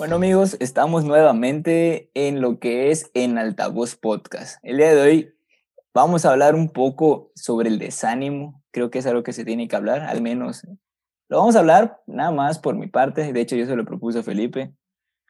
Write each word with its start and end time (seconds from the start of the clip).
Bueno 0.00 0.16
amigos, 0.16 0.56
estamos 0.60 1.04
nuevamente 1.04 2.10
en 2.14 2.40
lo 2.40 2.58
que 2.58 2.90
es 2.90 3.10
En 3.12 3.36
Altavoz 3.36 3.96
Podcast. 3.96 4.58
El 4.62 4.78
día 4.78 4.94
de 4.94 5.02
hoy 5.02 5.34
vamos 5.92 6.24
a 6.24 6.30
hablar 6.30 6.54
un 6.54 6.70
poco 6.70 7.30
sobre 7.34 7.68
el 7.68 7.78
desánimo. 7.78 8.64
Creo 8.70 8.90
que 8.90 9.00
es 9.00 9.06
algo 9.06 9.22
que 9.22 9.34
se 9.34 9.44
tiene 9.44 9.68
que 9.68 9.76
hablar, 9.76 10.00
al 10.00 10.22
menos 10.22 10.66
lo 11.28 11.36
vamos 11.36 11.54
a 11.54 11.58
hablar 11.58 12.00
nada 12.06 12.30
más 12.30 12.58
por 12.58 12.76
mi 12.76 12.86
parte. 12.86 13.30
De 13.34 13.40
hecho, 13.42 13.56
yo 13.56 13.66
se 13.66 13.76
lo 13.76 13.84
propuse 13.84 14.20
a 14.20 14.22
Felipe. 14.22 14.72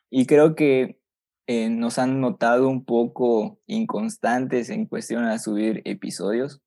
Y 0.09 0.27
creo 0.27 0.55
que 0.55 1.01
eh, 1.49 1.69
nos 1.69 1.99
han 1.99 2.21
notado 2.21 2.69
un 2.69 2.85
poco 2.85 3.59
inconstantes 3.67 4.71
en 4.71 4.87
cuestión 4.87 5.25
a 5.25 5.41
subir 5.41 5.83
episodios. 5.85 6.63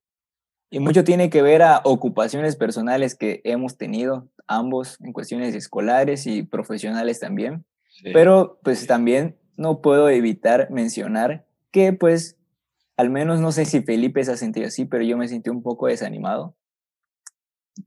Y 0.69 0.79
mucho 0.79 1.05
tiene 1.05 1.29
que 1.29 1.41
ver 1.41 1.61
a 1.61 1.79
ocupaciones 1.85 2.57
personales 2.57 3.15
que 3.15 3.39
hemos 3.45 3.77
tenido, 3.77 4.27
ambos 4.45 4.99
en 4.99 5.13
cuestiones 5.13 5.55
escolares 5.55 6.27
y 6.27 6.43
profesionales 6.43 7.21
también. 7.21 7.65
Pero 8.01 8.59
pues 8.63 8.87
también 8.87 9.37
no 9.57 9.81
puedo 9.81 10.09
evitar 10.09 10.71
mencionar 10.71 11.45
que 11.71 11.93
pues 11.93 12.37
al 12.97 13.09
menos 13.09 13.39
no 13.39 13.51
sé 13.51 13.65
si 13.65 13.81
Felipe 13.81 14.23
se 14.23 14.31
ha 14.31 14.37
sentido 14.37 14.67
así, 14.67 14.85
pero 14.85 15.03
yo 15.03 15.17
me 15.17 15.27
sentí 15.27 15.49
un 15.49 15.63
poco 15.63 15.87
desanimado. 15.87 16.55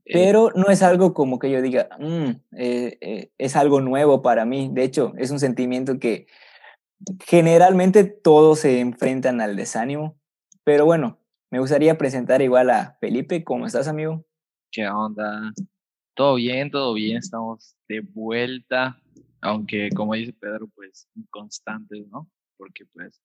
Eh 0.05 0.13
pero 0.13 0.51
no 0.55 0.67
es 0.69 0.83
algo 0.83 1.13
como 1.13 1.39
que 1.39 1.49
yo 1.49 1.61
diga, 1.61 1.89
mm, 1.97 2.57
eh, 2.57 2.97
eh, 2.99 3.31
es 3.37 3.55
algo 3.55 3.79
nuevo 3.81 4.21
para 4.21 4.45
mí. 4.45 4.69
De 4.71 4.83
hecho, 4.83 5.13
es 5.17 5.31
un 5.31 5.39
sentimiento 5.39 5.99
que 5.99 6.27
generalmente 7.25 8.03
todos 8.03 8.59
se 8.59 8.79
enfrentan 8.79 9.39
al 9.39 9.55
desánimo. 9.55 10.17
Pero 10.63 10.85
bueno, 10.85 11.19
me 11.49 11.59
gustaría 11.59 11.97
presentar 11.97 12.41
igual 12.41 12.69
a 12.69 12.97
Felipe. 12.99 13.43
¿Cómo 13.43 13.65
estás, 13.65 13.87
amigo? 13.87 14.25
¿Qué 14.71 14.87
onda? 14.87 15.53
Todo 16.13 16.35
bien, 16.35 16.69
todo 16.69 16.93
bien. 16.93 17.17
Estamos 17.17 17.77
de 17.87 18.01
vuelta 18.01 18.97
aunque 19.47 19.89
como 19.95 20.13
dice 20.13 20.33
Pedro, 20.33 20.67
pues 20.75 21.07
inconstantes, 21.15 22.07
¿no? 22.07 22.29
Porque 22.57 22.85
pues 22.85 23.21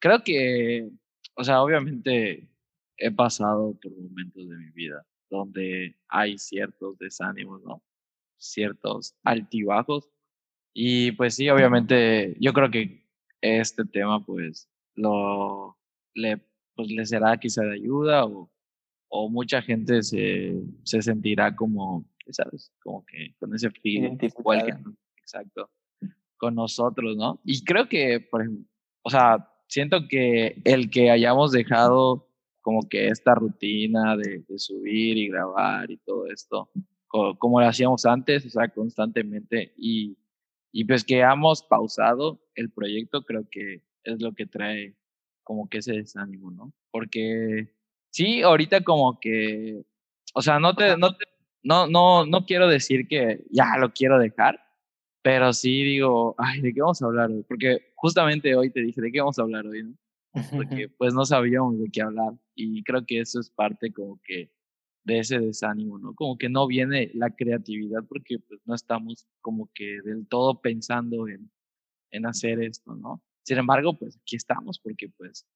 creo 0.00 0.22
que, 0.22 0.90
o 1.34 1.44
sea, 1.44 1.62
obviamente 1.62 2.48
he 2.96 3.10
pasado 3.12 3.78
por 3.80 3.92
momentos 3.92 4.48
de 4.48 4.56
mi 4.56 4.70
vida 4.72 5.06
donde 5.30 5.96
hay 6.08 6.38
ciertos 6.38 6.98
desánimos, 6.98 7.62
¿no? 7.62 7.82
Ciertos 8.38 9.14
altibajos. 9.22 10.08
Y 10.74 11.12
pues 11.12 11.34
sí, 11.34 11.48
obviamente 11.50 12.36
yo 12.40 12.52
creo 12.52 12.70
que 12.70 13.06
este 13.40 13.84
tema 13.84 14.24
pues 14.24 14.68
lo 14.94 15.78
le, 16.14 16.38
pues, 16.74 16.90
le 16.90 17.06
será 17.06 17.36
quizá 17.38 17.62
de 17.62 17.74
ayuda 17.74 18.24
o, 18.24 18.50
o 19.08 19.28
mucha 19.28 19.62
gente 19.62 20.02
se, 20.02 20.60
se 20.82 21.02
sentirá 21.02 21.54
como, 21.54 22.04
¿sabes? 22.30 22.72
Como 22.82 23.04
que 23.06 23.34
con 23.38 23.54
ese 23.54 23.70
feeling 23.70 24.18
exacto, 25.28 25.70
con 26.38 26.54
nosotros, 26.54 27.16
¿no? 27.16 27.40
Y 27.44 27.62
creo 27.64 27.88
que, 27.88 28.20
por 28.20 28.42
ejemplo, 28.42 28.64
o 29.02 29.10
sea, 29.10 29.50
siento 29.68 30.08
que 30.08 30.60
el 30.64 30.90
que 30.90 31.10
hayamos 31.10 31.52
dejado 31.52 32.28
como 32.62 32.88
que 32.88 33.08
esta 33.08 33.34
rutina 33.34 34.16
de, 34.16 34.44
subir 34.58 35.16
y 35.16 35.28
grabar 35.28 35.90
y 35.90 35.98
todo 35.98 36.26
esto, 36.26 36.70
como, 37.06 37.60
lo 37.60 37.66
hacíamos 37.66 38.04
antes, 38.04 38.46
o 38.46 38.50
sea, 38.50 38.68
constantemente, 38.68 39.72
y, 39.76 40.18
y 40.72 40.84
pues 40.84 41.04
que 41.04 41.20
hemos 41.20 41.62
pausado 41.62 42.40
el 42.54 42.70
proyecto, 42.70 43.22
creo 43.22 43.46
que 43.50 43.82
es 44.04 44.20
lo 44.20 44.32
que 44.32 44.46
trae 44.46 44.96
como 45.42 45.68
que 45.68 45.78
ese 45.78 45.92
desánimo, 45.92 46.50
¿no? 46.50 46.72
Porque 46.90 47.74
sí, 48.10 48.42
ahorita 48.42 48.82
como 48.82 49.18
que, 49.18 49.82
o 50.34 50.42
sea, 50.42 50.58
no 50.58 50.74
te, 50.74 50.96
no 50.98 51.16
te, 51.16 51.24
no, 51.62 51.86
no, 51.86 52.26
no 52.26 52.44
quiero 52.44 52.68
decir 52.68 53.08
que 53.08 53.44
ya 53.50 53.76
lo 53.78 53.92
quiero 53.92 54.18
dejar, 54.18 54.60
pero 55.28 55.52
sí 55.52 55.84
digo, 55.84 56.34
ay, 56.38 56.62
¿de 56.62 56.72
qué 56.72 56.80
vamos 56.80 57.02
a 57.02 57.04
hablar 57.04 57.30
hoy? 57.30 57.42
Porque 57.42 57.92
justamente 57.96 58.56
hoy 58.56 58.70
te 58.70 58.80
dije, 58.80 59.02
¿de 59.02 59.12
qué 59.12 59.20
vamos 59.20 59.38
a 59.38 59.42
hablar 59.42 59.66
hoy? 59.66 59.82
No? 59.82 59.94
Porque 60.50 60.88
pues 60.96 61.12
no 61.12 61.26
sabíamos 61.26 61.78
de 61.78 61.90
qué 61.90 62.00
hablar 62.00 62.32
y 62.54 62.82
creo 62.82 63.04
que 63.04 63.20
eso 63.20 63.38
es 63.38 63.50
parte 63.50 63.92
como 63.92 64.18
que 64.24 64.50
de 65.04 65.18
ese 65.18 65.38
desánimo, 65.38 65.98
¿no? 65.98 66.14
Como 66.14 66.38
que 66.38 66.48
no 66.48 66.66
viene 66.66 67.10
la 67.12 67.28
creatividad 67.28 68.04
porque 68.08 68.38
pues 68.38 68.62
no 68.64 68.74
estamos 68.74 69.26
como 69.42 69.70
que 69.74 70.00
del 70.02 70.26
todo 70.26 70.62
pensando 70.62 71.28
en, 71.28 71.50
en 72.10 72.24
hacer 72.24 72.62
esto, 72.62 72.96
¿no? 72.96 73.22
Sin 73.42 73.58
embargo, 73.58 73.98
pues 73.98 74.16
aquí 74.16 74.36
estamos 74.36 74.78
porque 74.78 75.10
pues, 75.10 75.46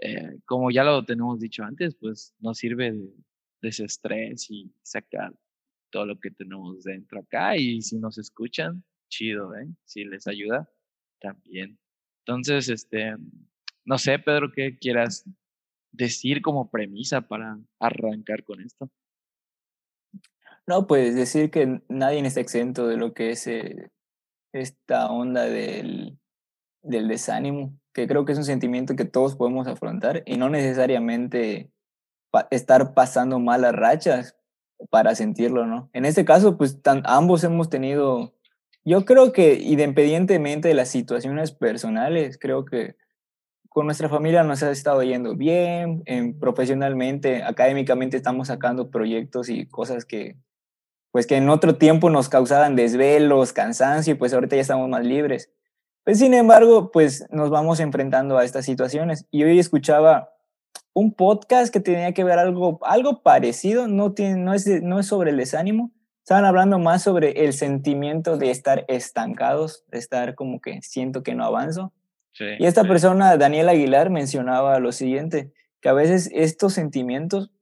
eh, 0.00 0.40
como 0.44 0.70
ya 0.70 0.84
lo 0.84 1.06
tenemos 1.06 1.40
dicho 1.40 1.64
antes, 1.64 1.94
pues 1.94 2.34
nos 2.38 2.58
sirve 2.58 2.92
de 2.92 3.14
desestrés 3.62 4.50
y 4.50 4.70
sacar 4.82 5.34
todo 5.88 6.04
lo 6.04 6.20
que 6.20 6.30
tenemos 6.30 6.84
dentro 6.84 7.20
acá 7.20 7.56
y 7.56 7.80
si 7.80 7.96
nos 7.96 8.18
escuchan, 8.18 8.84
chido, 9.08 9.54
¿eh? 9.56 9.66
Si 9.84 10.04
les 10.04 10.26
ayuda, 10.26 10.68
también. 11.20 11.78
Entonces, 12.24 12.68
este, 12.68 13.14
no 13.84 13.98
sé, 13.98 14.18
Pedro, 14.18 14.50
¿qué 14.52 14.76
quieras 14.76 15.24
decir 15.92 16.42
como 16.42 16.70
premisa 16.70 17.22
para 17.22 17.58
arrancar 17.78 18.44
con 18.44 18.60
esto? 18.60 18.90
No, 20.66 20.86
pues 20.86 21.14
decir 21.14 21.50
que 21.50 21.80
nadie 21.88 22.20
está 22.26 22.40
exento 22.40 22.88
de 22.88 22.96
lo 22.96 23.14
que 23.14 23.30
es 23.30 23.46
eh, 23.46 23.90
esta 24.52 25.10
onda 25.10 25.44
del, 25.44 26.18
del 26.82 27.08
desánimo, 27.08 27.78
que 27.92 28.08
creo 28.08 28.24
que 28.24 28.32
es 28.32 28.38
un 28.38 28.44
sentimiento 28.44 28.96
que 28.96 29.04
todos 29.04 29.36
podemos 29.36 29.68
afrontar 29.68 30.22
y 30.26 30.36
no 30.36 30.50
necesariamente 30.50 31.70
estar 32.50 32.94
pasando 32.94 33.38
malas 33.38 33.74
rachas 33.74 34.36
para 34.90 35.14
sentirlo, 35.14 35.66
¿no? 35.66 35.88
En 35.92 36.04
este 36.04 36.24
caso, 36.24 36.58
pues 36.58 36.80
ambos 37.04 37.44
hemos 37.44 37.70
tenido 37.70 38.35
yo 38.86 39.04
creo 39.04 39.32
que 39.32 39.54
independientemente 39.54 40.68
de 40.68 40.74
las 40.74 40.88
situaciones 40.88 41.50
personales, 41.50 42.38
creo 42.38 42.64
que 42.64 42.94
con 43.68 43.86
nuestra 43.86 44.08
familia 44.08 44.44
nos 44.44 44.62
ha 44.62 44.70
estado 44.70 45.02
yendo 45.02 45.34
bien, 45.34 46.04
profesionalmente, 46.38 47.42
académicamente 47.42 48.16
estamos 48.16 48.46
sacando 48.46 48.90
proyectos 48.90 49.48
y 49.48 49.66
cosas 49.66 50.04
que, 50.04 50.36
pues 51.10 51.26
que 51.26 51.36
en 51.36 51.48
otro 51.48 51.76
tiempo 51.76 52.10
nos 52.10 52.28
causaban 52.28 52.76
desvelos, 52.76 53.52
cansancio, 53.52 54.14
y 54.14 54.16
pues 54.16 54.32
ahorita 54.32 54.54
ya 54.54 54.62
estamos 54.62 54.88
más 54.88 55.04
libres. 55.04 55.50
Pues 56.04 56.20
sin 56.20 56.32
embargo, 56.32 56.92
pues 56.92 57.26
nos 57.30 57.50
vamos 57.50 57.80
enfrentando 57.80 58.38
a 58.38 58.44
estas 58.44 58.64
situaciones. 58.64 59.26
Y 59.32 59.42
hoy 59.42 59.58
escuchaba 59.58 60.30
un 60.94 61.12
podcast 61.12 61.72
que 61.72 61.80
tenía 61.80 62.14
que 62.14 62.22
ver 62.22 62.38
algo, 62.38 62.78
algo 62.82 63.22
parecido, 63.24 63.88
no, 63.88 64.12
tiene, 64.14 64.36
no, 64.36 64.54
es, 64.54 64.66
no 64.82 65.00
es 65.00 65.06
sobre 65.06 65.32
el 65.32 65.38
desánimo, 65.38 65.90
Estaban 66.26 66.44
hablando 66.44 66.80
más 66.80 67.04
sobre 67.04 67.44
el 67.44 67.52
sentimiento 67.52 68.36
de 68.36 68.50
estar 68.50 68.84
estancados, 68.88 69.84
de 69.92 69.98
estar 69.98 70.34
como 70.34 70.60
que 70.60 70.82
siento 70.82 71.22
que 71.22 71.36
no 71.36 71.44
avanzo. 71.44 71.92
y 72.58 72.66
esta 72.66 72.82
persona, 72.82 73.36
Daniel 73.36 73.68
Aguilar, 73.68 74.10
mencionaba 74.10 74.80
lo 74.80 74.90
siguiente, 74.90 75.52
que 75.80 75.88
a 75.88 75.92
veces 75.92 76.28
estos 76.34 76.72
sentimientos 76.72 77.52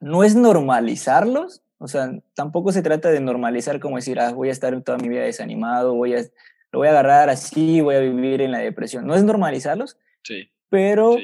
no 0.00 0.22
es 0.22 0.36
normalizarlos, 0.36 1.62
o 1.78 1.88
sea, 1.88 2.10
tampoco 2.34 2.72
se 2.72 2.82
trata 2.82 3.10
de 3.10 3.20
normalizar 3.20 3.80
como 3.80 3.96
decir, 3.96 4.20
ah, 4.20 4.34
voy 4.34 4.50
a 4.50 4.52
estar 4.52 4.78
toda 4.82 4.98
mi 4.98 5.08
vida 5.08 5.22
desanimado, 5.22 5.94
voy 5.94 6.14
a, 6.14 6.20
lo 6.72 6.80
voy 6.80 6.88
a 6.88 6.90
agarrar 6.90 7.30
así, 7.30 7.80
voy 7.80 7.94
a 7.94 8.00
vivir 8.00 8.42
en 8.42 8.52
la 8.52 8.58
depresión. 8.58 9.06
No 9.06 9.14
es 9.14 9.24
normalizarlos, 9.24 9.96
sí. 10.24 10.50
pero 10.68 11.16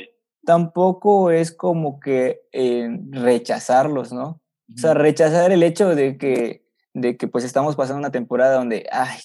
tampoco 0.46 1.31
es 1.31 1.52
como 1.52 2.00
que 2.00 2.41
eh, 2.52 2.88
rechazarlos, 3.10 4.14
¿no? 4.14 4.41
O 4.74 4.78
sea, 4.78 4.94
rechazar 4.94 5.52
el 5.52 5.62
hecho 5.62 5.94
de 5.94 6.16
que, 6.18 6.64
de 6.92 7.16
que 7.16 7.28
pues 7.28 7.44
estamos 7.44 7.76
pasando 7.76 8.00
una 8.00 8.10
temporada 8.10 8.54
donde, 8.54 8.86
ay, 8.90 9.18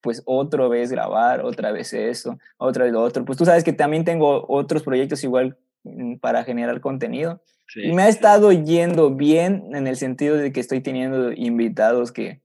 pues 0.00 0.22
otra 0.26 0.68
vez 0.68 0.90
grabar, 0.90 1.44
otra 1.44 1.72
vez 1.72 1.92
eso, 1.92 2.38
otra 2.56 2.84
vez 2.84 2.92
lo 2.92 3.02
otro. 3.02 3.24
Pues 3.24 3.38
tú 3.38 3.44
sabes 3.44 3.64
que 3.64 3.72
también 3.72 4.04
tengo 4.04 4.44
otros 4.48 4.82
proyectos 4.82 5.24
igual 5.24 5.58
mm, 5.84 6.16
para 6.16 6.44
generar 6.44 6.80
contenido. 6.80 7.42
y 7.74 7.92
me 7.92 8.02
ha 8.02 8.08
estado 8.08 8.52
yendo 8.52 9.14
bien 9.14 9.74
en 9.74 9.86
el 9.86 9.96
sentido 9.96 10.36
de 10.36 10.52
que 10.52 10.60
estoy 10.60 10.80
teniendo 10.80 11.32
invitados 11.32 12.12
que 12.12 12.40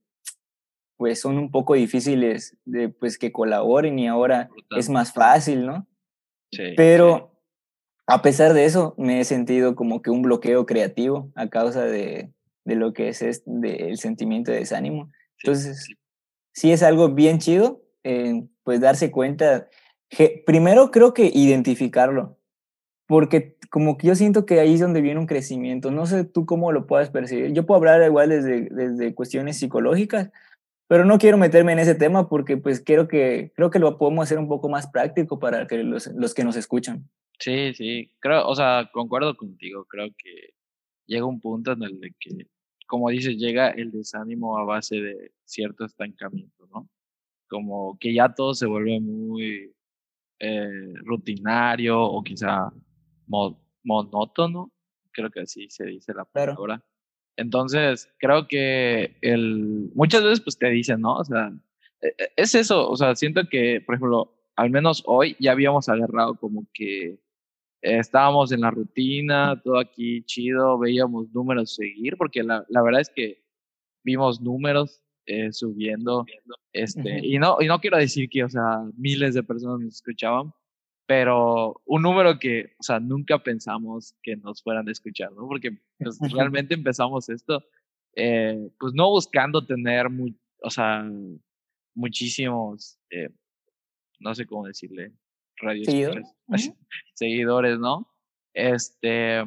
pues 0.98 1.22
son 1.22 1.38
un 1.38 1.52
poco 1.52 1.74
difíciles 1.74 2.58
de 2.66 2.90
pues 2.90 3.18
que 3.18 3.32
colaboren 3.32 3.98
y 4.00 4.08
ahora 4.08 4.50
es 4.78 4.90
más 4.90 5.12
fácil, 5.14 5.66
¿no? 5.66 5.88
Sí, 6.52 6.74
Pero 6.78 7.33
a 8.08 8.22
pesar 8.22 8.54
de 8.54 8.66
eso, 8.66 8.96
me 8.98 9.20
he 9.20 9.24
sentido 9.24 9.76
como 9.76 10.02
que 10.02 10.10
un 10.10 10.22
bloqueo 10.22 10.66
creativo 10.66 11.32
a 11.36 11.48
causa 11.50 11.86
de, 11.86 12.32
de 12.66 12.76
lo 12.76 12.94
que 12.94 13.10
es 13.10 13.22
este, 13.22 13.90
el 13.90 13.98
sentimiento 13.98 14.52
de 14.52 14.60
desánimo. 14.60 15.12
Entonces, 15.42 15.88
sí, 16.54 16.72
es 16.72 16.84
algo 16.84 17.10
bien 17.10 17.40
chido, 17.40 17.82
eh, 18.04 18.44
pues 18.64 18.82
darse 18.82 19.12
cuenta. 19.12 19.70
Que, 20.10 20.44
primero 20.46 20.92
creo 20.92 21.14
que 21.14 21.32
identificarlo, 21.34 22.38
porque 23.08 23.58
como 23.70 23.98
que 23.98 24.08
yo 24.08 24.16
siento 24.16 24.46
que 24.46 24.60
ahí 24.60 24.76
es 24.76 24.80
donde 24.80 25.02
viene 25.02 25.20
un 25.20 25.26
crecimiento. 25.26 25.90
No 25.92 26.06
sé 26.06 26.24
tú 26.24 26.46
cómo 26.46 26.72
lo 26.72 26.88
puedas 26.88 27.10
percibir. 27.10 27.54
Yo 27.54 27.66
puedo 27.66 27.80
hablar 27.80 28.04
igual 28.04 28.30
desde, 28.30 28.70
desde 28.70 29.16
cuestiones 29.16 29.58
psicológicas, 29.58 30.30
pero 30.88 31.06
no 31.06 31.18
quiero 31.18 31.38
meterme 31.38 31.72
en 31.72 31.80
ese 31.80 31.96
tema 31.96 32.30
porque 32.30 32.58
pues 32.58 32.82
quiero 32.82 33.08
que, 33.08 33.52
creo 33.56 33.72
que 33.72 33.80
lo 33.80 33.98
podemos 33.98 34.24
hacer 34.24 34.38
un 34.38 34.48
poco 34.48 34.70
más 34.70 34.88
práctico 34.88 35.40
para 35.40 35.68
que 35.68 35.78
los, 35.78 36.08
los 36.08 36.34
que 36.34 36.44
nos 36.44 36.56
escuchan. 36.56 37.10
Sí, 37.40 37.74
sí, 37.74 38.12
creo, 38.20 38.48
o 38.48 38.56
sea, 38.56 38.90
concuerdo 38.94 39.36
contigo, 39.36 39.86
creo 39.86 40.10
que 40.18 40.54
llega 41.08 41.26
un 41.26 41.42
punto 41.42 41.74
en 41.74 41.84
el 41.84 42.00
que, 42.20 42.48
como 42.88 43.10
dices, 43.10 43.38
llega 43.38 43.70
el 43.72 43.92
desánimo 43.92 44.58
a 44.58 44.64
base 44.64 45.02
de 45.02 45.32
cierto 45.46 45.86
estancamiento, 45.86 46.68
¿no? 46.68 46.90
como 47.54 48.00
que 48.00 48.12
ya 48.16 48.34
todo 48.34 48.56
se 48.56 48.66
vuelve 48.66 49.00
muy 49.00 49.72
eh, 50.40 50.94
rutinario 51.04 52.02
o 52.02 52.24
quizá 52.24 52.74
monótono, 53.84 54.72
creo 55.12 55.30
que 55.30 55.42
así 55.42 55.70
se 55.70 55.86
dice 55.86 56.16
la 56.16 56.26
palabra. 56.26 56.84
Entonces, 57.38 58.10
creo 58.18 58.48
que 58.48 59.18
el, 59.22 59.92
muchas 59.94 60.24
veces 60.24 60.42
pues 60.42 60.58
te 60.58 60.68
dicen, 60.72 61.02
¿no? 61.02 61.18
O 61.18 61.24
sea, 61.24 61.54
e, 62.02 62.08
e, 62.08 62.32
es 62.38 62.56
eso, 62.56 62.90
o 62.90 62.98
sea, 62.98 63.16
siento 63.16 63.44
que, 63.48 63.82
por 63.86 63.96
ejemplo, 63.96 64.34
al 64.56 64.72
menos 64.72 65.04
hoy 65.06 65.36
ya 65.40 65.52
habíamos 65.52 65.90
agarrado 65.90 66.36
como 66.40 66.66
que 66.74 67.20
estábamos 67.84 68.52
en 68.52 68.62
la 68.62 68.72
rutina, 68.72 69.62
todo 69.62 69.78
aquí 69.78 70.24
chido, 70.24 70.80
veíamos 70.80 71.32
números 71.34 71.76
seguir, 71.76 72.16
porque 72.18 72.42
la, 72.42 72.66
la 72.70 72.82
verdad 72.82 73.02
es 73.02 73.10
que 73.10 73.44
vimos 74.04 74.42
números 74.42 75.02
eh, 75.26 75.52
subiendo, 75.52 76.26
este, 76.74 77.20
y, 77.26 77.40
no, 77.40 77.58
y 77.60 77.68
no 77.68 77.80
quiero 77.80 77.98
decir 77.98 78.30
que, 78.30 78.44
o 78.44 78.50
sea, 78.50 78.84
miles 78.98 79.34
de 79.34 79.44
personas 79.44 79.80
nos 79.80 79.96
escuchaban, 79.96 80.54
pero 81.06 81.82
un 81.86 82.02
número 82.02 82.40
que, 82.40 82.74
o 82.80 82.84
sea, 82.84 83.00
nunca 83.00 83.40
pensamos 83.40 84.16
que 84.22 84.36
nos 84.38 84.64
fueran 84.64 84.88
a 84.88 84.92
escuchar, 84.92 85.32
¿no? 85.34 85.48
Porque 85.48 85.78
pues, 85.98 86.20
realmente 86.34 86.74
empezamos 86.74 87.30
esto, 87.30 87.64
eh, 88.16 88.70
pues 88.80 88.94
no 88.94 89.10
buscando 89.10 89.66
tener, 89.66 90.10
muy, 90.10 90.38
o 90.62 90.70
sea, 90.70 91.10
muchísimos, 91.96 92.98
eh, 93.10 93.30
no 94.20 94.34
sé 94.36 94.46
cómo 94.46 94.66
decirle, 94.66 95.14
radio 95.64 95.86
seguidores, 97.14 97.80
¿no? 97.80 98.08
Este, 98.54 99.44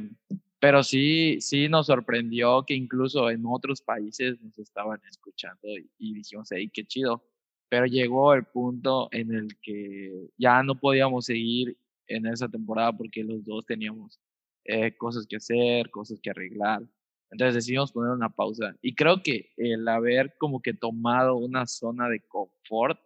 pero 0.58 0.82
sí, 0.82 1.40
sí 1.40 1.68
nos 1.68 1.86
sorprendió 1.86 2.64
que 2.64 2.74
incluso 2.74 3.30
en 3.30 3.44
otros 3.46 3.82
países 3.82 4.40
nos 4.40 4.58
estaban 4.58 5.00
escuchando 5.08 5.68
y, 5.98 6.14
dijimos, 6.14 6.48
hey, 6.50 6.70
qué 6.72 6.84
chido. 6.84 7.24
Pero 7.68 7.86
llegó 7.86 8.32
el 8.34 8.44
punto 8.44 9.08
en 9.12 9.34
el 9.34 9.48
que 9.60 10.28
ya 10.36 10.62
no 10.62 10.78
podíamos 10.78 11.26
seguir 11.26 11.76
en 12.06 12.26
esa 12.26 12.48
temporada 12.48 12.92
porque 12.96 13.24
los 13.24 13.44
dos 13.44 13.66
teníamos 13.66 14.20
eh, 14.64 14.96
cosas 14.96 15.26
que 15.26 15.36
hacer, 15.36 15.90
cosas 15.90 16.20
que 16.20 16.30
arreglar. 16.30 16.82
Entonces 17.30 17.54
decidimos 17.56 17.92
poner 17.92 18.12
una 18.12 18.30
pausa. 18.30 18.76
Y 18.82 18.94
creo 18.94 19.22
que 19.22 19.52
el 19.56 19.86
haber 19.88 20.36
como 20.38 20.62
que 20.62 20.74
tomado 20.74 21.36
una 21.36 21.66
zona 21.66 22.08
de 22.08 22.20
confort 22.20 23.00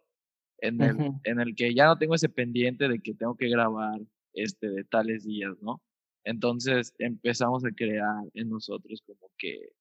en 0.62 0.80
el, 0.82 0.96
en 1.24 1.40
el 1.40 1.54
que 1.54 1.74
ya 1.74 1.86
no 1.86 1.98
tengo 1.98 2.14
ese 2.14 2.28
pendiente 2.28 2.88
de 2.88 3.00
que 3.00 3.14
tengo 3.14 3.36
que 3.36 3.48
grabar 3.48 4.00
este, 4.32 4.68
de 4.68 4.84
tales 4.84 5.24
días, 5.24 5.56
¿no? 5.60 5.82
Entonces 6.24 6.94
empezamos 6.98 7.64
a 7.64 7.70
crear 7.70 8.24
en 8.34 8.50
nosotros 8.50 9.02
como 9.06 9.30
que 9.38 9.72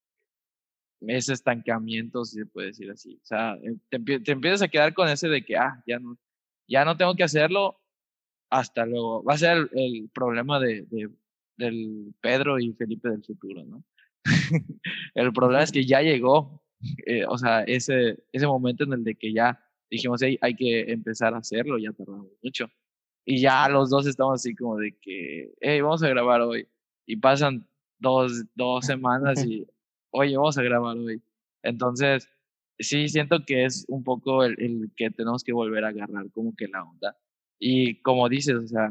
ese 1.00 1.32
estancamiento, 1.32 2.24
si 2.24 2.38
se 2.38 2.46
puede 2.46 2.68
decir 2.68 2.90
así. 2.90 3.16
O 3.22 3.26
sea, 3.26 3.54
eh, 3.62 3.76
te, 3.88 4.32
empiezas 4.32 4.62
a 4.62 4.68
quedar 4.68 4.94
con 4.94 5.08
ese 5.08 5.28
de 5.28 5.44
que, 5.44 5.56
ah, 5.56 5.82
ya 5.86 5.98
no, 5.98 6.18
ya 6.68 6.84
no 6.84 6.96
tengo 6.96 7.14
que 7.14 7.24
hacerlo, 7.24 7.80
hasta 8.50 8.86
luego. 8.86 9.22
Va 9.24 9.34
a 9.34 9.38
ser 9.38 9.70
el, 9.72 10.10
problema 10.12 10.60
de, 10.60 10.82
de, 10.90 11.10
del 11.56 12.14
Pedro 12.20 12.58
y 12.58 12.72
Felipe 12.74 13.08
del 13.08 13.24
futuro, 13.24 13.64
¿no? 13.64 13.84
el 15.14 15.32
problema 15.32 15.62
es 15.62 15.72
que 15.72 15.84
ya 15.86 16.02
llegó, 16.02 16.62
eh, 17.06 17.24
o 17.26 17.38
sea, 17.38 17.62
ese, 17.62 18.22
ese 18.32 18.46
momento 18.46 18.84
en 18.84 18.92
el 18.92 19.04
de 19.04 19.14
que 19.14 19.32
ya 19.32 19.58
dijimos, 19.90 20.22
hey, 20.22 20.38
hay 20.40 20.54
que 20.54 20.92
empezar 20.92 21.34
a 21.34 21.38
hacerlo, 21.38 21.78
ya 21.78 21.92
tardamos 21.92 22.28
mucho. 22.42 22.66
Y 23.24 23.40
ya 23.40 23.68
los 23.68 23.90
dos 23.90 24.06
estamos 24.06 24.40
así 24.40 24.54
como 24.54 24.76
de 24.76 24.96
que, 25.00 25.52
hey, 25.60 25.80
vamos 25.80 26.02
a 26.02 26.08
grabar 26.08 26.40
hoy. 26.40 26.66
Y 27.06 27.16
pasan 27.16 27.68
dos, 27.98 28.44
dos 28.54 28.86
semanas 28.86 29.44
y, 29.46 29.66
oye, 30.10 30.36
vamos 30.36 30.56
a 30.58 30.62
grabar 30.62 30.96
hoy. 30.96 31.22
Entonces, 31.62 32.28
sí, 32.78 33.08
siento 33.08 33.44
que 33.44 33.64
es 33.64 33.84
un 33.88 34.02
poco 34.02 34.44
el, 34.44 34.54
el, 34.60 34.90
que 34.96 35.10
tenemos 35.10 35.44
que 35.44 35.52
volver 35.52 35.84
a 35.84 35.88
agarrar 35.88 36.30
como 36.32 36.54
que 36.56 36.68
la 36.68 36.82
onda. 36.82 37.16
Y 37.58 38.00
como 38.02 38.28
dices, 38.28 38.54
o 38.54 38.66
sea, 38.66 38.90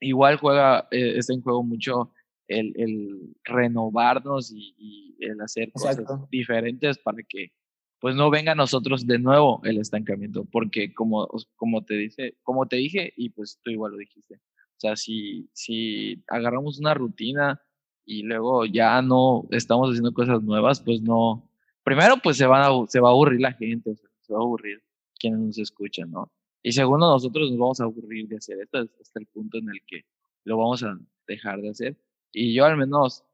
igual 0.00 0.36
juega, 0.36 0.88
eh, 0.90 1.18
está 1.18 1.34
en 1.34 1.42
juego 1.42 1.62
mucho 1.62 2.12
el, 2.46 2.72
el 2.76 3.36
renovarnos 3.44 4.50
y, 4.52 4.74
y, 4.78 5.16
el 5.20 5.40
hacer 5.40 5.70
cosas 5.72 6.00
diferentes 6.30 6.98
para 6.98 7.18
que 7.28 7.52
pues 8.00 8.14
no 8.14 8.30
venga 8.30 8.52
a 8.52 8.56
nosotros 8.56 9.06
de 9.06 9.18
nuevo 9.18 9.60
el 9.64 9.78
estancamiento, 9.78 10.44
porque 10.44 10.94
como, 10.94 11.28
como, 11.56 11.84
te 11.84 11.94
dice, 11.94 12.36
como 12.42 12.66
te 12.66 12.76
dije, 12.76 13.12
y 13.16 13.30
pues 13.30 13.58
tú 13.62 13.70
igual 13.70 13.92
lo 13.92 13.98
dijiste, 13.98 14.34
o 14.34 14.80
sea, 14.80 14.96
si, 14.96 15.48
si 15.52 16.22
agarramos 16.28 16.78
una 16.78 16.94
rutina 16.94 17.60
y 18.04 18.22
luego 18.22 18.64
ya 18.66 19.02
no 19.02 19.44
estamos 19.50 19.90
haciendo 19.90 20.12
cosas 20.12 20.42
nuevas, 20.42 20.80
pues 20.80 21.02
no, 21.02 21.50
primero 21.82 22.16
pues 22.22 22.36
se, 22.36 22.46
van 22.46 22.86
se 22.86 23.00
va 23.00 23.08
a 23.08 23.12
aburrir 23.12 23.40
la 23.40 23.52
gente, 23.52 23.96
se 24.20 24.32
va 24.32 24.38
a 24.38 24.42
aburrir 24.42 24.82
quienes 25.18 25.40
nos 25.40 25.58
escuchan, 25.58 26.10
¿no? 26.10 26.30
Y 26.62 26.72
segundo, 26.72 27.10
nosotros 27.10 27.50
nos 27.50 27.58
vamos 27.58 27.80
a 27.80 27.84
aburrir 27.84 28.28
de 28.28 28.36
hacer 28.36 28.58
esto 28.60 28.78
hasta 29.00 29.20
el 29.20 29.26
punto 29.26 29.58
en 29.58 29.68
el 29.68 29.80
que 29.86 30.04
lo 30.44 30.58
vamos 30.58 30.82
a 30.82 30.98
dejar 31.26 31.60
de 31.60 31.70
hacer. 31.70 31.96
Y 32.32 32.54
yo 32.54 32.64
al 32.64 32.76
menos 32.76 33.24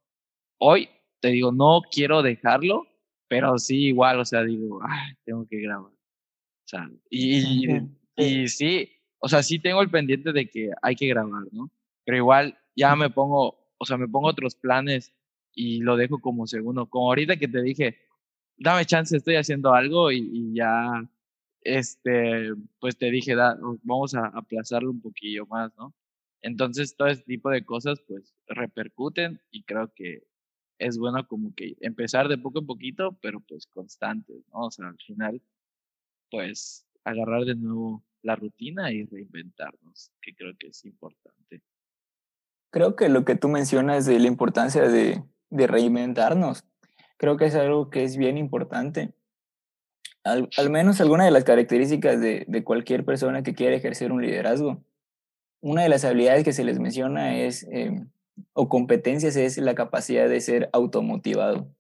hoy 0.58 0.88
te 1.20 1.28
digo, 1.28 1.52
no 1.52 1.82
quiero 1.90 2.22
dejarlo, 2.22 2.87
pero 3.35 3.59
sí, 3.59 3.87
igual, 3.87 4.21
o 4.21 4.25
sea, 4.25 4.45
digo, 4.45 4.79
ay, 4.89 5.13
tengo 5.25 5.45
que 5.51 5.61
grabar. 5.61 5.91
O 5.91 6.67
sea, 6.67 6.89
y, 7.11 7.67
y, 8.15 8.47
sí, 8.47 8.89
o 9.19 9.29
sea, 9.29 9.43
sí 9.43 9.59
tengo 9.59 9.83
el 9.83 9.91
pendiente 9.91 10.33
de 10.33 10.49
que 10.49 10.71
hay 10.81 10.95
que 10.95 11.09
grabar, 11.09 11.43
¿no? 11.51 11.69
Pero 12.05 12.17
igual 12.17 12.57
ya 12.77 12.95
me 12.95 13.11
pongo, 13.11 13.59
o 13.77 13.85
sea, 13.85 13.97
me 13.97 14.07
pongo 14.07 14.29
otros 14.29 14.55
planes 14.55 15.13
y 15.53 15.81
lo 15.81 15.97
dejo 15.97 16.21
como 16.21 16.47
segundo. 16.47 16.89
Como 16.89 17.09
ahorita 17.09 17.37
que 17.37 17.49
te 17.49 17.61
dije, 17.61 17.99
dame 18.57 18.85
chance, 18.85 19.17
estoy 19.17 19.35
haciendo 19.35 19.75
algo 19.75 20.13
y, 20.13 20.55
ya, 20.55 21.05
este, 21.63 22.53
pues 22.79 22.97
te 22.97 23.11
dije, 23.11 23.35
da, 23.35 23.59
vamos 23.83 24.15
a 24.15 24.27
aplazarlo 24.29 24.93
un 24.93 25.03
poquillo 25.03 25.45
más, 25.47 25.73
¿no? 25.77 25.93
Entonces, 26.41 26.97
todo 26.97 27.09
ese 27.09 27.25
tipo 27.25 27.51
de 27.51 27.65
cosas, 27.65 28.01
pues, 28.07 28.33
repercuten 28.47 29.41
y 29.51 29.65
creo 29.65 29.93
que 29.93 30.23
es 30.79 30.99
bueno 30.99 31.26
como 31.26 31.55
que 31.55 31.76
empezar 31.81 32.29
de 32.29 32.38
poco 32.38 32.61
en 32.61 32.67
poquito, 32.67 33.17
pero 33.21 33.41
pues 33.41 33.67
constante, 33.67 34.32
¿no? 34.53 34.67
O 34.67 34.71
sea, 34.71 34.88
al 34.88 34.99
final, 34.99 35.43
pues 36.31 36.87
agarrar 37.05 37.44
de 37.44 37.55
nuevo 37.55 38.03
la 38.23 38.37
rutina 38.37 38.91
y 38.91 39.05
reinventarnos, 39.05 40.11
que 40.21 40.35
creo 40.35 40.55
que 40.59 40.69
es 40.69 40.85
importante. 40.85 41.62
Creo 42.71 42.97
que 42.97 43.09
lo 43.09 43.25
que 43.25 43.37
tú 43.37 43.49
mencionas 43.49 44.06
de 44.06 44.19
la 44.19 44.26
importancia 44.26 44.88
de, 44.88 45.23
de 45.50 45.66
reinventarnos, 45.66 46.64
creo 47.19 47.37
que 47.37 47.47
es 47.47 47.54
algo 47.54 47.90
que 47.90 48.04
es 48.04 48.16
bien 48.16 48.38
importante. 48.38 49.14
Al, 50.25 50.49
al 50.57 50.71
menos 50.71 51.00
alguna 51.00 51.26
de 51.26 51.31
las 51.31 51.45
características 51.45 52.21
de, 52.21 52.47
de 52.49 52.64
cualquier 52.64 53.04
persona 53.04 53.43
que 53.43 53.54
quiere 53.54 53.76
ejercer 53.76 54.11
un 54.11 54.23
liderazgo. 54.23 54.83
Una 55.61 55.83
de 55.83 55.90
las 55.90 56.04
habilidades 56.04 56.45
que 56.45 56.52
se 56.52 56.64
les 56.64 56.78
menciona 56.78 57.38
es 57.38 57.64
eh, 57.71 58.07
o 58.53 58.69
competencias 58.69 59.37
es 59.37 59.59
la 59.59 59.75
capacidad 59.75 60.29
de 60.29 60.41
ser 60.41 60.71
automotivado. 60.73 61.71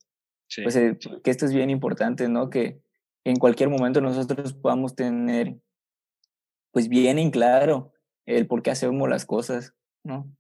Pues 0.62 0.76
eh, 0.76 0.98
que 1.22 1.30
esto 1.30 1.46
es 1.46 1.52
bien 1.52 1.70
importante, 1.70 2.28
¿no? 2.28 2.50
Que 2.50 2.80
en 3.24 3.36
cualquier 3.36 3.70
momento 3.70 4.00
nosotros 4.00 4.52
podamos 4.52 4.94
tener, 4.94 5.56
pues 6.72 6.88
bien 6.88 7.18
en 7.18 7.30
claro 7.30 7.92
el 8.26 8.46
por 8.46 8.62
qué 8.62 8.70
hacemos 8.70 9.08
las 9.08 9.26
cosas, 9.26 9.74
¿no? 10.04 10.30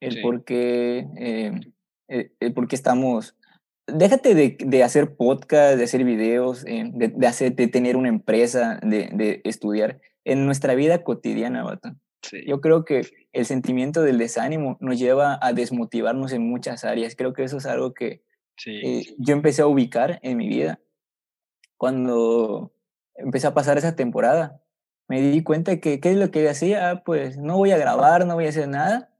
El 0.00 0.20
por 0.20 0.44
qué, 0.44 1.06
eh, 1.16 1.60
eh, 2.08 2.32
el, 2.40 2.52
por 2.52 2.68
qué 2.68 2.76
estamos... 2.76 3.36
Déjate 3.86 4.34
de, 4.34 4.56
de, 4.58 4.82
hacer 4.84 5.16
podcast, 5.16 5.76
de 5.76 5.84
hacer 5.84 6.04
videos, 6.04 6.64
de, 6.64 7.12
de, 7.14 7.26
hacer, 7.26 7.54
de 7.54 7.66
tener 7.66 7.96
una 7.96 8.08
empresa, 8.08 8.78
de, 8.82 9.10
de 9.12 9.40
estudiar. 9.44 10.00
En 10.24 10.46
nuestra 10.46 10.74
vida 10.74 11.02
cotidiana, 11.02 11.64
Bata. 11.64 11.96
Yo 12.46 12.60
creo 12.60 12.84
que 12.84 13.02
el 13.32 13.46
sentimiento 13.46 14.02
del 14.02 14.18
desánimo 14.18 14.76
nos 14.80 14.98
lleva 14.98 15.38
a 15.42 15.52
desmotivarnos 15.52 16.32
en 16.32 16.48
muchas 16.48 16.84
áreas. 16.84 17.16
Creo 17.16 17.32
que 17.32 17.44
eso 17.44 17.58
es 17.58 17.66
algo 17.66 17.94
que 17.94 18.22
eh, 18.66 19.04
yo 19.18 19.34
empecé 19.34 19.62
a 19.62 19.66
ubicar 19.66 20.20
en 20.22 20.36
mi 20.36 20.48
vida 20.48 20.80
cuando 21.76 22.72
empecé 23.14 23.46
a 23.46 23.54
pasar 23.54 23.78
esa 23.78 23.96
temporada. 23.96 24.62
Me 25.08 25.20
di 25.20 25.42
cuenta 25.42 25.78
que 25.80 26.00
qué 26.00 26.10
es 26.10 26.16
lo 26.16 26.30
que 26.30 26.48
hacía, 26.48 26.90
ah, 26.90 27.02
pues 27.04 27.38
no 27.38 27.56
voy 27.56 27.72
a 27.72 27.78
grabar, 27.78 28.26
no 28.26 28.34
voy 28.34 28.46
a 28.46 28.50
hacer 28.50 28.68
nada 28.68 29.11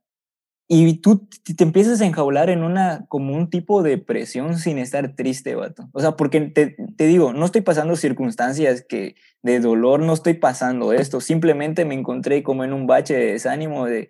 y 0.69 0.95
tú 1.03 1.29
te 1.57 1.65
empiezas 1.65 2.01
a 2.01 2.07
enjaular 2.07 2.49
en 2.49 2.63
una, 2.63 3.05
como 3.09 3.35
un 3.35 3.51
tipo 3.51 3.83
de 3.83 3.99
presión 3.99 4.57
sin 4.59 4.79
estar 4.79 5.15
triste, 5.15 5.55
vato. 5.55 5.89
O 5.93 6.01
sea, 6.01 6.13
porque 6.13 6.41
te, 6.41 6.77
te, 6.97 7.07
digo, 7.07 7.33
no 7.33 7.45
estoy 7.45 7.61
pasando 7.61 7.95
circunstancias 7.97 8.85
que 8.89 9.17
de 9.43 9.61
dolor, 9.61 10.01
no 10.01 10.15
estoy 10.15 10.35
pasando 10.35 10.93
esto. 10.93 11.21
Simplemente 11.21 11.85
me 11.85 11.95
encontré 11.95 12.43
como 12.43 12.65
en 12.65 12.73
un 12.73 12.87
bache 12.87 13.15
de 13.15 13.33
desánimo 13.33 13.87
de, 13.87 14.09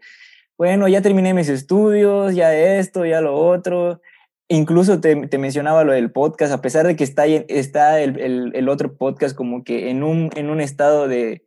bueno, 0.56 0.86
ya 0.86 1.02
terminé 1.02 1.34
mis 1.34 1.48
estudios, 1.48 2.34
ya 2.34 2.54
esto, 2.54 3.04
ya 3.06 3.20
lo 3.20 3.34
otro. 3.34 4.00
Incluso 4.48 5.00
te, 5.00 5.26
te 5.26 5.38
mencionaba 5.38 5.82
lo 5.82 5.92
del 5.92 6.12
podcast, 6.12 6.52
a 6.52 6.60
pesar 6.60 6.86
de 6.86 6.94
que 6.94 7.04
está, 7.04 7.26
está 7.26 8.00
el, 8.00 8.20
el, 8.20 8.52
el 8.54 8.68
otro 8.68 8.96
podcast 8.96 9.34
como 9.34 9.64
que 9.64 9.90
en 9.90 10.04
un, 10.04 10.30
en 10.36 10.50
un 10.50 10.60
estado 10.60 11.08
de, 11.08 11.44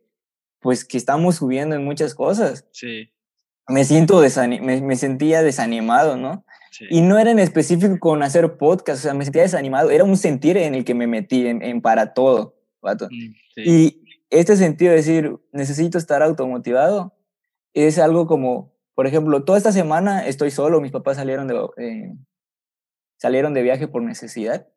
pues 0.60 0.84
que 0.84 0.98
estamos 0.98 1.36
subiendo 1.36 1.74
en 1.74 1.84
muchas 1.84 2.14
cosas. 2.14 2.66
Sí 2.72 3.08
me 3.68 3.84
siento 3.84 4.22
me, 4.48 4.80
me, 4.80 4.96
sentía 4.96 5.42
desanimado, 5.42 6.16
¿no? 6.16 6.44
Y 6.90 7.00
no 7.00 7.18
era 7.18 7.30
en 7.30 7.38
específico 7.38 7.98
con 7.98 8.22
hacer 8.22 8.56
podcast, 8.56 9.00
o 9.00 9.02
sea, 9.02 9.14
me 9.14 9.24
sentía 9.24 9.42
desanimado, 9.42 9.90
era 9.90 10.04
un 10.04 10.16
sentir 10.16 10.56
en 10.56 10.74
el 10.74 10.84
que 10.84 10.94
me 10.94 11.06
metí 11.06 11.46
en, 11.46 11.62
en 11.62 11.80
para 11.80 12.12
todo, 12.12 12.54
vato. 12.80 13.08
Mm, 13.10 13.34
y 13.56 14.04
este 14.30 14.56
sentido 14.56 14.90
de 14.90 14.98
decir, 14.98 15.36
necesito 15.52 15.98
estar 15.98 16.22
automotivado, 16.22 17.14
es 17.72 17.98
algo 17.98 18.26
como, 18.26 18.74
por 18.94 19.06
ejemplo, 19.06 19.44
toda 19.44 19.58
esta 19.58 19.72
semana 19.72 20.26
estoy 20.26 20.50
solo, 20.50 20.80
mis 20.80 20.92
papás 20.92 21.16
salieron 21.16 21.48
de, 21.48 21.54
eh, 21.78 22.14
salieron 23.18 23.54
de 23.54 23.62
viaje 23.62 23.88
por 23.88 24.02
necesidad 24.02 24.68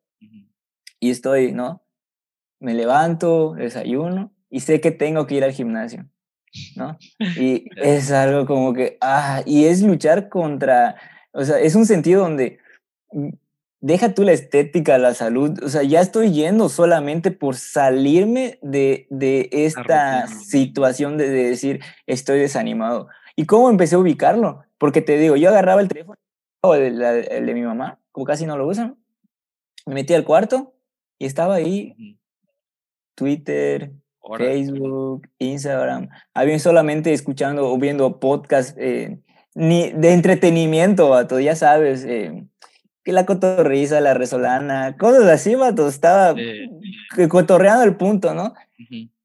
y 1.00 1.10
estoy, 1.12 1.51
¿no? 1.51 1.84
Me 2.60 2.74
levanto, 2.74 3.53
desayuno 3.53 4.34
y 4.50 4.62
sé 4.62 4.81
que 4.81 4.91
tengo 4.91 5.27
que 5.27 5.36
ir 5.36 5.43
al 5.43 5.53
gimnasio, 5.53 6.10
¿no? 6.75 6.98
Y 7.39 7.70
es 7.75 8.12
algo 8.12 8.46
como 8.46 8.74
que, 8.74 8.98
ah, 9.01 9.41
y 9.46 9.65
es 9.65 9.82
luchar 9.82 10.29
contra, 10.29 10.96
o 11.32 11.44
sea, 11.44 11.60
es 11.60 11.75
un 11.75 11.86
sentido 11.86 12.22
donde 12.22 12.60
mm, 13.12 13.29
deja 13.82 14.13
tú 14.13 14.24
la 14.24 14.34
estética, 14.34 14.98
la 14.98 15.13
salud, 15.13 15.62
o 15.63 15.70
sea, 15.70 15.84
ya 15.84 16.01
estoy 16.01 16.32
yendo 16.32 16.70
solamente 16.70 17.32
por 17.32 17.56
salirme 17.56 18.60
de, 18.62 19.08
de 19.10 19.50
esta 19.51 20.27
situación 20.27 21.18
de, 21.18 21.29
decir, 21.29 21.82
estoy 22.06 22.39
desanimado. 22.39 23.08
¿Y 23.36 23.46
cómo 23.46 23.70
empecé 23.70 23.96
a 23.96 24.00
ubicarlo? 24.00 24.63
Porque 24.77 25.01
te 25.01 25.18
digo, 25.18 25.36
yo 25.36 25.50
agarraba 25.50 25.82
el 25.82 25.88
teléfono, 25.88 26.18
el, 26.75 27.01
el 27.01 27.46
de 27.46 27.53
mi 27.53 27.62
mamá, 27.62 28.00
como 28.12 28.25
casi 28.25 28.46
no 28.46 28.58
lo 28.58 28.68
usan, 28.68 28.98
me 29.86 29.96
metí 29.96 30.13
al 30.13 30.25
cuarto 30.25 30.74
y 31.18 31.25
estaba 31.25 31.56
ahí 31.56 32.18
Twitter, 33.15 33.94
Facebook, 34.38 35.28
Instagram. 35.40 36.10
Había 36.34 36.60
solamente 36.60 37.14
escuchando 37.14 37.72
o 37.72 37.78
viendo 37.78 38.20
podcasts 38.20 38.76
eh, 38.78 39.20
ni 39.56 39.92
de 39.92 40.14
entretenimiento, 40.14 41.10
vato, 41.10 41.40
ya 41.40 41.56
sabes, 41.56 42.06
eh, 42.06 42.46
que 43.04 43.12
la 43.12 43.26
cotorriza, 43.26 44.02
la 44.02 44.14
resolana, 44.14 44.96
cosas 44.98 45.26
así, 45.26 45.56
vato, 45.56 45.88
estaba 45.88 46.36
cotorreando 47.30 47.84
el 47.84 47.96
punto, 47.96 48.34
¿no? 48.34 48.54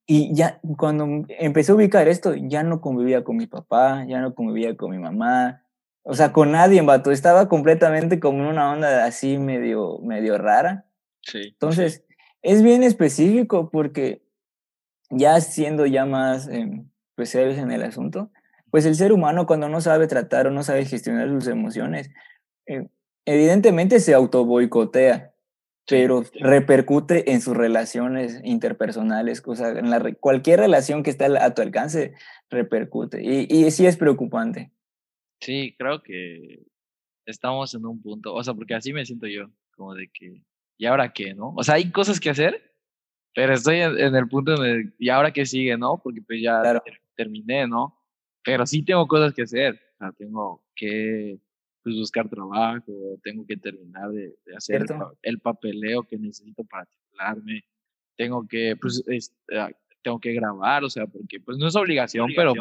Y 0.07 0.35
ya 0.35 0.61
cuando 0.77 1.25
empecé 1.29 1.73
a 1.73 1.75
ubicar 1.77 2.09
esto, 2.09 2.35
ya 2.35 2.63
no 2.63 2.81
convivía 2.81 3.25
con 3.25 3.37
mi 3.37 3.47
papá, 3.47 4.05
ya 4.07 4.21
no 4.21 4.35
convivía 4.35 4.77
con 4.77 4.91
mi 4.91 4.99
mamá, 4.99 5.63
o 6.03 6.15
sea, 6.15 6.33
con 6.33 6.53
nadie, 6.53 6.83
vato, 6.83 7.11
estaba 7.11 7.49
completamente 7.49 8.21
como 8.21 8.43
en 8.43 8.47
una 8.47 8.73
onda 8.73 9.05
así 9.07 9.39
medio, 9.39 9.99
medio 10.01 10.37
rara. 10.37 10.85
Sí. 11.23 11.41
Entonces, 11.53 12.05
es 12.43 12.63
bien 12.63 12.83
específico 12.83 13.71
porque 13.71 14.24
ya 15.17 15.41
siendo 15.41 15.87
ya 15.87 16.07
más 16.07 16.49
eh, 16.49 16.85
pues 17.15 17.31
serios 17.31 17.59
en 17.59 17.71
el 17.71 17.83
asunto, 17.83 18.31
pues 18.71 18.87
el 18.87 18.95
ser 18.95 19.13
humano 19.13 19.47
cuando 19.47 19.69
no 19.69 19.81
sabe 19.81 20.07
tratar 20.07 20.47
o 20.47 20.51
no 20.51 20.63
sabe 20.63 20.85
gestionar 20.85 21.29
sus 21.29 21.47
emociones, 21.47 22.11
eh, 22.67 22.89
evidentemente 23.25 24.01
se 24.01 24.15
auto 24.15 24.45
boicotea, 24.45 25.33
pero 25.87 26.25
repercute 26.35 27.33
en 27.33 27.41
sus 27.41 27.57
relaciones 27.57 28.41
interpersonales, 28.43 29.43
o 29.47 29.55
sea, 29.55 29.71
en 29.71 29.91
la, 29.91 30.01
cualquier 30.15 30.61
relación 30.61 31.03
que 31.03 31.11
esté 31.11 31.25
a 31.25 31.55
tu 31.55 31.63
alcance 31.63 32.15
repercute 32.51 33.23
y, 33.23 33.47
y 33.49 33.71
sí 33.71 33.87
es 33.87 33.97
preocupante. 33.97 34.73
Sí, 35.41 35.75
creo 35.79 36.03
que 36.03 36.65
estamos 37.27 37.75
en 37.75 37.87
un 37.87 38.01
punto, 38.01 38.35
o 38.35 38.43
sea, 38.43 38.55
porque 38.55 38.75
así 38.75 38.93
me 38.93 39.05
siento 39.05 39.27
yo, 39.27 39.51
como 39.77 39.95
de 39.95 40.09
que, 40.09 40.43
¿y 40.79 40.87
ahora 40.87 41.13
qué, 41.13 41.35
no? 41.35 41.53
O 41.57 41.63
sea, 41.63 41.77
hay 41.77 41.91
cosas 41.91 42.21
que 42.21 42.31
hacer, 42.31 42.74
pero 43.35 43.55
estoy 43.55 43.79
en, 43.79 44.15
el 44.15 44.29
punto 44.29 44.55
de, 44.57 44.93
¿y 44.99 45.09
ahora 45.09 45.33
qué 45.33 45.45
sigue, 45.45 45.77
no? 45.77 46.01
Porque 46.03 46.23
pues 46.23 46.41
ya 46.41 46.83
terminé, 47.17 47.67
¿no? 47.67 47.97
Pero 48.45 48.65
sí 48.67 48.83
tengo 48.83 49.07
cosas 49.07 49.35
que 49.35 49.43
hacer, 49.43 49.75
o 49.75 49.99
sea, 49.99 50.13
tengo 50.13 50.63
que 50.77 51.39
pues, 51.83 51.97
buscar 51.97 52.29
trabajo, 52.29 52.93
tengo 53.23 53.45
que 53.47 53.57
terminar 53.57 54.11
de, 54.11 54.35
hacer 54.57 54.85
el, 55.23 55.41
papeleo 55.41 56.05
que 56.05 56.17
necesito 56.17 56.65
para 56.65 56.87
titularme, 56.87 57.65
tengo 58.17 58.47
que, 58.47 58.77
pues, 58.81 59.03
ah, 59.57 59.71
tengo 60.03 60.21
que 60.21 60.33
grabar, 60.33 60.85
o 60.85 60.91
sea, 60.91 61.07
porque 61.07 61.41
pues 61.41 61.59
no 61.59 61.67
es 61.67 61.75
obligación, 61.75 62.31
pero, 62.37 62.53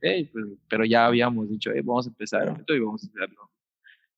pues, 0.00 0.28
pero 0.68 0.84
ya 0.84 1.06
habíamos 1.06 1.50
dicho, 1.50 1.70
vamos 1.84 2.06
a 2.06 2.10
empezar 2.10 2.48
esto 2.48 2.74
y 2.74 2.80
vamos 2.80 3.04
a 3.04 3.08
hacerlo. 3.08 3.50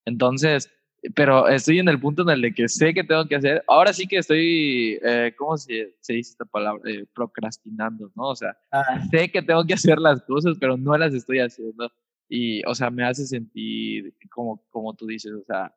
Entonces, 0.04 0.70
pero 1.14 1.48
estoy 1.48 1.78
en 1.78 1.88
el 1.88 2.00
punto 2.00 2.22
en 2.22 2.30
el 2.30 2.40
de 2.40 2.54
que 2.54 2.68
sé 2.68 2.94
que 2.94 3.04
tengo 3.04 3.26
que 3.26 3.36
hacer. 3.36 3.62
Ahora 3.66 3.92
sí 3.92 4.06
que 4.06 4.18
estoy, 4.18 4.98
eh, 5.02 5.34
¿cómo 5.36 5.56
se, 5.56 5.94
se, 6.00 6.14
dice 6.14 6.32
esta 6.32 6.44
palabra? 6.44 6.82
Eh, 6.90 7.04
procrastinando, 7.14 8.10
¿no? 8.14 8.28
O 8.30 8.36
sea, 8.36 8.56
ah. 8.72 9.04
sé 9.10 9.30
que 9.30 9.42
tengo 9.42 9.64
que 9.66 9.74
hacer 9.74 9.98
las 9.98 10.22
cosas, 10.22 10.56
pero 10.58 10.76
no 10.76 10.96
las 10.96 11.12
estoy 11.12 11.40
haciendo. 11.40 11.90
Y, 12.28 12.64
o 12.66 12.74
sea, 12.74 12.90
me 12.90 13.04
hace 13.04 13.26
sentir, 13.26 14.14
como, 14.30 14.64
como 14.70 14.94
tú 14.94 15.06
dices, 15.06 15.32
o 15.32 15.44
sea, 15.44 15.74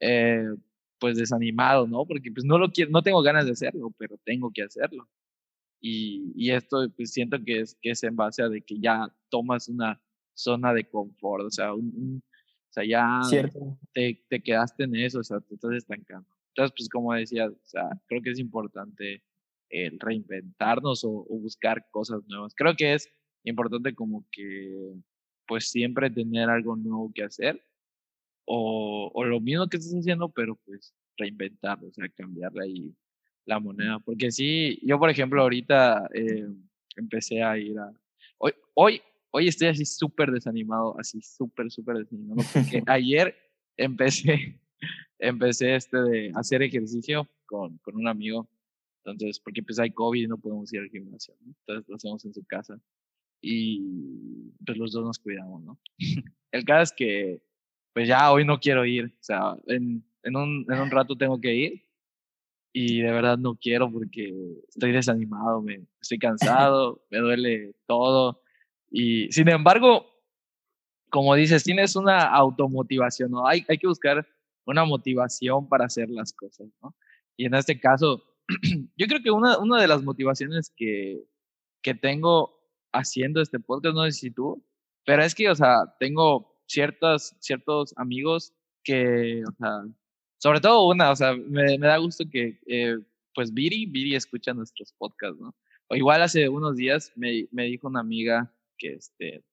eh, 0.00 0.46
pues 0.98 1.16
desanimado, 1.16 1.86
¿no? 1.86 2.06
Porque 2.06 2.30
pues 2.32 2.44
no 2.44 2.58
lo 2.58 2.70
quiero, 2.70 2.90
no 2.90 3.02
tengo 3.02 3.22
ganas 3.22 3.46
de 3.46 3.52
hacerlo, 3.52 3.92
pero 3.98 4.16
tengo 4.24 4.50
que 4.52 4.62
hacerlo. 4.62 5.08
Y, 5.80 6.32
y 6.36 6.52
esto 6.52 6.88
pues 6.96 7.12
siento 7.12 7.38
que 7.44 7.60
es, 7.60 7.76
que 7.80 7.90
es 7.90 8.02
en 8.04 8.16
base 8.16 8.42
a 8.42 8.48
de 8.48 8.62
que 8.62 8.78
ya 8.78 9.08
tomas 9.30 9.68
una 9.68 10.00
zona 10.34 10.72
de 10.74 10.88
confort, 10.88 11.44
o 11.44 11.50
sea, 11.50 11.74
un, 11.74 12.22
o 12.70 12.72
sea 12.72 12.84
ya 12.84 13.20
te, 13.92 14.24
te, 14.28 14.40
quedaste 14.40 14.84
en 14.84 14.94
eso, 14.94 15.18
o 15.18 15.24
sea, 15.24 15.40
te 15.40 15.54
estás 15.54 15.72
estancando. 15.72 16.28
Entonces, 16.48 16.74
pues 16.76 16.88
como 16.88 17.12
decía, 17.14 17.48
o 17.48 17.58
sea, 17.64 17.88
creo 18.06 18.22
que 18.22 18.30
es 18.30 18.38
importante 18.38 19.22
el 19.70 19.98
reinventarnos 19.98 21.04
o, 21.04 21.10
o 21.10 21.38
buscar 21.38 21.86
cosas 21.90 22.22
nuevas. 22.28 22.54
Creo 22.54 22.74
que 22.76 22.94
es 22.94 23.08
importante 23.44 23.94
como 23.94 24.24
que 24.30 24.94
pues 25.46 25.68
siempre 25.68 26.10
tener 26.10 26.48
algo 26.48 26.76
nuevo 26.76 27.10
que 27.12 27.24
hacer 27.24 27.60
o, 28.44 29.10
o 29.12 29.24
lo 29.24 29.40
mismo 29.40 29.68
que 29.68 29.76
estás 29.76 29.92
haciendo, 29.92 30.28
pero 30.28 30.54
pues 30.64 30.94
reinventarlo, 31.16 31.88
o 31.88 31.92
sea, 31.92 32.08
cambiarle 32.10 32.64
ahí 32.64 32.94
la 33.46 33.58
moneda. 33.58 33.98
Porque 33.98 34.30
sí, 34.30 34.78
yo 34.82 34.98
por 34.98 35.10
ejemplo 35.10 35.42
ahorita 35.42 36.08
eh, 36.14 36.46
empecé 36.96 37.42
a 37.42 37.58
ir 37.58 37.78
a... 37.78 37.92
Hoy, 38.38 38.52
hoy, 38.74 39.02
hoy 39.30 39.48
estoy 39.48 39.68
así 39.68 39.84
súper 39.84 40.30
desanimado, 40.30 40.98
así 40.98 41.20
súper, 41.22 41.70
súper 41.70 41.98
desanimado, 41.98 42.36
porque 42.52 42.82
ayer 42.86 43.34
empecé, 43.76 44.60
empecé 45.18 45.74
este 45.74 45.98
de 45.98 46.32
hacer 46.34 46.62
ejercicio 46.62 47.28
con, 47.46 47.78
con 47.78 47.96
un 47.96 48.08
amigo. 48.08 48.48
Entonces, 49.04 49.40
porque 49.40 49.62
pues 49.62 49.78
hay 49.78 49.90
COVID 49.90 50.24
y 50.24 50.26
no 50.26 50.38
podemos 50.38 50.72
ir 50.74 50.80
al 50.80 50.90
gimnasio, 50.90 51.34
entonces 51.42 51.88
lo 51.88 51.96
hacemos 51.96 52.24
en 52.26 52.34
su 52.34 52.44
casa 52.44 52.78
y 53.40 54.52
pues 54.64 54.76
los 54.76 54.92
dos 54.92 55.04
nos 55.04 55.18
cuidamos, 55.18 55.62
¿no? 55.62 55.80
El 56.52 56.64
caso 56.64 56.82
es 56.82 56.92
que 56.92 57.42
pues 57.94 58.06
ya 58.06 58.30
hoy 58.30 58.44
no 58.44 58.60
quiero 58.60 58.84
ir, 58.84 59.06
o 59.06 59.22
sea, 59.22 59.56
en, 59.66 60.04
en, 60.22 60.36
un, 60.36 60.66
en 60.68 60.80
un 60.80 60.90
rato 60.90 61.16
tengo 61.16 61.40
que 61.40 61.54
ir 61.54 61.84
y 62.72 63.00
de 63.02 63.10
verdad 63.10 63.38
no 63.38 63.56
quiero 63.56 63.90
porque 63.90 64.32
estoy 64.68 64.92
desanimado, 64.92 65.60
me, 65.60 65.86
estoy 66.00 66.18
cansado, 66.18 67.04
me 67.10 67.18
duele 67.18 67.74
todo. 67.86 68.42
Y 68.90 69.30
sin 69.32 69.48
embargo, 69.48 70.06
como 71.10 71.34
dices, 71.34 71.64
tienes 71.64 71.96
una 71.96 72.22
automotivación, 72.22 73.30
¿no? 73.30 73.46
Hay, 73.46 73.64
hay 73.68 73.78
que 73.78 73.86
buscar 73.86 74.26
una 74.64 74.84
motivación 74.84 75.68
para 75.68 75.86
hacer 75.86 76.08
las 76.08 76.32
cosas, 76.32 76.68
¿no? 76.82 76.94
Y 77.36 77.46
en 77.46 77.54
este 77.54 77.80
caso, 77.80 78.22
yo 78.96 79.06
creo 79.06 79.22
que 79.22 79.30
una, 79.30 79.58
una 79.58 79.80
de 79.80 79.88
las 79.88 80.02
motivaciones 80.02 80.72
que, 80.76 81.22
que 81.82 81.94
tengo 81.94 82.58
haciendo 82.92 83.40
este 83.40 83.60
podcast, 83.60 83.94
no 83.94 84.04
sé 84.04 84.12
si 84.12 84.30
tú, 84.30 84.64
pero 85.04 85.22
es 85.22 85.34
que, 85.34 85.48
o 85.48 85.54
sea, 85.54 85.94
tengo 85.98 86.62
ciertos, 86.66 87.34
ciertos 87.40 87.94
amigos 87.96 88.52
que, 88.84 89.42
o 89.44 89.52
sea, 89.52 89.82
sobre 90.38 90.60
todo 90.60 90.88
una, 90.88 91.10
o 91.10 91.16
sea, 91.16 91.34
me, 91.34 91.78
me 91.78 91.86
da 91.86 91.98
gusto 91.98 92.24
que, 92.30 92.60
eh, 92.66 92.98
pues, 93.34 93.52
Viri, 93.52 93.86
Viri 93.86 94.14
escucha 94.14 94.52
nuestros 94.52 94.92
podcasts, 94.92 95.40
¿no? 95.40 95.54
O 95.88 95.96
igual 95.96 96.22
hace 96.22 96.48
unos 96.48 96.76
días 96.76 97.12
me, 97.16 97.48
me 97.50 97.64
dijo 97.64 97.88
una 97.88 98.00
amiga 98.00 98.52
que, 98.80 98.94
este, 98.94 99.44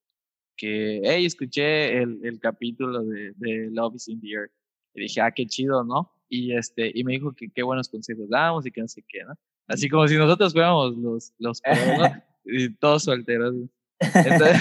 que, 0.56 1.02
hey, 1.04 1.26
escuché 1.26 1.98
el, 1.98 2.20
el 2.24 2.40
capítulo 2.40 3.04
de, 3.04 3.34
de, 3.36 3.70
Love 3.70 3.96
is 3.96 4.08
in 4.08 4.20
the 4.22 4.32
Air. 4.32 4.52
Y 4.96 5.02
dije, 5.02 5.22
ah, 5.22 5.32
qué 5.32 5.46
chido, 5.46 5.84
¿no? 5.84 6.12
Y, 6.30 6.54
este, 6.54 6.92
y 6.94 7.04
me 7.04 7.14
dijo 7.14 7.34
que 7.34 7.50
qué 7.54 7.62
buenos 7.62 7.90
consejos 7.90 8.28
damos 8.30 8.66
y 8.66 8.72
que 8.72 8.82
no 8.82 8.88
sé 8.88 9.04
qué, 9.08 9.24
¿no? 9.24 9.36
Así 9.68 9.90
como 9.90 10.08
si 10.08 10.16
nosotros 10.16 10.54
fuéramos 10.54 10.98
los, 10.98 11.34
los 11.38 11.62
y 12.46 12.74
todos 12.76 13.04
solteros. 13.04 13.54
Entonces, 14.00 14.58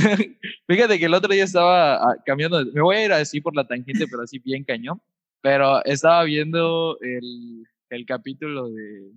fíjate 0.69 0.99
que 0.99 1.07
el 1.07 1.15
otro 1.15 1.33
día 1.33 1.45
estaba 1.45 1.97
ah, 1.97 2.17
cambiando, 2.25 2.65
me 2.67 2.83
voy 2.83 2.97
a 2.97 3.05
ir 3.05 3.13
así 3.13 3.41
por 3.41 3.55
la 3.55 3.67
tangente, 3.67 4.07
pero 4.11 4.23
así 4.23 4.39
bien 4.39 4.65
cañón. 4.65 5.01
Pero 5.43 5.85
estaba 5.85 6.25
viendo 6.25 6.99
el, 7.01 7.65
el 7.91 8.07
capítulo 8.07 8.69
de, 8.69 9.13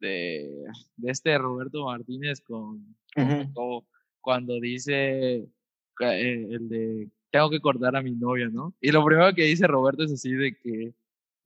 de, 0.00 0.64
de, 0.96 1.10
este 1.10 1.36
Roberto 1.36 1.84
Martínez 1.84 2.40
con, 2.40 2.96
cuando 4.20 4.58
dice 4.60 5.36
eh, 6.00 6.48
el 6.50 6.68
de 6.68 7.08
tengo 7.30 7.50
que 7.50 7.60
cortar 7.60 7.96
a 7.96 8.02
mi 8.02 8.12
novia, 8.12 8.48
¿no? 8.48 8.74
Y 8.80 8.90
lo 8.90 9.04
primero 9.04 9.32
que 9.34 9.44
dice 9.44 9.66
Roberto 9.66 10.02
es 10.02 10.12
así 10.12 10.32
de 10.32 10.56
que, 10.56 10.92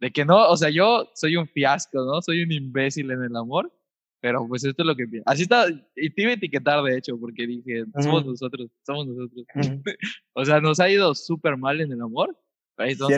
de 0.01 0.11
que 0.11 0.25
no, 0.25 0.49
o 0.49 0.57
sea, 0.57 0.71
yo 0.71 1.11
soy 1.15 1.37
un 1.37 1.47
fiasco, 1.47 2.05
¿no? 2.05 2.23
Soy 2.23 2.43
un 2.43 2.53
imbécil 2.53 3.11
en 3.11 3.23
el 3.23 3.37
amor, 3.37 3.71
pero 4.21 4.47
pues 4.49 4.65
esto 4.65 4.83
es 4.83 4.87
lo 4.87 4.97
que 4.97 5.07
pienso. 5.07 5.29
Así 5.29 5.43
está, 5.43 5.67
y 5.95 6.11
te 6.11 6.23
iba 6.23 6.31
a 6.31 6.35
etiquetar 6.35 6.83
de 6.83 6.97
hecho, 6.97 7.19
porque 7.19 7.47
dije, 7.47 7.85
somos 8.01 8.25
nosotros, 8.25 8.71
somos 8.87 9.07
nosotros. 9.07 9.45
o 10.33 10.45
sea, 10.45 10.61
nos 10.61 10.81
ha 10.81 10.91
ido 10.91 11.15
súper 11.15 11.57
mal 11.57 11.81
en 11.81 11.93
el 11.93 12.01
amor, 12.01 12.37
ahí 12.79 12.93
estamos 12.93 13.15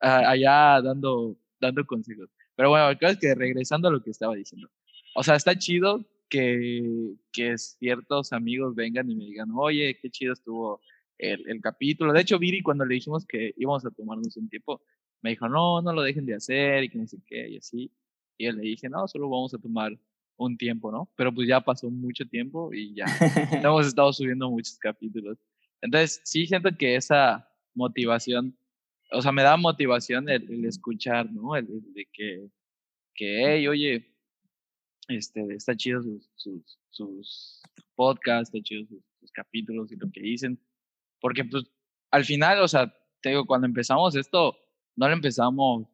allá 0.00 0.80
dando, 0.82 1.36
dando 1.60 1.86
consejos. 1.86 2.28
Pero 2.56 2.70
bueno, 2.70 2.96
creo 2.98 3.16
que 3.18 3.34
regresando 3.34 3.88
a 3.88 3.92
lo 3.92 4.02
que 4.02 4.10
estaba 4.10 4.34
diciendo. 4.34 4.68
O 5.16 5.22
sea, 5.22 5.36
está 5.36 5.56
chido 5.56 6.04
que, 6.28 7.14
que 7.32 7.58
ciertos 7.58 8.32
amigos 8.32 8.74
vengan 8.74 9.10
y 9.10 9.16
me 9.16 9.24
digan, 9.24 9.50
oye, 9.54 9.98
qué 10.00 10.10
chido 10.10 10.32
estuvo 10.32 10.80
el, 11.18 11.48
el 11.48 11.60
capítulo. 11.60 12.12
De 12.12 12.20
hecho, 12.20 12.38
Viri, 12.38 12.62
cuando 12.62 12.84
le 12.84 12.94
dijimos 12.94 13.24
que 13.26 13.52
íbamos 13.56 13.84
a 13.86 13.90
tomarnos 13.90 14.36
un 14.36 14.48
tiempo, 14.48 14.82
me 15.22 15.30
dijo, 15.30 15.48
no, 15.48 15.80
no 15.80 15.92
lo 15.92 16.02
dejen 16.02 16.26
de 16.26 16.34
hacer 16.34 16.84
y 16.84 16.90
que 16.90 16.98
no 16.98 17.06
sé 17.06 17.18
qué, 17.26 17.48
y 17.48 17.56
así. 17.56 17.90
Y 18.36 18.44
yo 18.46 18.52
le 18.52 18.62
dije, 18.62 18.88
no, 18.88 19.08
solo 19.08 19.28
vamos 19.28 19.54
a 19.54 19.58
tomar 19.58 19.98
un 20.36 20.56
tiempo, 20.56 20.90
¿no? 20.90 21.10
Pero 21.16 21.32
pues 21.32 21.48
ya 21.48 21.60
pasó 21.60 21.90
mucho 21.90 22.26
tiempo 22.26 22.72
y 22.72 22.94
ya 22.94 23.06
hemos 23.62 23.86
estado 23.86 24.12
subiendo 24.12 24.50
muchos 24.50 24.78
capítulos. 24.78 25.38
Entonces, 25.80 26.20
sí 26.24 26.46
siento 26.46 26.70
que 26.76 26.96
esa 26.96 27.48
motivación, 27.74 28.56
o 29.12 29.22
sea, 29.22 29.32
me 29.32 29.42
da 29.42 29.56
motivación 29.56 30.28
el, 30.28 30.64
escuchar, 30.64 31.30
¿no? 31.32 31.56
El, 31.56 31.66
de 31.94 32.06
que, 32.12 32.48
que, 33.14 33.46
hey, 33.46 33.68
oye, 33.68 34.13
este, 35.08 35.54
está 35.54 35.76
chido 35.76 36.02
sus, 36.02 36.30
sus, 36.34 36.78
sus 36.90 37.62
podcasts, 37.94 38.54
está 38.54 38.62
chido 38.62 38.86
sus, 38.86 39.02
sus 39.20 39.32
capítulos 39.32 39.90
y 39.92 39.96
lo 39.96 40.10
que 40.10 40.20
dicen. 40.20 40.58
Porque, 41.20 41.44
pues, 41.44 41.64
al 42.10 42.24
final, 42.24 42.60
o 42.62 42.68
sea, 42.68 42.92
te 43.20 43.30
digo, 43.30 43.46
cuando 43.46 43.66
empezamos 43.66 44.14
esto, 44.14 44.56
no 44.96 45.08
lo 45.08 45.14
empezamos, 45.14 45.86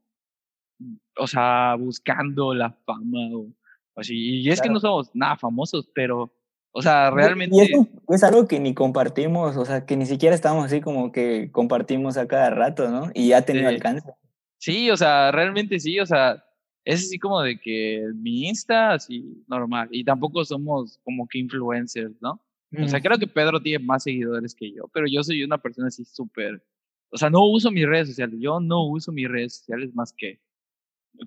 o 1.16 1.26
sea, 1.26 1.76
buscando 1.78 2.54
la 2.54 2.70
fama 2.84 3.28
o, 3.34 3.52
así. 3.96 4.40
Y 4.40 4.50
es 4.50 4.60
que 4.60 4.68
no 4.68 4.80
somos 4.80 5.10
nada 5.14 5.36
famosos, 5.36 5.88
pero, 5.94 6.32
o 6.72 6.82
sea, 6.82 7.10
realmente... 7.10 7.56
Y 7.56 7.60
eso 7.60 7.88
es 8.08 8.22
algo 8.24 8.46
que 8.46 8.60
ni 8.60 8.74
compartimos, 8.74 9.56
o 9.56 9.64
sea, 9.64 9.86
que 9.86 9.96
ni 9.96 10.06
siquiera 10.06 10.34
estamos 10.34 10.64
así 10.64 10.80
como 10.80 11.12
que 11.12 11.50
compartimos 11.52 12.16
a 12.16 12.26
cada 12.26 12.50
rato, 12.50 12.90
¿no? 12.90 13.10
Y 13.14 13.28
ya 13.28 13.38
ha 13.38 13.42
tenido 13.42 13.68
alcance. 13.68 14.10
Sí, 14.58 14.90
o 14.90 14.96
sea, 14.96 15.30
realmente 15.32 15.80
sí, 15.80 16.00
o 16.00 16.06
sea, 16.06 16.44
es 16.84 17.06
así 17.06 17.18
como 17.18 17.40
de 17.42 17.58
que 17.58 18.06
mi 18.14 18.48
Insta, 18.48 18.94
así 18.94 19.44
normal. 19.48 19.88
Y 19.90 20.04
tampoco 20.04 20.44
somos 20.44 20.98
como 21.04 21.26
que 21.28 21.38
influencers, 21.38 22.20
¿no? 22.20 22.40
O 22.78 22.86
sea, 22.86 23.00
creo 23.00 23.18
que 23.18 23.26
Pedro 23.26 23.60
tiene 23.60 23.84
más 23.84 24.04
seguidores 24.04 24.54
que 24.54 24.70
yo, 24.72 24.84
pero 24.92 25.06
yo 25.08 25.24
soy 25.24 25.42
una 25.42 25.58
persona 25.58 25.88
así 25.88 26.04
súper 26.04 26.62
o 27.10 27.18
sea, 27.18 27.28
no 27.28 27.44
uso 27.44 27.70
mis 27.70 27.86
redes 27.86 28.08
sociales, 28.08 28.38
yo 28.40 28.60
no 28.60 28.86
uso 28.86 29.12
mis 29.12 29.28
redes 29.28 29.56
sociales 29.56 29.94
más 29.94 30.12
que, 30.12 30.40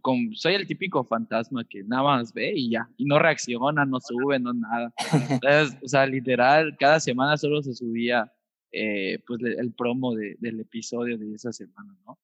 con, 0.01 0.33
soy 0.33 0.53
el 0.53 0.65
típico 0.65 1.03
fantasma 1.03 1.65
que 1.65 1.83
nada 1.83 2.03
más 2.03 2.33
ve 2.33 2.53
y 2.55 2.69
ya, 2.71 2.89
y 2.97 3.05
no 3.05 3.19
reacciona, 3.19 3.85
no 3.85 3.99
sube, 3.99 4.39
no 4.39 4.53
nada. 4.53 4.93
Entonces, 5.29 5.77
o 5.83 5.87
sea, 5.87 6.05
literal, 6.05 6.75
cada 6.79 6.99
semana 6.99 7.37
solo 7.37 7.61
se 7.61 7.73
subía 7.73 8.31
eh, 8.71 9.19
pues 9.27 9.41
el 9.43 9.73
promo 9.73 10.15
de, 10.15 10.37
del 10.39 10.61
episodio 10.61 11.17
de 11.17 11.33
esa 11.35 11.51
semana, 11.51 11.95
¿no? 12.05 12.17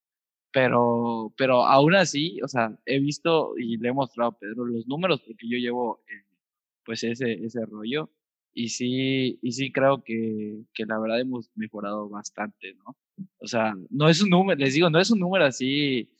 Pero, 0.52 1.32
pero 1.36 1.64
aún 1.64 1.94
así, 1.94 2.40
o 2.42 2.48
sea, 2.48 2.76
he 2.84 2.98
visto 2.98 3.54
y 3.56 3.76
le 3.76 3.90
he 3.90 3.92
mostrado 3.92 4.30
a 4.30 4.38
Pedro 4.38 4.64
los 4.64 4.86
números 4.86 5.20
porque 5.20 5.48
yo 5.48 5.58
llevo 5.58 6.02
eh, 6.08 6.24
pues 6.84 7.04
ese, 7.04 7.32
ese 7.44 7.64
rollo 7.66 8.10
y 8.52 8.68
sí, 8.68 9.38
y 9.42 9.52
sí 9.52 9.70
creo 9.70 10.02
que, 10.02 10.64
que 10.74 10.86
la 10.86 10.98
verdad 10.98 11.20
hemos 11.20 11.50
mejorado 11.54 12.08
bastante, 12.08 12.74
¿no? 12.74 12.96
O 13.38 13.46
sea, 13.46 13.74
no 13.90 14.08
es 14.08 14.22
un 14.22 14.30
número, 14.30 14.58
les 14.58 14.74
digo, 14.74 14.90
no 14.90 14.98
es 14.98 15.10
un 15.10 15.20
número 15.20 15.44
así 15.44 16.10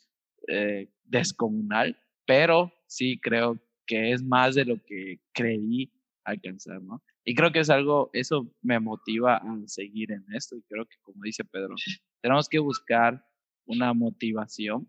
eh, 0.47 0.89
descomunal, 1.05 1.99
pero 2.25 2.73
sí 2.87 3.19
creo 3.21 3.59
que 3.87 4.13
es 4.13 4.23
más 4.23 4.55
de 4.55 4.65
lo 4.65 4.77
que 4.85 5.21
creí 5.33 5.93
alcanzar, 6.25 6.81
¿no? 6.83 7.03
Y 7.25 7.35
creo 7.35 7.53
que 7.53 7.61
es 7.61 7.71
algo, 7.71 8.11
eso 8.13 8.55
me 8.63 8.79
motiva 8.81 9.37
a 9.37 9.57
seguir 9.67 10.13
en 10.13 10.25
esto 10.35 10.57
y 10.57 10.63
creo 10.63 10.87
que 10.87 10.97
como 11.03 11.25
dice 11.25 11.45
Pedro, 11.45 11.75
tenemos 12.23 12.49
que 12.49 12.59
buscar 12.59 13.25
una 13.71 13.95
motivación 13.95 14.89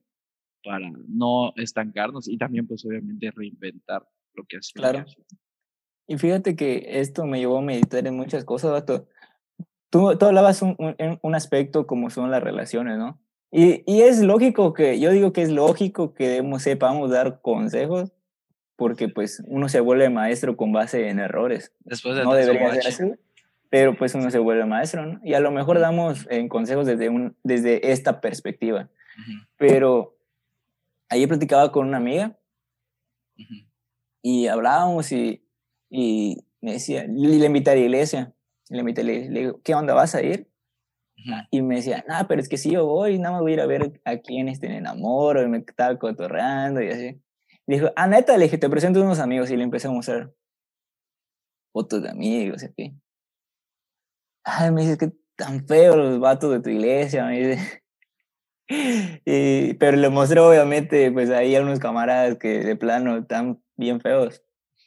para 0.64 0.92
no 1.08 1.54
estancarnos 1.56 2.28
y 2.28 2.38
también 2.38 2.68
pues 2.68 2.86
obviamente 2.86 3.32
reinventar 3.32 4.08
lo 4.34 4.44
que 4.46 4.58
hacemos. 4.58 4.90
Claro. 4.90 5.06
Y 6.08 6.18
fíjate 6.18 6.56
que 6.56 6.84
esto 6.88 7.26
me 7.26 7.40
llevó 7.40 7.60
a 7.60 7.62
meditar 7.62 8.06
en 8.06 8.16
muchas 8.16 8.44
cosas, 8.44 8.72
Bato. 8.72 9.08
Tú, 9.90 10.18
tú 10.18 10.26
hablabas 10.26 10.62
un, 10.62 10.76
un, 11.22 11.36
aspecto 11.36 11.86
como 11.86 12.10
son 12.10 12.32
las 12.32 12.42
relaciones, 12.42 12.98
¿no? 12.98 13.22
Y, 13.52 13.84
y, 13.86 14.02
es 14.02 14.22
lógico 14.22 14.74
que, 14.74 15.00
yo 15.00 15.12
digo 15.12 15.34
que 15.34 15.42
es 15.42 15.50
lógico 15.50 16.14
que 16.14 16.28
debemos, 16.28 16.64
sepamos 16.64 17.12
dar 17.12 17.42
consejos, 17.42 18.14
porque 18.78 19.10
pues 19.10 19.44
uno 19.46 19.68
se 19.68 19.82
vuelve 19.82 20.10
maestro 20.10 20.56
con 20.56 20.72
base 20.72 21.10
en 21.10 21.20
errores. 21.20 21.74
Después 21.82 22.16
de 22.16 22.24
no 22.24 22.34
debería 22.34 22.74
ser 22.74 22.88
así, 22.88 23.04
pero 23.72 23.98
pues 23.98 24.14
uno 24.14 24.30
se 24.30 24.38
vuelve 24.38 24.66
maestro, 24.66 25.04
¿no? 25.08 25.20
Y 25.24 25.34
a 25.34 25.40
lo 25.40 25.50
mejor 25.50 25.80
damos 25.80 26.28
en 26.30 26.48
consejos 26.48 26.86
desde, 26.86 27.10
un, 27.10 27.36
desde 27.44 27.92
esta 27.92 28.22
perspectiva. 28.22 28.90
Pero 29.58 30.16
ayer 31.10 31.28
platicaba 31.28 31.72
con 31.72 31.88
una 31.88 31.98
amiga 31.98 32.38
y 34.22 34.46
hablábamos 34.46 35.12
y, 35.12 35.44
y 35.90 36.46
me 36.62 36.74
decía, 36.74 37.06
y 37.06 37.40
le 37.40 37.46
invité 37.48 37.72
a 37.72 37.76
la 37.76 37.82
iglesia 37.82 38.36
le 38.72 38.80
invité, 38.80 39.04
le, 39.04 39.30
digo, 39.30 39.62
¿qué 39.64 39.76
onda, 39.76 39.94
vas 39.94 40.16
a 40.16 40.24
ir? 40.24 40.50
Y 41.52 41.62
me 41.62 41.76
decía, 41.76 42.04
no, 42.08 42.16
pero 42.28 42.42
es 42.42 42.50
que 42.50 42.58
si 42.58 42.72
yo 42.72 42.86
voy, 42.86 43.20
nada 43.20 43.34
más 43.34 43.42
voy 43.42 43.52
a 43.52 43.56
ir 43.56 43.62
a 43.62 43.66
ver 43.66 44.02
a 44.06 44.18
quiénes 44.18 44.60
tienen 44.60 44.80
enamoro, 44.80 45.44
y 45.44 45.50
me 45.50 45.58
estaba 45.58 46.00
cotorreando 46.00 46.82
y 46.82 46.90
así. 46.90 47.22
Le 47.68 47.76
dijo, 47.76 47.90
ah, 47.96 48.08
neta, 48.08 48.38
le 48.38 48.46
dije, 48.46 48.58
te 48.58 48.70
presento 48.70 49.00
a 49.00 49.04
unos 49.04 49.20
amigos 49.20 49.52
y 49.52 49.58
le 49.58 49.64
empecé 49.64 49.88
a 49.88 49.92
mostrar 49.92 50.34
fotos 51.74 52.02
de 52.02 52.10
amigos 52.10 52.64
y 52.64 52.66
así. 52.66 52.96
Ay, 54.44 54.72
me 54.72 54.82
dice, 54.82 54.98
que 54.98 55.12
tan 55.36 55.66
feos 55.66 55.96
los 55.96 56.20
vatos 56.20 56.52
de 56.52 56.60
tu 56.60 56.70
iglesia, 56.70 57.26
me 57.26 57.40
dice. 57.40 57.82
Y, 59.26 59.74
pero 59.74 59.98
le 59.98 60.10
mostré 60.10 60.40
obviamente 60.40 61.12
pues 61.12 61.30
ahí 61.30 61.56
a 61.56 61.62
unos 61.62 61.80
camaradas 61.80 62.38
que 62.38 62.60
de 62.60 62.76
plano 62.78 63.18
están 63.18 63.62
bien 63.76 64.00
feos. 64.00 64.42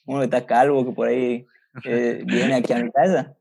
Uno 0.07 0.23
está 0.23 0.47
calvo 0.47 0.87
que 0.87 0.93
por 0.93 1.09
ahí 1.09 1.47
eh, 1.85 2.23
viene 2.25 2.55
aquí 2.55 2.73
a 2.73 2.83
mi 2.83 2.91
casa. 2.91 3.35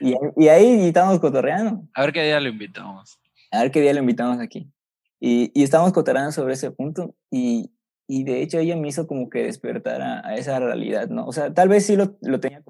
Y, 0.00 0.14
y, 0.36 0.48
ahí 0.48 0.86
estamos 0.86 1.18
cotorreando. 1.18 1.82
A 1.94 2.02
ver 2.02 2.12
qué 2.12 2.22
día 2.22 2.38
lo 2.38 2.48
invitamos. 2.48 3.18
A 3.50 3.62
ver 3.62 3.72
qué 3.72 3.80
día 3.80 3.92
lo 3.92 4.00
invitamos 4.00 4.38
aquí. 4.38 4.70
Y, 5.18 5.50
y 5.52 5.64
estamos 5.64 5.92
cotorreando 5.92 6.30
sobre 6.30 6.54
ese 6.54 6.70
punto 6.70 7.16
y, 7.30 7.72
y 8.06 8.24
de 8.24 8.42
hecho 8.42 8.58
ella 8.58 8.76
me 8.76 8.88
hizo 8.88 9.06
como 9.06 9.28
que 9.28 9.42
despertar 9.42 10.02
a, 10.02 10.36
esa 10.36 10.58
realidad, 10.60 11.08
¿no? 11.08 11.26
O 11.26 11.32
sea, 11.32 11.52
tal 11.52 11.68
vez 11.68 11.86
sí 11.86 11.96
lo, 11.96 12.16
lo, 12.20 12.38
tenía, 12.38 12.62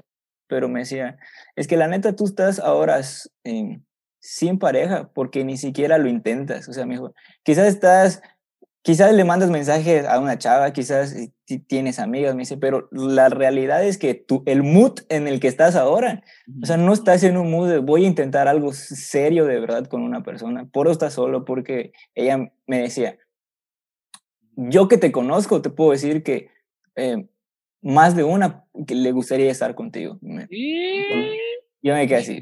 pero 0.48 0.68
me 0.68 0.80
decía, 0.80 1.18
es 1.54 1.66
que 1.66 1.76
la 1.76 1.88
neta 1.88 2.14
tú 2.14 2.24
estás 2.24 2.58
ahora 2.58 3.00
sin 4.20 4.58
pareja 4.58 5.10
porque 5.12 5.44
ni 5.44 5.56
siquiera 5.56 5.98
lo 5.98 6.08
intentas. 6.08 6.68
O 6.68 6.72
sea, 6.72 6.86
me 6.86 6.94
dijo, 6.94 7.14
quizás 7.42 7.66
estás 7.66 8.22
quizás 8.86 9.12
le 9.12 9.24
mandas 9.24 9.50
mensajes 9.50 10.06
a 10.06 10.20
una 10.20 10.38
chava, 10.38 10.72
quizás 10.72 11.16
tienes 11.66 11.98
amigas, 11.98 12.36
me 12.36 12.42
dice, 12.42 12.56
pero 12.56 12.88
la 12.92 13.28
realidad 13.28 13.82
es 13.82 13.98
que 13.98 14.14
tú, 14.14 14.44
el 14.46 14.62
mood 14.62 15.00
en 15.08 15.26
el 15.26 15.40
que 15.40 15.48
estás 15.48 15.74
ahora, 15.74 16.22
o 16.62 16.66
sea, 16.66 16.76
no 16.76 16.92
estás 16.92 17.24
en 17.24 17.36
un 17.36 17.50
mood 17.50 17.68
de 17.68 17.78
voy 17.78 18.04
a 18.04 18.06
intentar 18.06 18.46
algo 18.46 18.72
serio 18.72 19.44
de 19.44 19.58
verdad 19.58 19.86
con 19.88 20.02
una 20.02 20.22
persona, 20.22 20.68
por 20.72 20.86
eso 20.86 20.92
estás 20.92 21.14
solo, 21.14 21.44
porque 21.44 21.94
ella 22.14 22.52
me 22.68 22.80
decía, 22.80 23.18
yo 24.54 24.86
que 24.86 24.98
te 24.98 25.10
conozco, 25.10 25.60
te 25.62 25.70
puedo 25.70 25.90
decir 25.90 26.22
que 26.22 26.50
eh, 26.94 27.26
más 27.82 28.16
de 28.16 28.24
una 28.24 28.64
que 28.86 28.94
le 28.94 29.12
gustaría 29.12 29.50
estar 29.50 29.74
contigo. 29.74 30.18
Yo 31.82 31.94
me 31.94 32.08
quedé 32.08 32.16
así, 32.16 32.40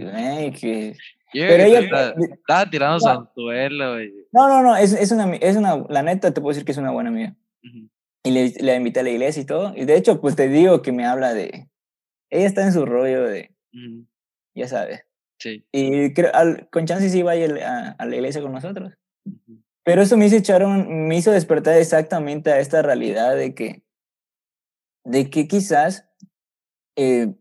que 0.58 0.94
pero 1.34 1.64
ella 1.64 1.80
estaba 1.80 2.70
tirando 2.70 2.98
no, 3.04 3.32
duelo. 3.34 3.96
No, 4.32 4.48
no, 4.48 4.62
no, 4.62 4.76
es, 4.76 4.92
es, 4.92 5.10
una, 5.10 5.34
es 5.36 5.56
una, 5.56 5.84
la 5.88 6.02
neta 6.02 6.32
te 6.32 6.40
puedo 6.40 6.52
decir 6.52 6.64
que 6.64 6.72
es 6.72 6.78
una 6.78 6.92
buena 6.92 7.10
amiga. 7.10 7.34
Y 8.22 8.30
le, 8.30 8.52
le 8.60 8.76
invité 8.76 9.00
a 9.00 9.02
la 9.02 9.10
iglesia 9.10 9.42
y 9.42 9.46
todo. 9.46 9.74
Y 9.76 9.84
de 9.84 9.96
hecho, 9.96 10.20
pues 10.20 10.36
te 10.36 10.48
digo 10.48 10.80
que 10.80 10.92
me 10.92 11.04
habla 11.04 11.34
de, 11.34 11.68
ella 12.30 12.46
está 12.46 12.64
en 12.64 12.72
su 12.72 12.86
rollo 12.86 13.24
de, 13.24 13.54
ya 14.54 14.68
sabes. 14.68 15.04
Sí. 15.38 15.66
Y 15.72 16.14
creo, 16.14 16.34
al, 16.34 16.68
con 16.70 16.86
chance 16.86 17.10
sí 17.10 17.22
va 17.22 17.32
a, 17.32 17.96
a, 17.98 18.06
la 18.06 18.16
iglesia 18.16 18.40
con 18.40 18.52
nosotros. 18.52 18.94
Pero 19.84 20.02
eso 20.02 20.16
me 20.16 20.26
hizo 20.26 20.36
echar 20.36 20.64
un, 20.64 21.06
me 21.06 21.16
hizo 21.16 21.32
despertar 21.32 21.76
exactamente 21.76 22.50
a 22.50 22.60
esta 22.60 22.80
realidad 22.80 23.36
de 23.36 23.54
que, 23.54 23.82
de 25.04 25.30
que 25.30 25.46
quizás 25.46 26.08
eh, 26.96 27.34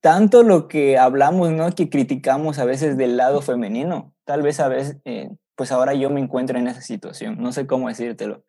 tanto 0.00 0.42
lo 0.42 0.68
que 0.68 0.98
hablamos, 0.98 1.50
¿no? 1.52 1.70
Que 1.72 1.88
criticamos 1.88 2.58
a 2.58 2.64
veces 2.64 2.96
del 2.96 3.16
lado 3.16 3.42
femenino. 3.42 4.14
Tal 4.24 4.42
vez 4.42 4.60
a 4.60 4.68
veces, 4.68 4.98
eh, 5.04 5.30
pues 5.56 5.72
ahora 5.72 5.94
yo 5.94 6.10
me 6.10 6.20
encuentro 6.20 6.58
en 6.58 6.66
esa 6.66 6.80
situación, 6.80 7.36
no 7.38 7.52
sé 7.52 7.66
cómo 7.66 7.88
decírtelo. 7.88 8.44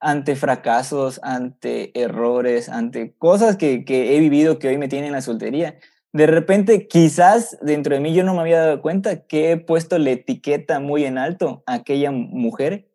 Ante 0.00 0.36
fracasos, 0.36 1.20
ante 1.24 1.98
errores, 2.00 2.68
ante 2.68 3.14
cosas 3.16 3.56
que, 3.56 3.84
que 3.84 4.16
he 4.16 4.20
vivido 4.20 4.58
que 4.58 4.68
hoy 4.68 4.78
me 4.78 4.88
tienen 4.88 5.08
en 5.08 5.12
la 5.14 5.22
soltería. 5.22 5.78
De 6.12 6.26
repente, 6.26 6.86
quizás 6.88 7.58
dentro 7.62 7.94
de 7.94 8.00
mí 8.00 8.14
yo 8.14 8.22
no 8.24 8.34
me 8.34 8.40
había 8.40 8.60
dado 8.60 8.80
cuenta 8.80 9.26
que 9.26 9.52
he 9.52 9.56
puesto 9.56 9.98
la 9.98 10.10
etiqueta 10.10 10.78
muy 10.80 11.04
en 11.04 11.18
alto 11.18 11.62
a 11.66 11.74
aquella 11.74 12.10
mujer. 12.10 12.88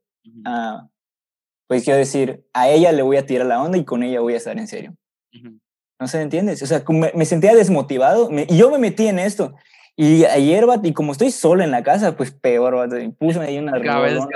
pues 1.68 1.84
quiero 1.84 2.00
decir, 2.00 2.46
a 2.54 2.70
ella 2.70 2.92
le 2.92 3.02
voy 3.02 3.18
a 3.18 3.26
tirar 3.26 3.48
la 3.48 3.62
onda 3.62 3.78
y 3.78 3.86
con 3.86 4.04
ella 4.04 4.22
voy 4.22 4.34
a 4.34 4.38
estar 4.38 4.58
en 4.58 4.68
serio. 4.68 4.96
No 6.00 6.08
sé, 6.08 6.22
¿entiendes? 6.22 6.62
O 6.62 6.66
sea, 6.66 6.84
me, 6.90 7.26
sentía 7.26 7.56
desmotivado 7.56 8.30
y 8.32 8.58
yo 8.58 8.72
me 8.72 8.78
metí 8.78 9.08
en 9.08 9.20
esto. 9.20 9.56
Y 9.96 10.26
ayer, 10.26 10.66
y 10.82 10.94
como 10.94 11.12
estoy 11.12 11.30
solo 11.30 11.64
en 11.64 11.70
la 11.70 11.84
casa, 11.84 12.18
pues 12.18 12.32
peor, 12.32 12.90
puse 13.20 13.40
ahí 13.40 13.60
unas 13.60 13.80
rolonas. 13.80 14.28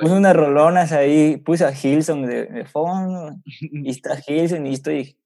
Puse 0.00 0.14
unas 0.14 0.34
rolonas 0.34 0.92
ahí, 0.92 1.36
puse 1.36 1.66
a 1.66 1.72
Hilson 1.72 2.26
de, 2.26 2.64
fondo, 2.64 3.36
y 3.44 3.90
está 3.90 4.18
Hilson, 4.26 4.66
y 4.66 4.72
estoy, 4.72 5.18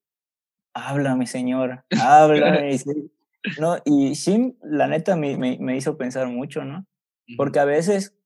háblame, 0.75 1.29
señor, 1.29 1.85
háblame. 2.01 2.77
¿no? 3.61 3.77
Y 3.85 4.15
Shim, 4.15 4.55
la 4.63 4.89
neta, 4.89 5.15
me, 5.15 5.37
me, 5.37 5.77
hizo 5.77 5.97
pensar 5.97 6.27
mucho, 6.27 6.65
¿no? 6.65 6.85
Porque 7.37 7.61
a 7.61 7.65
veces 7.65 8.17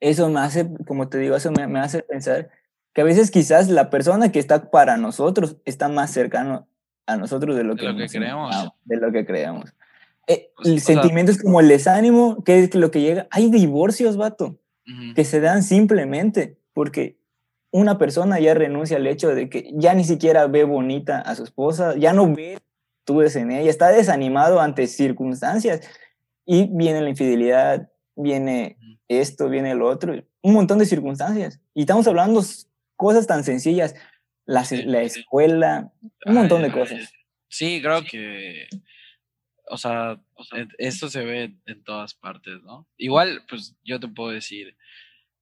eso 0.00 0.28
me 0.28 0.40
hace, 0.40 0.68
como 0.86 1.08
te 1.08 1.18
digo, 1.18 1.36
eso 1.36 1.52
me, 1.52 1.66
me, 1.66 1.78
hace 1.78 2.02
pensar 2.02 2.50
que 2.98 3.02
a 3.02 3.04
veces 3.04 3.30
quizás 3.30 3.68
la 3.68 3.90
persona 3.90 4.32
que 4.32 4.40
está 4.40 4.72
para 4.72 4.96
nosotros 4.96 5.56
está 5.64 5.88
más 5.88 6.10
cercano 6.10 6.66
a 7.06 7.16
nosotros 7.16 7.54
de 7.54 7.62
lo 7.62 7.76
que, 7.76 7.86
creemos. 8.08 8.72
De 8.86 8.96
lo 8.96 9.12
que 9.12 9.24
creemos. 9.24 9.72
Eh, 10.26 10.50
pues, 10.56 10.68
el 10.68 10.80
sentimiento 10.80 11.30
es 11.30 11.40
como 11.40 11.60
el 11.60 11.68
desánimo, 11.68 12.42
que 12.42 12.58
es 12.58 12.74
lo 12.74 12.90
que 12.90 13.00
llega. 13.00 13.28
Hay 13.30 13.50
divorcios, 13.50 14.16
vato, 14.16 14.58
que 15.14 15.24
se 15.24 15.38
dan 15.38 15.62
simplemente 15.62 16.58
porque 16.72 17.20
una 17.70 17.98
persona 17.98 18.40
ya 18.40 18.54
renuncia 18.54 18.96
al 18.96 19.06
hecho 19.06 19.32
de 19.32 19.48
que 19.48 19.70
ya 19.74 19.94
ni 19.94 20.02
siquiera 20.02 20.48
ve 20.48 20.64
bonita 20.64 21.20
a 21.20 21.36
su 21.36 21.44
esposa, 21.44 21.94
ya 21.96 22.12
no 22.12 22.34
ve 22.34 22.58
tú 23.04 23.22
en 23.22 23.52
ella, 23.52 23.70
está 23.70 23.90
desanimado 23.90 24.60
ante 24.60 24.88
circunstancias 24.88 25.82
y 26.44 26.66
viene 26.66 27.00
la 27.00 27.10
infidelidad, 27.10 27.92
viene 28.16 28.76
esto, 29.06 29.48
viene 29.48 29.76
lo 29.76 29.86
otro, 29.86 30.14
un 30.42 30.52
montón 30.52 30.80
de 30.80 30.86
circunstancias. 30.86 31.60
Y 31.74 31.82
estamos 31.82 32.04
hablando 32.08 32.42
cosas 32.98 33.26
tan 33.26 33.44
sencillas, 33.44 33.94
la, 34.44 34.66
la 34.84 35.02
escuela, 35.02 35.92
un 36.26 36.34
montón 36.34 36.62
de 36.62 36.72
cosas. 36.72 37.12
Sí, 37.48 37.80
creo 37.80 38.02
que, 38.02 38.66
o 39.70 39.78
sea, 39.78 40.20
esto 40.78 41.08
se 41.08 41.24
ve 41.24 41.54
en 41.66 41.84
todas 41.84 42.14
partes, 42.14 42.60
¿no? 42.62 42.86
Igual, 42.96 43.44
pues 43.48 43.76
yo 43.84 44.00
te 44.00 44.08
puedo 44.08 44.30
decir, 44.30 44.76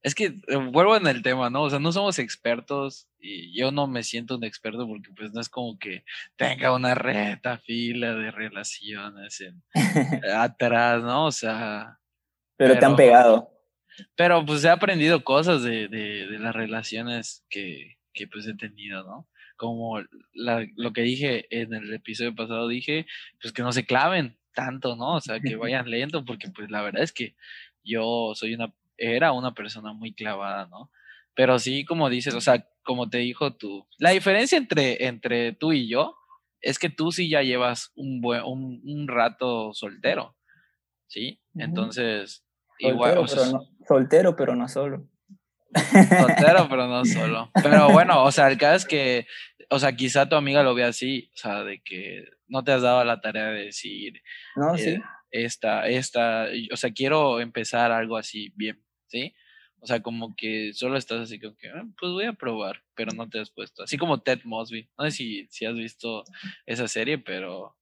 es 0.02 0.14
que 0.14 0.26
eh, 0.26 0.56
vuelvo 0.70 0.96
en 0.96 1.06
el 1.06 1.22
tema, 1.22 1.50
¿no? 1.50 1.62
O 1.62 1.70
sea, 1.70 1.78
no 1.78 1.92
somos 1.92 2.18
expertos 2.18 3.08
y 3.18 3.58
yo 3.58 3.72
no 3.72 3.86
me 3.86 4.02
siento 4.02 4.36
un 4.36 4.44
experto 4.44 4.86
porque 4.86 5.10
pues 5.16 5.32
no 5.32 5.40
es 5.40 5.48
como 5.48 5.78
que 5.78 6.04
tenga 6.36 6.72
una 6.72 6.94
reta 6.94 7.58
fila 7.58 8.14
de 8.14 8.30
relaciones 8.30 9.40
en, 9.40 9.64
atrás, 10.36 11.02
¿no? 11.02 11.26
O 11.26 11.32
sea... 11.32 11.98
Pero, 12.56 12.78
te 12.78 12.84
han 12.84 12.96
pegado. 12.96 13.55
Pero 14.14 14.44
pues 14.44 14.64
he 14.64 14.70
aprendido 14.70 15.24
cosas 15.24 15.62
de, 15.62 15.88
de, 15.88 16.26
de 16.26 16.38
las 16.38 16.54
relaciones 16.54 17.44
que, 17.48 17.98
que, 18.12 18.26
pues 18.26 18.46
he 18.46 18.54
tenido, 18.54 19.04
¿no? 19.04 19.28
Como 19.56 20.00
la, 20.34 20.66
lo 20.76 20.92
que 20.92 21.02
dije 21.02 21.46
en 21.50 21.72
el 21.72 21.92
episodio 21.94 22.34
pasado, 22.34 22.68
dije, 22.68 23.06
pues 23.40 23.52
que 23.52 23.62
no 23.62 23.72
se 23.72 23.86
claven 23.86 24.38
tanto, 24.54 24.96
¿no? 24.96 25.14
O 25.14 25.20
sea, 25.20 25.40
que 25.40 25.56
vayan 25.56 25.90
lento 25.90 26.24
porque 26.24 26.48
pues 26.50 26.70
la 26.70 26.82
verdad 26.82 27.02
es 27.02 27.12
que 27.12 27.34
yo 27.82 28.32
soy 28.34 28.54
una 28.54 28.72
era 28.98 29.32
una 29.32 29.54
persona 29.54 29.92
muy 29.92 30.14
clavada, 30.14 30.66
¿no? 30.66 30.90
Pero 31.34 31.58
sí, 31.58 31.84
como 31.84 32.08
dices, 32.08 32.34
o 32.34 32.40
sea, 32.40 32.66
como 32.82 33.10
te 33.10 33.18
dijo 33.18 33.54
tú, 33.54 33.86
la 33.98 34.10
diferencia 34.10 34.56
entre, 34.56 35.06
entre 35.06 35.52
tú 35.52 35.72
y 35.72 35.88
yo 35.88 36.16
es 36.60 36.78
que 36.78 36.88
tú 36.88 37.12
sí 37.12 37.28
ya 37.28 37.42
llevas 37.42 37.92
un, 37.94 38.20
buen, 38.20 38.42
un, 38.44 39.06
rato 39.06 39.72
soltero, 39.74 40.34
¿sí? 41.06 41.40
Entonces, 41.54 42.45
igual... 42.78 43.26
soltero, 43.86 44.36
pero 44.36 44.54
no 44.54 44.68
solo. 44.68 45.08
Soltero, 45.74 46.66
pero 46.68 46.86
no 46.86 47.04
solo. 47.04 47.50
Pero 47.62 47.90
bueno, 47.90 48.24
o 48.24 48.32
sea, 48.32 48.48
el 48.48 48.58
caso 48.58 48.76
es 48.76 48.84
que, 48.86 49.26
o 49.70 49.78
sea, 49.78 49.94
quizá 49.94 50.28
tu 50.28 50.36
amiga 50.36 50.62
lo 50.62 50.74
vea 50.74 50.88
así, 50.88 51.30
o 51.34 51.36
sea, 51.36 51.64
de 51.64 51.82
que 51.82 52.24
no 52.48 52.64
te 52.64 52.72
has 52.72 52.82
dado 52.82 53.04
la 53.04 53.20
tarea 53.20 53.46
de 53.46 53.64
decir... 53.64 54.22
No, 54.54 54.76
sí. 54.76 54.90
Eh, 54.90 55.02
esta, 55.32 55.86
esta, 55.88 56.46
o 56.72 56.76
sea, 56.76 56.92
quiero 56.92 57.40
empezar 57.40 57.90
algo 57.90 58.16
así 58.16 58.52
bien 58.56 58.80
¿sí? 59.08 59.34
O 59.80 59.86
sea, 59.86 60.02
como 60.02 60.34
que 60.34 60.72
solo 60.72 60.96
estás 60.96 61.20
así 61.20 61.38
como 61.38 61.56
que, 61.56 61.68
ah, 61.68 61.84
pues 61.98 62.12
voy 62.12 62.24
a 62.24 62.32
probar, 62.32 62.82
pero 62.94 63.12
no 63.14 63.28
te 63.28 63.38
has 63.38 63.50
puesto. 63.50 63.82
Así 63.82 63.96
como 63.96 64.20
Ted 64.20 64.40
Mosby. 64.44 64.88
No 64.98 65.04
sé 65.04 65.10
si, 65.10 65.46
si 65.50 65.66
has 65.66 65.74
visto 65.74 66.24
esa 66.64 66.88
serie, 66.88 67.18
pero, 67.18 67.76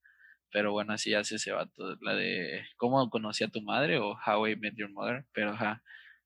pero 0.55 0.71
bueno, 0.71 0.93
así 0.93 1.13
hace 1.15 1.35
ese 1.35 1.51
vato. 1.51 1.99
La 2.01 2.15
de 2.15 2.65
¿Cómo 2.77 3.11
conocí 3.11 3.43
a 3.43 3.49
tu 3.49 3.61
madre? 3.61 3.99
o 3.99 4.17
How 4.25 4.47
I 4.47 4.55
Met 4.55 4.77
Your 4.77 4.89
Mother. 4.89 5.25
Pero 5.33 5.51
ajá. 5.51 5.83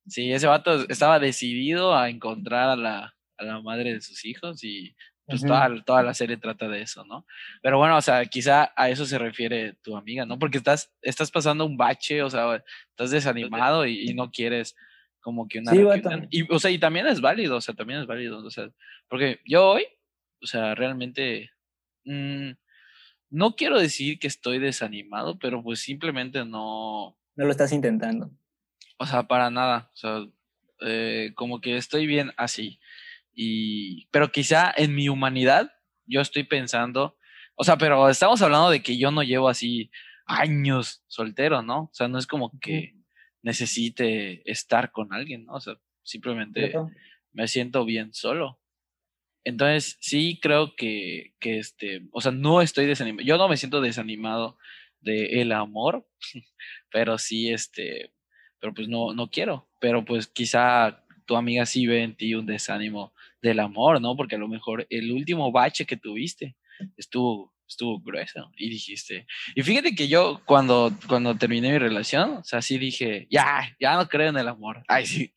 Sí, 0.06 0.30
ese 0.30 0.46
vato 0.46 0.84
estaba 0.90 1.18
decidido 1.18 1.96
a 1.96 2.10
encontrar 2.10 2.68
a 2.68 2.76
la, 2.76 3.14
a 3.38 3.44
la 3.44 3.62
madre 3.62 3.94
de 3.94 4.02
sus 4.02 4.26
hijos 4.26 4.62
y 4.62 4.94
pues 5.24 5.40
toda, 5.40 5.82
toda, 5.82 6.02
la 6.02 6.12
serie 6.12 6.36
trata 6.36 6.68
de 6.68 6.82
eso, 6.82 7.06
¿no? 7.06 7.24
Pero 7.62 7.78
bueno, 7.78 7.96
o 7.96 8.02
sea, 8.02 8.26
quizá 8.26 8.70
a 8.76 8.90
eso 8.90 9.06
se 9.06 9.16
refiere 9.16 9.78
tu 9.82 9.96
amiga, 9.96 10.26
¿no? 10.26 10.38
Porque 10.38 10.58
estás, 10.58 10.92
estás 11.00 11.30
pasando 11.30 11.64
un 11.64 11.78
bache, 11.78 12.22
o 12.22 12.28
sea, 12.28 12.62
estás 12.90 13.10
desanimado 13.10 13.86
y, 13.86 14.10
y 14.10 14.14
no 14.14 14.30
quieres 14.30 14.76
como 15.20 15.48
que 15.48 15.60
una... 15.60 15.72
Sí, 15.72 15.80
y, 16.30 16.52
o 16.52 16.58
sea, 16.58 16.70
y 16.70 16.78
también 16.78 17.06
es 17.06 17.22
válido, 17.22 17.56
o 17.56 17.60
sea, 17.62 17.74
también 17.74 18.00
es 18.00 18.06
válido, 18.06 18.44
o 18.44 18.50
sea, 18.50 18.68
porque 19.08 19.40
yo 19.46 19.70
hoy, 19.70 19.86
o 20.42 20.46
sea, 20.46 20.74
realmente... 20.74 21.50
Mm, 22.04 22.52
no 23.30 23.56
quiero 23.56 23.78
decir 23.78 24.18
que 24.18 24.26
estoy 24.26 24.58
desanimado, 24.58 25.38
pero 25.38 25.62
pues 25.62 25.80
simplemente 25.80 26.44
no... 26.44 27.16
No 27.36 27.44
lo 27.44 27.50
estás 27.50 27.72
intentando. 27.72 28.30
O 28.98 29.06
sea, 29.06 29.28
para 29.28 29.50
nada. 29.50 29.90
O 29.94 29.96
sea, 29.96 30.26
eh, 30.80 31.32
como 31.34 31.60
que 31.60 31.76
estoy 31.76 32.06
bien 32.06 32.32
así. 32.36 32.80
Y, 33.32 34.06
pero 34.06 34.32
quizá 34.32 34.72
en 34.76 34.94
mi 34.94 35.08
humanidad 35.08 35.72
yo 36.06 36.20
estoy 36.20 36.44
pensando, 36.44 37.16
o 37.54 37.64
sea, 37.64 37.76
pero 37.76 38.08
estamos 38.08 38.42
hablando 38.42 38.70
de 38.70 38.82
que 38.82 38.98
yo 38.98 39.10
no 39.10 39.22
llevo 39.22 39.48
así 39.48 39.90
años 40.26 41.04
soltero, 41.06 41.62
¿no? 41.62 41.82
O 41.82 41.90
sea, 41.92 42.08
no 42.08 42.18
es 42.18 42.26
como 42.26 42.58
que 42.60 42.94
necesite 43.42 44.50
estar 44.50 44.90
con 44.90 45.12
alguien, 45.12 45.44
¿no? 45.44 45.54
O 45.54 45.60
sea, 45.60 45.74
simplemente 46.02 46.74
me 47.32 47.46
siento 47.46 47.84
bien 47.84 48.12
solo. 48.12 48.60
Entonces, 49.44 49.96
sí 50.00 50.38
creo 50.42 50.74
que, 50.76 51.34
que 51.40 51.58
este, 51.58 52.02
o 52.12 52.20
sea, 52.20 52.32
no 52.32 52.60
estoy 52.60 52.86
desanimado. 52.86 53.26
Yo 53.26 53.38
no 53.38 53.48
me 53.48 53.56
siento 53.56 53.80
desanimado 53.80 54.58
de 55.00 55.40
el 55.40 55.52
amor, 55.52 56.06
pero 56.92 57.18
sí, 57.18 57.50
este, 57.50 58.12
pero 58.60 58.74
pues 58.74 58.88
no, 58.88 59.14
no 59.14 59.30
quiero. 59.30 59.68
Pero 59.80 60.04
pues 60.04 60.26
quizá 60.26 61.04
tu 61.26 61.36
amiga 61.36 61.66
sí 61.66 61.86
ve 61.86 62.02
en 62.02 62.16
ti 62.16 62.34
un 62.34 62.46
desánimo 62.46 63.14
del 63.40 63.60
amor, 63.60 64.00
¿no? 64.00 64.16
Porque 64.16 64.36
a 64.36 64.38
lo 64.38 64.48
mejor 64.48 64.86
el 64.90 65.12
último 65.12 65.52
bache 65.52 65.86
que 65.86 65.96
tuviste 65.96 66.56
estuvo 66.96 67.52
estuvo 67.68 68.00
grueso 68.00 68.50
y 68.56 68.70
dijiste, 68.70 69.26
y 69.54 69.62
fíjate 69.62 69.94
que 69.94 70.08
yo 70.08 70.40
cuando, 70.46 70.90
cuando 71.06 71.36
terminé 71.36 71.70
mi 71.70 71.78
relación, 71.78 72.38
o 72.38 72.44
sea, 72.44 72.62
sí 72.62 72.78
dije, 72.78 73.26
ya, 73.30 73.76
ya 73.78 73.94
no 73.96 74.08
creo 74.08 74.30
en 74.30 74.38
el 74.38 74.48
amor, 74.48 74.82
ay 74.88 75.04
sí, 75.04 75.34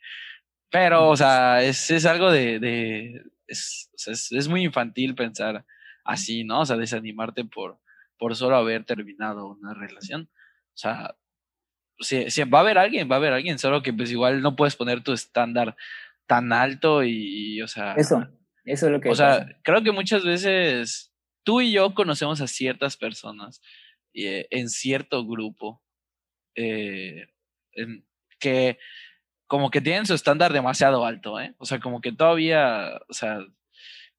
pero, 0.72 1.10
o 1.10 1.18
sea, 1.18 1.62
es, 1.62 1.92
es 1.92 2.06
algo 2.06 2.32
de, 2.32 2.58
de 2.60 3.22
es, 3.52 4.32
es, 4.32 4.48
muy 4.48 4.64
infantil 4.64 5.16
pensar 5.16 5.66
así, 6.04 6.44
¿no? 6.44 6.62
O 6.62 6.66
sea, 6.66 6.78
desanimarte 6.78 7.46
por, 7.46 7.80
por 8.18 8.36
solo 8.36 8.56
haber 8.56 8.86
terminado 8.86 9.48
una 9.48 9.74
relación, 9.74 10.30
o 10.74 10.78
sea, 10.78 11.16
si, 12.00 12.44
va 12.44 12.60
a 12.60 12.62
haber 12.62 12.78
alguien, 12.78 13.10
va 13.10 13.16
a 13.16 13.18
haber 13.18 13.34
alguien, 13.34 13.60
solo 13.60 13.84
que 13.84 13.94
pues 13.94 14.12
igual 14.12 14.42
no 14.42 14.56
puedes 14.56 14.76
poner 14.76 15.04
tu 15.04 15.14
estándar 15.14 15.76
tan 16.26 16.54
alto 16.54 17.04
y, 17.04 17.62
o 17.62 17.68
sea... 17.68 17.94
Eso, 17.94 18.28
eso 18.66 18.86
es 18.88 18.92
lo 18.92 19.02
que... 19.02 19.10
O 19.10 19.16
sea, 19.16 19.48
creo 19.64 19.84
que 19.84 19.92
muchas 19.92 20.24
veces 20.24 21.14
tú 21.44 21.62
y 21.62 21.74
yo 21.74 21.94
conocemos 21.94 22.42
a 22.42 22.48
ciertas 22.48 22.98
personas 22.98 23.62
eh, 24.14 24.48
en 24.50 24.70
cierto 24.70 25.26
grupo 25.28 25.84
eh, 26.56 27.28
que 28.40 28.78
como 29.52 29.70
que 29.70 29.82
tienen 29.82 30.06
su 30.06 30.14
estándar 30.14 30.54
demasiado 30.54 31.06
alto, 31.06 31.38
¿eh? 31.38 31.54
O 31.58 31.66
sea, 31.66 31.82
como 31.82 32.00
que 32.00 32.14
todavía, 32.14 33.02
o 33.10 33.14
sea, 33.14 33.46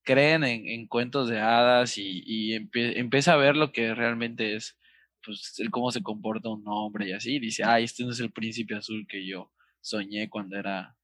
creen 0.03 0.45
en, 0.45 0.87
cuentos 0.87 1.27
de 1.31 1.41
hadas 1.41 1.97
y, 1.97 2.23
y 2.27 2.53
empieza 2.75 3.33
a 3.33 3.39
ver 3.39 3.57
lo 3.57 3.73
que 3.73 3.95
realmente 3.95 4.55
es, 4.55 4.79
pues, 5.25 5.55
el 5.61 5.71
cómo 5.71 5.91
se 5.91 6.03
comporta 6.03 6.51
un 6.51 6.65
hombre 6.67 7.09
y 7.09 7.13
así. 7.15 7.37
Y 7.37 7.41
dice, 7.41 7.65
ay, 7.65 7.85
este 7.85 8.05
no 8.05 8.11
es 8.11 8.21
el 8.21 8.31
príncipe 8.31 8.75
azul 8.75 9.07
que 9.09 9.27
yo 9.27 9.51
soñé 9.81 10.29
cuando 10.29 10.59
era 10.59 10.99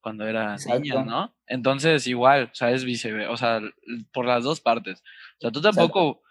cuando 0.00 0.26
era 0.26 0.56
niña, 0.56 1.04
¿no? 1.04 1.32
Entonces, 1.46 2.08
igual, 2.08 2.50
o 2.50 2.54
sea, 2.56 2.72
es 2.72 2.84
viceversa, 2.84 3.30
o 3.30 3.36
sea, 3.36 3.60
por 4.12 4.26
las 4.26 4.42
dos 4.42 4.60
partes. 4.60 5.00
O 5.38 5.42
sea, 5.42 5.52
tú 5.52 5.60
tampoco, 5.60 6.22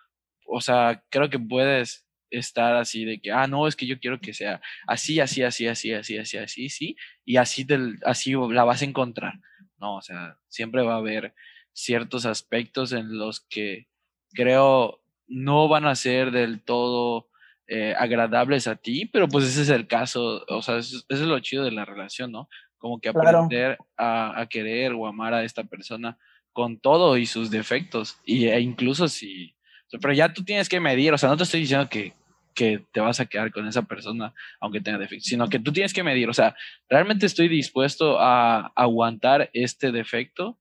o 0.46 0.60
sea, 0.60 1.06
creo 1.10 1.30
que 1.30 1.40
puedes 1.40 2.06
estar 2.32 2.76
así 2.76 3.06
de 3.06 3.20
que, 3.20 3.32
ah, 3.32 3.48
no, 3.48 3.68
es 3.68 3.76
que 3.76 3.88
yo 3.88 4.00
quiero 4.00 4.20
que 4.20 4.34
sea 4.34 4.62
así, 4.88 5.20
así, 5.20 5.44
así, 5.44 5.68
así, 5.68 5.94
así, 5.94 6.18
así, 6.18 6.38
así, 6.38 6.70
sí, 6.70 6.96
y 7.26 7.38
así, 7.38 7.64
del, 7.64 7.98
así 8.04 8.34
la 8.52 8.64
vas 8.64 8.82
a 8.82 8.86
encontrar. 8.86 9.34
No, 9.78 9.96
o 9.96 10.02
sea, 10.02 10.38
siempre 10.48 10.84
va 10.84 10.96
a 10.96 10.98
haber 10.98 11.34
ciertos 11.74 12.26
aspectos 12.26 12.92
en 12.92 13.18
los 13.18 13.42
que 13.42 13.88
creo 14.34 15.02
no 15.28 15.68
van 15.68 15.86
a 15.86 15.96
ser 15.96 16.32
del 16.32 16.62
todo 16.64 17.30
eh, 17.68 17.94
agradables 17.98 18.68
a 18.68 18.76
ti, 18.76 19.06
pero 19.06 19.28
pues 19.28 19.46
ese 19.46 19.62
es 19.62 19.70
el 19.70 19.88
caso, 19.88 20.44
o 20.48 20.62
sea, 20.62 20.78
eso, 20.78 20.98
eso 20.98 21.22
es 21.24 21.28
lo 21.28 21.40
chido 21.40 21.64
de 21.64 21.72
la 21.72 21.86
relación, 21.86 22.32
¿no? 22.32 22.50
como 22.80 23.00
que 23.00 23.10
aprender 23.10 23.78
a, 23.98 24.48
querer 24.50 24.94
o 24.94 25.06
amar 25.06 25.34
a 25.34 25.44
esta 25.44 25.64
persona 25.66 26.18
con 26.52 26.80
todo 26.80 27.18
y 27.18 27.26
sus 27.26 27.52
defectos. 27.52 28.18
Y, 28.26 28.48
e 28.48 28.60
incluso 28.60 29.08
si, 29.08 29.56
pero 30.02 30.14
ya 30.14 30.34
tú 30.34 30.44
tienes 30.44 30.68
que 30.68 30.80
medir, 30.80 31.14
o 31.14 31.18
sea, 31.18 31.30
no 31.30 31.38
te 31.38 31.44
estoy 31.44 31.60
diciendo 31.60 31.88
que, 31.88 32.14
que 32.60 32.86
te 32.92 33.00
vas 33.00 33.22
a 33.22 33.26
quedar 33.26 33.54
con 33.54 33.66
esa 33.66 33.84
persona 33.84 34.34
aunque 34.60 34.82
tenga 34.82 34.98
defectos, 34.98 35.28
sino 35.28 35.48
que 35.48 35.60
tú 35.60 35.72
tienes 35.72 35.94
que 35.94 36.04
medir, 36.04 36.28
o 36.28 36.34
sea, 36.34 36.58
realmente 36.90 37.26
estoy 37.26 37.48
dispuesto 37.48 38.20
a 38.20 38.74
aguantar 38.76 39.50
este 39.54 39.94
defecto 39.94 40.60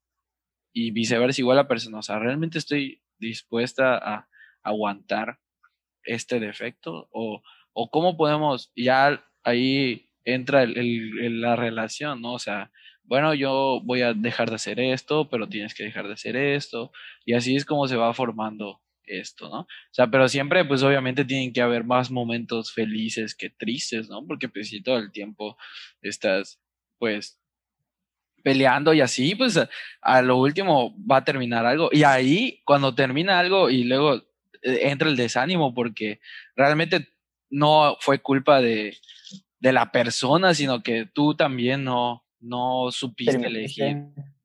y 0.73 0.93
viceversa 0.93 1.41
igual 1.41 1.57
la 1.57 1.67
persona, 1.67 1.99
o 1.99 2.03
sea, 2.03 2.21
realmente 2.21 2.59
estoy 2.59 3.03
dispuesta 3.19 3.97
a 3.97 4.29
aguantar 4.63 5.41
este 6.05 6.39
defecto? 6.39 7.09
¿O, 7.11 7.43
o 7.73 7.91
cómo 7.91 8.17
podemos, 8.17 8.71
ya 8.77 9.25
ahí 9.43 10.09
entra 10.25 10.63
el, 10.63 11.41
la 11.41 11.57
relación, 11.57 12.23
¿no? 12.23 12.35
O 12.35 12.39
sea, 12.39 12.71
bueno, 13.03 13.35
yo 13.35 13.81
voy 13.83 14.03
a 14.03 14.15
dejar 14.15 14.51
de 14.51 14.57
hacer 14.57 14.79
esto, 14.79 15.29
pero 15.29 15.49
tienes 15.49 15.75
que 15.75 15.83
dejar 15.83 16.07
de 16.07 16.15
hacer 16.15 16.37
esto, 16.37 16.93
y 17.25 17.33
así 17.33 17.57
es 17.57 17.65
como 17.65 17.89
se 17.89 17.97
va 17.97 18.15
formando 18.15 18.81
esto, 19.09 19.49
¿no? 19.49 19.61
O 19.61 19.67
sea, 19.91 20.07
pero 20.09 20.29
siempre, 20.29 20.65
pues 20.65 20.83
obviamente 20.83 21.25
tienen 21.25 21.53
que 21.53 21.63
haber 21.63 21.85
más 21.85 22.11
momentos 22.11 22.73
felices 22.73 23.35
que 23.35 23.51
tristes, 23.51 24.09
¿no? 24.09 24.27
Porque 24.27 24.49
pues 24.49 24.69
si 24.69 24.83
todo 24.83 24.99
el 24.99 25.13
tiempo 25.13 25.57
estás, 26.03 26.61
pues, 26.99 27.41
peleando 28.43 28.95
y 28.95 29.01
así, 29.01 29.35
pues 29.35 29.59
a, 30.01 30.23
lo 30.23 30.37
último 30.37 30.97
va 31.07 31.19
a 31.19 31.25
terminar 31.25 31.67
algo. 31.67 31.91
Y 31.93 32.05
ahí, 32.05 32.63
cuando 32.65 32.95
termina 32.95 33.39
algo 33.39 33.71
y 33.71 33.85
luego 33.85 34.17
eh, 34.63 34.81
entra 34.83 35.09
el 35.09 35.17
desánimo, 35.17 35.75
porque 35.75 36.21
realmente 36.57 37.09
no 37.51 37.97
fue 38.01 38.21
culpa 38.21 38.61
de, 38.61 38.97
de 39.59 39.73
la 39.73 39.91
persona, 39.91 40.55
sino 40.55 40.83
que 40.83 41.07
tú 41.07 41.35
también 41.35 41.85
no, 41.85 42.25
no 42.41 42.91
supiste 42.91 43.47
elegir 43.47 43.97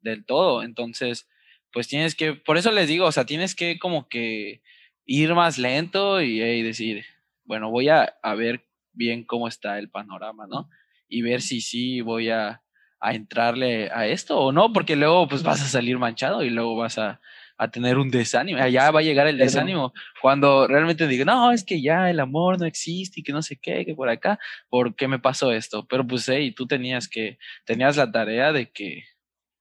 del 0.02 0.26
todo. 0.26 0.64
Entonces, 0.64 1.28
pues 1.74 1.88
tienes 1.88 2.16
que, 2.16 2.34
por 2.34 2.58
eso 2.58 2.72
les 2.72 2.88
digo, 2.88 3.06
o 3.06 3.12
sea, 3.12 3.26
tienes 3.26 3.56
que 3.56 3.80
como 3.80 4.08
que 4.08 4.62
ir 5.06 5.34
más 5.34 5.58
lento 5.58 6.22
y, 6.22 6.40
decir, 6.62 7.04
bueno, 7.44 7.72
voy 7.72 7.90
a, 7.90 8.16
a, 8.22 8.36
ver 8.36 8.66
bien 8.94 9.26
cómo 9.26 9.48
está 9.48 9.80
el 9.80 9.90
panorama, 9.90 10.46
¿no? 10.48 10.70
Y 11.10 11.24
ver 11.24 11.42
si 11.42 11.60
sí 11.60 12.02
voy 12.02 12.30
a, 12.30 12.62
a 13.00 13.14
entrarle 13.14 13.90
a 13.92 14.08
esto 14.08 14.40
o 14.40 14.52
no, 14.52 14.72
porque 14.72 14.96
luego 14.96 15.28
pues 15.28 15.44
vas 15.44 15.62
a 15.62 15.66
salir 15.66 15.98
manchado 15.98 16.44
y 16.44 16.50
luego 16.50 16.76
vas 16.76 16.98
a, 16.98 17.20
a 17.58 17.70
tener 17.70 17.98
un 17.98 18.10
desánimo, 18.10 18.62
allá 18.62 18.92
va 18.92 19.00
a 19.00 19.04
llegar 19.04 19.28
el 19.28 19.38
desánimo, 19.38 19.94
cuando 20.22 20.68
realmente 20.68 21.08
digo, 21.08 21.26
no, 21.26 21.52
es 21.52 21.64
que 21.64 21.82
ya 21.82 22.10
el 22.10 22.20
amor 22.20 22.60
no 22.60 22.66
existe 22.66 23.20
y 23.20 23.24
que 23.24 23.34
no 23.34 23.42
sé 23.42 23.58
qué, 23.58 23.86
que 23.86 23.96
por 23.96 24.10
acá, 24.10 24.40
¿por 24.70 24.96
qué 24.96 25.08
me 25.08 25.20
pasó 25.20 25.52
esto? 25.52 25.86
Pero 25.88 26.06
pues, 26.06 26.28
hey, 26.30 26.52
tú 26.52 26.68
tenías 26.68 27.08
que, 27.08 27.38
tenías 27.66 27.98
la 27.98 28.12
tarea 28.12 28.52
de 28.52 28.72
que 28.72 29.06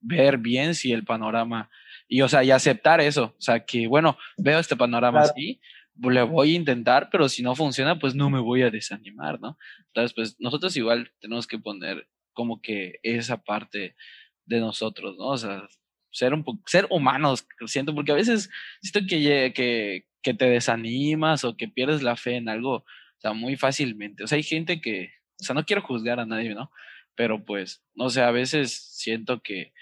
ver 0.01 0.39
bien 0.39 0.75
si 0.75 0.93
el 0.93 1.05
panorama 1.05 1.71
y, 2.13 2.21
o 2.21 2.29
sea, 2.29 2.45
y 2.45 2.51
aceptar 2.51 3.01
eso. 3.01 3.35
O 3.39 3.41
sea, 3.41 3.65
que, 3.65 3.87
bueno, 3.87 4.19
veo 4.37 4.59
este 4.59 4.77
panorama 4.77 5.21
así, 5.21 5.63
le 5.99 6.23
voy 6.23 6.53
a 6.53 6.57
intentar, 6.57 7.09
pero 7.11 7.27
si 7.27 7.43
no 7.43 7.55
funciona, 7.55 7.99
pues 7.99 8.15
no 8.15 8.29
me 8.29 8.39
voy 8.39 8.61
a 8.61 8.71
desanimar, 8.71 9.41
¿no? 9.41 9.57
Entonces, 9.87 10.13
pues 10.13 10.37
nosotros 10.39 10.77
igual 10.77 11.11
tenemos 11.21 11.47
que 11.47 11.59
poner 11.59 12.07
como 12.35 12.61
que 12.61 13.01
esa 13.03 13.43
parte 13.43 13.97
de 14.45 14.61
nosotros, 14.61 15.17
¿no? 15.17 15.29
O 15.29 15.39
sea, 15.39 15.67
ser 16.11 16.35
un 16.35 16.45
ser 16.67 16.87
humanos, 16.91 17.47
siento, 17.65 17.95
porque 17.95 18.13
a 18.13 18.17
veces 18.17 18.51
siento 18.83 19.09
que, 19.09 19.55
que, 19.55 20.07
que 20.23 20.35
te 20.35 20.51
desanimas 20.51 21.45
o 21.45 21.57
que 21.57 21.69
pierdes 21.69 22.03
la 22.03 22.17
fe 22.17 22.37
en 22.37 22.51
algo, 22.51 22.75
o 22.75 23.21
sea, 23.21 23.33
muy 23.33 23.57
fácilmente. 23.57 24.23
O 24.23 24.27
sea, 24.27 24.37
hay 24.37 24.43
gente 24.43 24.83
que, 24.83 25.13
o 25.41 25.45
sea, 25.45 25.55
no 25.55 25.65
quiero 25.65 25.81
juzgar 25.81 26.21
a 26.21 26.27
nadie, 26.27 26.55
¿no? 26.55 26.71
Pero 27.15 27.43
pues, 27.43 27.83
no 27.95 28.11
sé, 28.11 28.21
a 28.21 28.31
veces 28.33 28.71
siento 28.99 29.41
que 29.41 29.73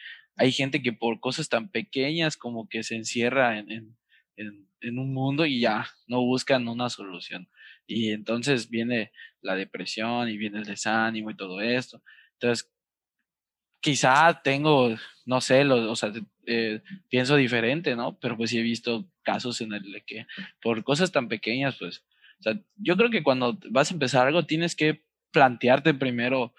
hay 0.40 0.52
gente 0.52 0.82
que 0.82 0.94
por 0.94 1.20
cosas 1.20 1.50
tan 1.50 1.68
pequeñas 1.68 2.38
como 2.38 2.66
que 2.66 2.82
se 2.82 2.96
encierra 2.96 3.58
en, 3.58 3.70
en, 4.36 4.66
en, 4.80 4.98
un 4.98 5.12
mundo 5.12 5.44
y 5.44 5.60
ya 5.60 5.86
no 6.06 6.22
buscan 6.22 6.66
una 6.66 6.88
solución. 6.88 7.50
Y 7.86 8.12
entonces 8.12 8.70
viene 8.70 9.12
la 9.42 9.54
depresión 9.54 10.30
y 10.30 10.38
viene 10.38 10.60
el 10.60 10.64
desánimo 10.64 11.30
y 11.30 11.36
todo 11.36 11.60
esto. 11.60 12.02
Entonces, 12.38 12.72
quizá 13.80 14.40
tengo, 14.42 14.96
no 15.26 15.42
sé, 15.42 15.62
lo, 15.62 15.92
o 15.92 15.94
sea, 15.94 16.10
eh, 16.46 16.80
pienso 17.10 17.36
diferente, 17.36 17.94
¿no? 17.94 18.18
Pero 18.18 18.38
pues 18.38 18.48
sí 18.48 18.58
he 18.58 18.62
visto 18.62 19.10
casos 19.22 19.60
en 19.60 19.74
el 19.74 20.02
que 20.06 20.26
por 20.62 20.82
cosas 20.84 21.12
tan 21.12 21.28
pequeñas, 21.28 21.76
pues, 21.78 22.02
o 22.38 22.42
sea, 22.44 22.58
yo 22.76 22.96
creo 22.96 23.10
que 23.10 23.22
cuando 23.22 23.58
vas 23.68 23.90
a 23.90 23.94
empezar 23.94 24.26
algo 24.26 24.46
tienes 24.46 24.74
que 24.74 25.04
plantearte 25.32 25.92
primero 25.92 26.54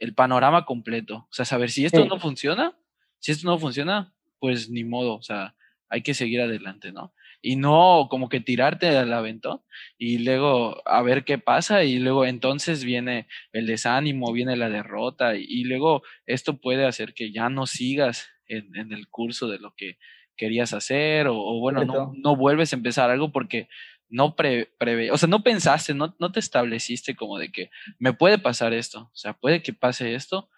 el 0.00 0.12
panorama 0.12 0.64
completo, 0.64 1.28
o 1.30 1.32
sea, 1.32 1.44
saber 1.44 1.70
si 1.70 1.84
esto 1.84 2.04
no 2.04 2.18
funciona, 2.18 2.76
si 3.22 3.30
esto 3.30 3.48
no 3.48 3.58
funciona, 3.58 4.12
pues 4.40 4.68
ni 4.68 4.82
modo, 4.82 5.14
o 5.14 5.22
sea, 5.22 5.54
hay 5.88 6.02
que 6.02 6.12
seguir 6.12 6.40
adelante, 6.40 6.90
¿no? 6.90 7.14
Y 7.40 7.56
no 7.56 8.08
como 8.10 8.28
que 8.28 8.40
tirarte 8.40 8.88
al 8.88 9.12
aventón 9.12 9.62
y 9.96 10.18
luego 10.18 10.82
a 10.86 11.02
ver 11.02 11.24
qué 11.24 11.38
pasa 11.38 11.84
y 11.84 11.98
luego 11.98 12.24
entonces 12.24 12.84
viene 12.84 13.28
el 13.52 13.66
desánimo, 13.66 14.32
viene 14.32 14.56
la 14.56 14.68
derrota 14.68 15.36
y, 15.36 15.64
luego 15.64 16.02
esto 16.26 16.60
puede 16.60 16.84
hacer 16.84 17.14
que 17.14 17.32
ya 17.32 17.48
no 17.48 17.66
sigas 17.66 18.28
en, 18.46 18.74
en 18.76 18.92
el 18.92 19.08
curso 19.08 19.48
de 19.48 19.58
lo 19.58 19.74
que 19.76 19.98
querías 20.36 20.72
hacer 20.72 21.28
o, 21.28 21.60
bueno, 21.60 21.84
no, 21.84 22.12
no, 22.16 22.36
vuelves 22.36 22.72
a 22.72 22.76
empezar 22.76 23.10
algo 23.10 23.30
porque 23.30 23.68
no 24.08 24.34
prevé, 24.34 25.10
o 25.10 25.16
sea, 25.16 25.28
no 25.28 25.42
pensaste, 25.42 25.94
no, 25.94 26.16
no 26.18 26.32
te 26.32 26.40
estableciste 26.40 27.14
como 27.14 27.38
de 27.38 27.52
que 27.52 27.70
me 27.98 28.12
puede 28.12 28.38
pasar 28.38 28.72
esto, 28.72 29.10
o 29.12 29.16
sea, 29.16 29.34
puede 29.34 29.62
que 29.62 29.72
pase 29.72 30.14
esto, 30.14 30.50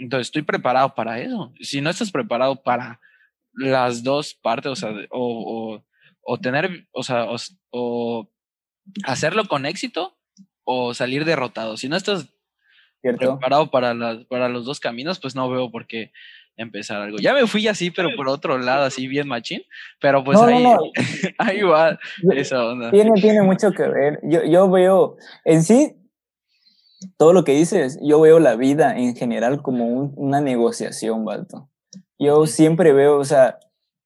entonces, 0.00 0.28
estoy 0.28 0.42
preparado 0.42 0.94
para 0.94 1.20
eso. 1.20 1.52
Si 1.60 1.80
no 1.80 1.90
estás 1.90 2.10
preparado 2.10 2.62
para 2.62 3.00
las 3.52 4.02
dos 4.02 4.34
partes, 4.34 4.72
o 4.72 4.76
sea, 4.76 4.94
o, 5.10 5.82
o, 6.22 6.38
tener, 6.38 6.86
o 6.92 7.02
sea, 7.02 7.26
o, 7.70 8.30
hacerlo 9.04 9.46
con 9.46 9.66
éxito 9.66 10.16
o 10.64 10.94
salir 10.94 11.26
derrotado. 11.26 11.76
Si 11.76 11.88
no 11.88 11.96
estás 11.96 12.28
preparado 13.02 13.70
para, 13.70 13.92
las, 13.92 14.24
para 14.24 14.48
los 14.48 14.64
dos 14.64 14.80
caminos, 14.80 15.20
pues 15.20 15.34
no 15.34 15.50
veo 15.50 15.70
por 15.70 15.86
qué 15.86 16.12
empezar 16.56 17.02
algo. 17.02 17.18
Ya 17.18 17.34
me 17.34 17.46
fui 17.46 17.68
así, 17.68 17.90
pero 17.90 18.08
por 18.16 18.28
otro 18.28 18.58
lado, 18.58 18.84
así 18.84 19.06
bien 19.06 19.28
machín, 19.28 19.62
pero 20.00 20.24
pues 20.24 20.40
ahí, 20.40 20.64
ahí 21.38 21.60
va 21.60 21.98
esa 22.32 22.64
onda. 22.64 22.90
Tiene, 22.90 23.20
tiene 23.20 23.42
mucho 23.42 23.70
que 23.72 23.86
ver. 23.86 24.18
Yo, 24.22 24.44
yo 24.44 24.70
veo, 24.70 25.16
en 25.44 25.62
sí, 25.62 25.99
todo 27.16 27.32
lo 27.32 27.44
que 27.44 27.52
dices, 27.52 27.98
yo 28.02 28.20
veo 28.20 28.38
la 28.38 28.56
vida 28.56 28.96
en 28.96 29.14
general 29.14 29.62
como 29.62 29.86
una 30.16 30.40
negociación, 30.40 31.24
Balto. 31.24 31.68
Yo 32.18 32.46
siempre 32.46 32.92
veo, 32.92 33.18
o 33.18 33.24
sea, 33.24 33.58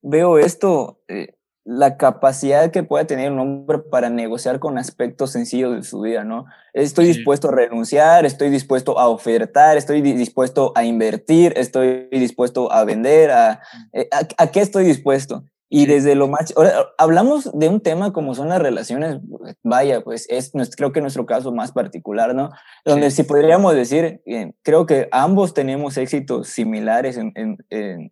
veo 0.02 0.38
esto, 0.38 1.00
eh, 1.08 1.34
la 1.64 1.96
capacidad 1.96 2.70
que 2.70 2.82
puede 2.82 3.06
tener 3.06 3.32
un 3.32 3.38
hombre 3.38 3.78
para 3.78 4.10
negociar 4.10 4.60
con 4.60 4.78
aspectos 4.78 5.32
sencillos 5.32 5.74
de 5.74 5.82
su 5.82 6.00
vida, 6.00 6.22
¿no? 6.22 6.44
Estoy 6.74 7.06
dispuesto 7.06 7.48
a 7.48 7.52
renunciar, 7.52 8.26
estoy 8.26 8.50
dispuesto 8.50 8.98
a 8.98 9.08
ofertar, 9.08 9.76
estoy 9.76 10.02
dispuesto 10.02 10.72
a 10.74 10.84
invertir, 10.84 11.54
estoy 11.56 12.08
dispuesto 12.10 12.70
a 12.70 12.84
vender, 12.84 13.30
a, 13.30 13.62
eh, 13.92 14.08
a 14.36 14.46
qué 14.48 14.60
estoy 14.60 14.84
dispuesto? 14.84 15.44
Y 15.76 15.86
desde 15.86 16.14
lo 16.14 16.28
más, 16.28 16.54
ahora 16.56 16.86
hablamos 16.98 17.50
de 17.52 17.68
un 17.68 17.80
tema 17.80 18.12
como 18.12 18.36
son 18.36 18.48
las 18.48 18.62
relaciones, 18.62 19.18
vaya, 19.64 20.02
pues 20.02 20.24
es 20.30 20.52
creo 20.76 20.92
que 20.92 21.00
nuestro 21.00 21.26
caso 21.26 21.50
más 21.50 21.72
particular, 21.72 22.32
¿no? 22.32 22.50
Donde 22.84 23.10
si 23.10 23.24
podríamos 23.24 23.74
decir, 23.74 24.22
eh, 24.24 24.52
creo 24.62 24.86
que 24.86 25.08
ambos 25.10 25.52
tenemos 25.52 25.96
éxitos 25.96 26.46
similares 26.46 27.16
en, 27.16 27.32
en, 27.34 28.10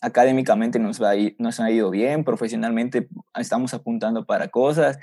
académicamente 0.00 0.78
nos, 0.78 1.02
va 1.02 1.12
nos 1.38 1.60
ha 1.60 1.70
ido 1.70 1.90
bien, 1.90 2.24
profesionalmente 2.24 3.08
estamos 3.34 3.74
apuntando 3.74 4.24
para 4.26 4.48
cosas, 4.48 4.98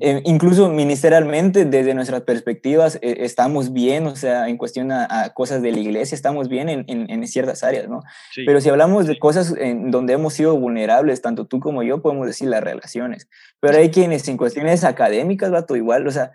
eh, 0.00 0.22
incluso 0.24 0.68
ministerialmente 0.70 1.64
desde 1.64 1.94
nuestras 1.94 2.22
perspectivas 2.22 2.96
eh, 3.02 3.18
estamos 3.20 3.72
bien, 3.72 4.06
o 4.06 4.16
sea, 4.16 4.48
en 4.48 4.56
cuestión 4.56 4.90
a, 4.92 5.32
cosas 5.34 5.62
de 5.62 5.72
la 5.72 5.78
iglesia 5.78 6.14
estamos 6.14 6.48
bien 6.48 6.68
en, 6.68 6.84
en, 6.88 7.26
ciertas 7.28 7.62
áreas, 7.62 7.88
¿no? 7.88 8.00
Pero 8.46 8.60
si 8.60 8.68
hablamos 8.70 9.06
de 9.06 9.18
cosas 9.18 9.54
en 9.58 9.90
donde 9.90 10.14
hemos 10.14 10.34
sido 10.34 10.58
vulnerables, 10.58 11.20
tanto 11.20 11.46
tú 11.46 11.60
como 11.60 11.82
yo, 11.82 12.00
podemos 12.00 12.26
decir 12.26 12.48
las 12.48 12.62
relaciones, 12.62 13.28
pero 13.60 13.78
hay 13.78 13.90
quienes 13.90 14.26
en 14.28 14.36
cuestiones 14.36 14.84
académicas, 14.84 15.52
va 15.52 15.66
todo 15.66 15.76
igual, 15.76 16.06
o 16.06 16.10
sea, 16.10 16.32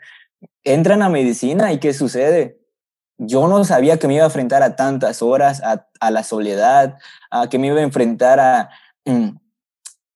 entran 0.63 1.02
a 1.02 1.10
medicina 1.10 1.73
y 1.73 1.80
¿qué 1.80 1.93
sucede? 1.93 2.62
Yo 3.17 3.47
no 3.47 3.63
sabía 3.63 3.97
que 3.97 4.08
me 4.08 4.15
iba 4.15 4.23
a 4.23 4.28
enfrentar 4.28 4.63
a 4.63 4.76
tantas 4.76 5.21
horas, 5.21 5.62
a, 5.63 6.12
la 6.12 6.23
soledad, 6.23 6.97
a 7.32 7.47
que 7.49 7.60
me 7.60 7.67
iba 7.67 7.80
a 7.80 7.84
enfrentar 7.84 8.39
a, 8.39 8.69
mm, 9.06 9.38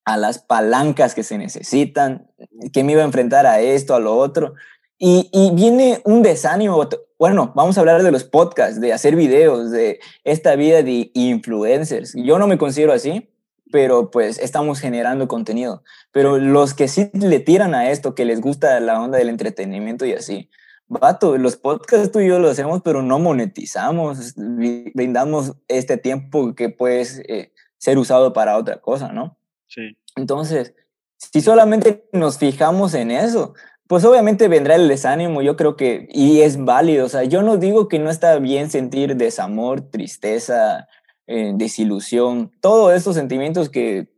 a 0.05 0.17
las 0.17 0.39
palancas 0.39 1.15
que 1.15 1.23
se 1.23 1.37
necesitan, 1.37 2.31
que 2.73 2.83
me 2.83 2.93
iba 2.93 3.01
a 3.01 3.05
enfrentar 3.05 3.45
a 3.45 3.59
esto, 3.59 3.95
a 3.95 3.99
lo 3.99 4.17
otro. 4.17 4.53
Y, 4.97 5.29
y, 5.31 5.51
viene 5.53 6.01
un 6.05 6.23
desánimo. 6.23 6.87
Bueno, 7.19 7.51
vamos 7.55 7.77
a 7.77 7.81
hablar 7.81 8.01
de 8.03 8.11
los 8.11 8.23
podcasts, 8.23 8.81
de 8.81 8.93
hacer 8.93 9.15
videos, 9.15 9.71
de 9.71 9.99
esta 10.23 10.55
vida 10.55 10.81
de 10.81 11.11
influencers. 11.13 12.13
Yo 12.15 12.39
no 12.39 12.47
me 12.47 12.57
considero 12.57 12.93
así, 12.93 13.29
pero 13.71 14.09
pues 14.09 14.39
estamos 14.39 14.79
generando 14.79 15.27
contenido. 15.27 15.83
Pero 16.11 16.37
los 16.37 16.73
que 16.73 16.87
sí 16.87 17.09
le 17.13 17.39
tiran 17.39 17.75
a 17.75 17.91
esto, 17.91 18.15
que 18.15 18.25
les 18.25 18.41
gusta 18.41 18.79
la 18.79 19.01
onda 19.01 19.17
del 19.17 19.29
entretenimiento 19.29 20.05
y 20.05 20.13
así, 20.13 20.49
vato, 20.87 21.37
los 21.37 21.57
podcasts 21.57 22.11
tú 22.11 22.19
y 22.19 22.27
yo 22.27 22.39
lo 22.39 22.49
hacemos, 22.49 22.81
pero 22.83 23.01
no 23.01 23.19
monetizamos, 23.19 24.35
brindamos 24.35 25.53
este 25.67 25.97
tiempo 25.97 26.55
que 26.55 26.69
puede 26.69 27.05
eh, 27.27 27.51
ser 27.77 27.97
usado 27.97 28.33
para 28.33 28.57
otra 28.57 28.81
cosa, 28.81 29.11
¿no? 29.11 29.37
Sí. 29.67 29.97
Entonces, 30.15 30.73
si 31.17 31.41
solamente 31.41 32.07
nos 32.13 32.37
fijamos 32.37 32.93
en 32.93 33.11
eso, 33.11 33.53
pues 33.87 34.03
obviamente 34.03 34.47
vendrá 34.47 34.75
el 34.75 34.87
desánimo, 34.87 35.41
yo 35.41 35.55
creo 35.55 35.75
que, 35.75 36.07
y 36.11 36.41
es 36.41 36.63
válido, 36.63 37.05
o 37.05 37.09
sea, 37.09 37.23
yo 37.23 37.41
no 37.41 37.57
digo 37.57 37.87
que 37.87 37.99
no 37.99 38.09
está 38.09 38.37
bien 38.39 38.69
sentir 38.69 39.15
desamor, 39.15 39.81
tristeza, 39.81 40.87
eh, 41.25 41.53
desilusión, 41.55 42.51
todos 42.61 42.93
esos 42.93 43.15
sentimientos 43.15 43.69
que 43.69 44.09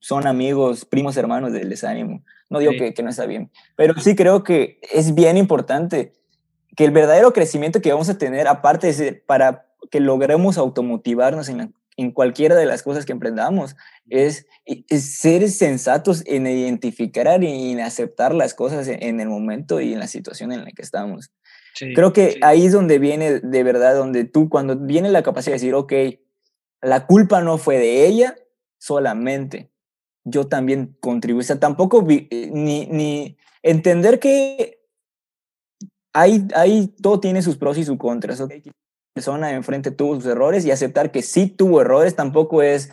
son 0.00 0.26
amigos, 0.26 0.84
primos 0.84 1.16
hermanos 1.16 1.52
del 1.52 1.68
desánimo. 1.68 2.24
No 2.52 2.58
digo 2.58 2.72
que, 2.72 2.94
que 2.94 3.02
no 3.02 3.10
está 3.10 3.26
bien, 3.26 3.50
pero 3.76 3.94
sí 4.00 4.14
creo 4.14 4.44
que 4.44 4.78
es 4.92 5.14
bien 5.14 5.36
importante 5.36 6.12
que 6.76 6.84
el 6.84 6.90
verdadero 6.90 7.32
crecimiento 7.32 7.80
que 7.80 7.92
vamos 7.92 8.08
a 8.08 8.18
tener, 8.18 8.48
aparte 8.48 8.86
de 8.86 8.92
ser, 8.92 9.24
para 9.26 9.66
que 9.90 10.00
logremos 10.00 10.58
automotivarnos 10.58 11.48
en, 11.48 11.74
en 11.96 12.12
cualquiera 12.12 12.54
de 12.54 12.66
las 12.66 12.82
cosas 12.82 13.04
que 13.04 13.12
emprendamos, 13.12 13.76
es, 14.08 14.46
ser 14.90 15.48
sensatos 15.50 16.22
en 16.26 16.46
identificar 16.46 17.42
y 17.42 17.72
en 17.72 17.80
aceptar 17.80 18.34
las 18.34 18.54
cosas 18.54 18.88
en, 18.88 19.20
el 19.20 19.28
momento 19.28 19.80
y 19.80 19.92
en 19.92 19.98
la 19.98 20.06
situación 20.06 20.52
en 20.52 20.64
la 20.64 20.70
que 20.70 20.82
estamos. 20.82 21.30
Creo 21.94 22.12
que 22.12 22.38
ahí 22.42 22.66
es 22.66 22.72
donde 22.72 22.98
viene 22.98 23.40
de 23.40 23.62
verdad, 23.62 23.94
donde 23.96 24.24
tú, 24.24 24.48
cuando 24.48 24.76
viene 24.76 25.08
la 25.10 25.22
capacidad 25.22 25.52
de 25.52 25.60
decir, 25.60 25.74
ok, 25.74 25.92
la 26.82 27.06
culpa 27.06 27.40
no 27.40 27.58
fue 27.58 27.78
de 27.78 28.06
ella 28.06 28.36
solamente, 28.78 29.70
yo 30.24 30.46
también 30.48 30.96
contribuí. 31.00 31.40
O 31.40 31.44
sea, 31.44 31.58
tampoco 31.58 32.06
eh, 32.08 32.50
ni, 32.52 32.86
ni 32.86 33.36
entender 33.62 34.18
que 34.18 34.80
hay, 36.12 36.46
hay, 36.54 36.88
todo 37.00 37.20
tiene 37.20 37.42
sus 37.42 37.56
pros 37.56 37.78
y 37.78 37.84
sus 37.84 37.98
contras. 37.98 38.40
Okay? 38.40 38.62
persona 39.12 39.52
enfrente 39.52 39.90
tuvo 39.90 40.14
sus 40.16 40.26
errores 40.26 40.64
y 40.64 40.70
aceptar 40.70 41.10
que 41.10 41.22
sí 41.22 41.46
tuvo 41.46 41.80
errores 41.80 42.16
tampoco 42.16 42.62
es 42.62 42.90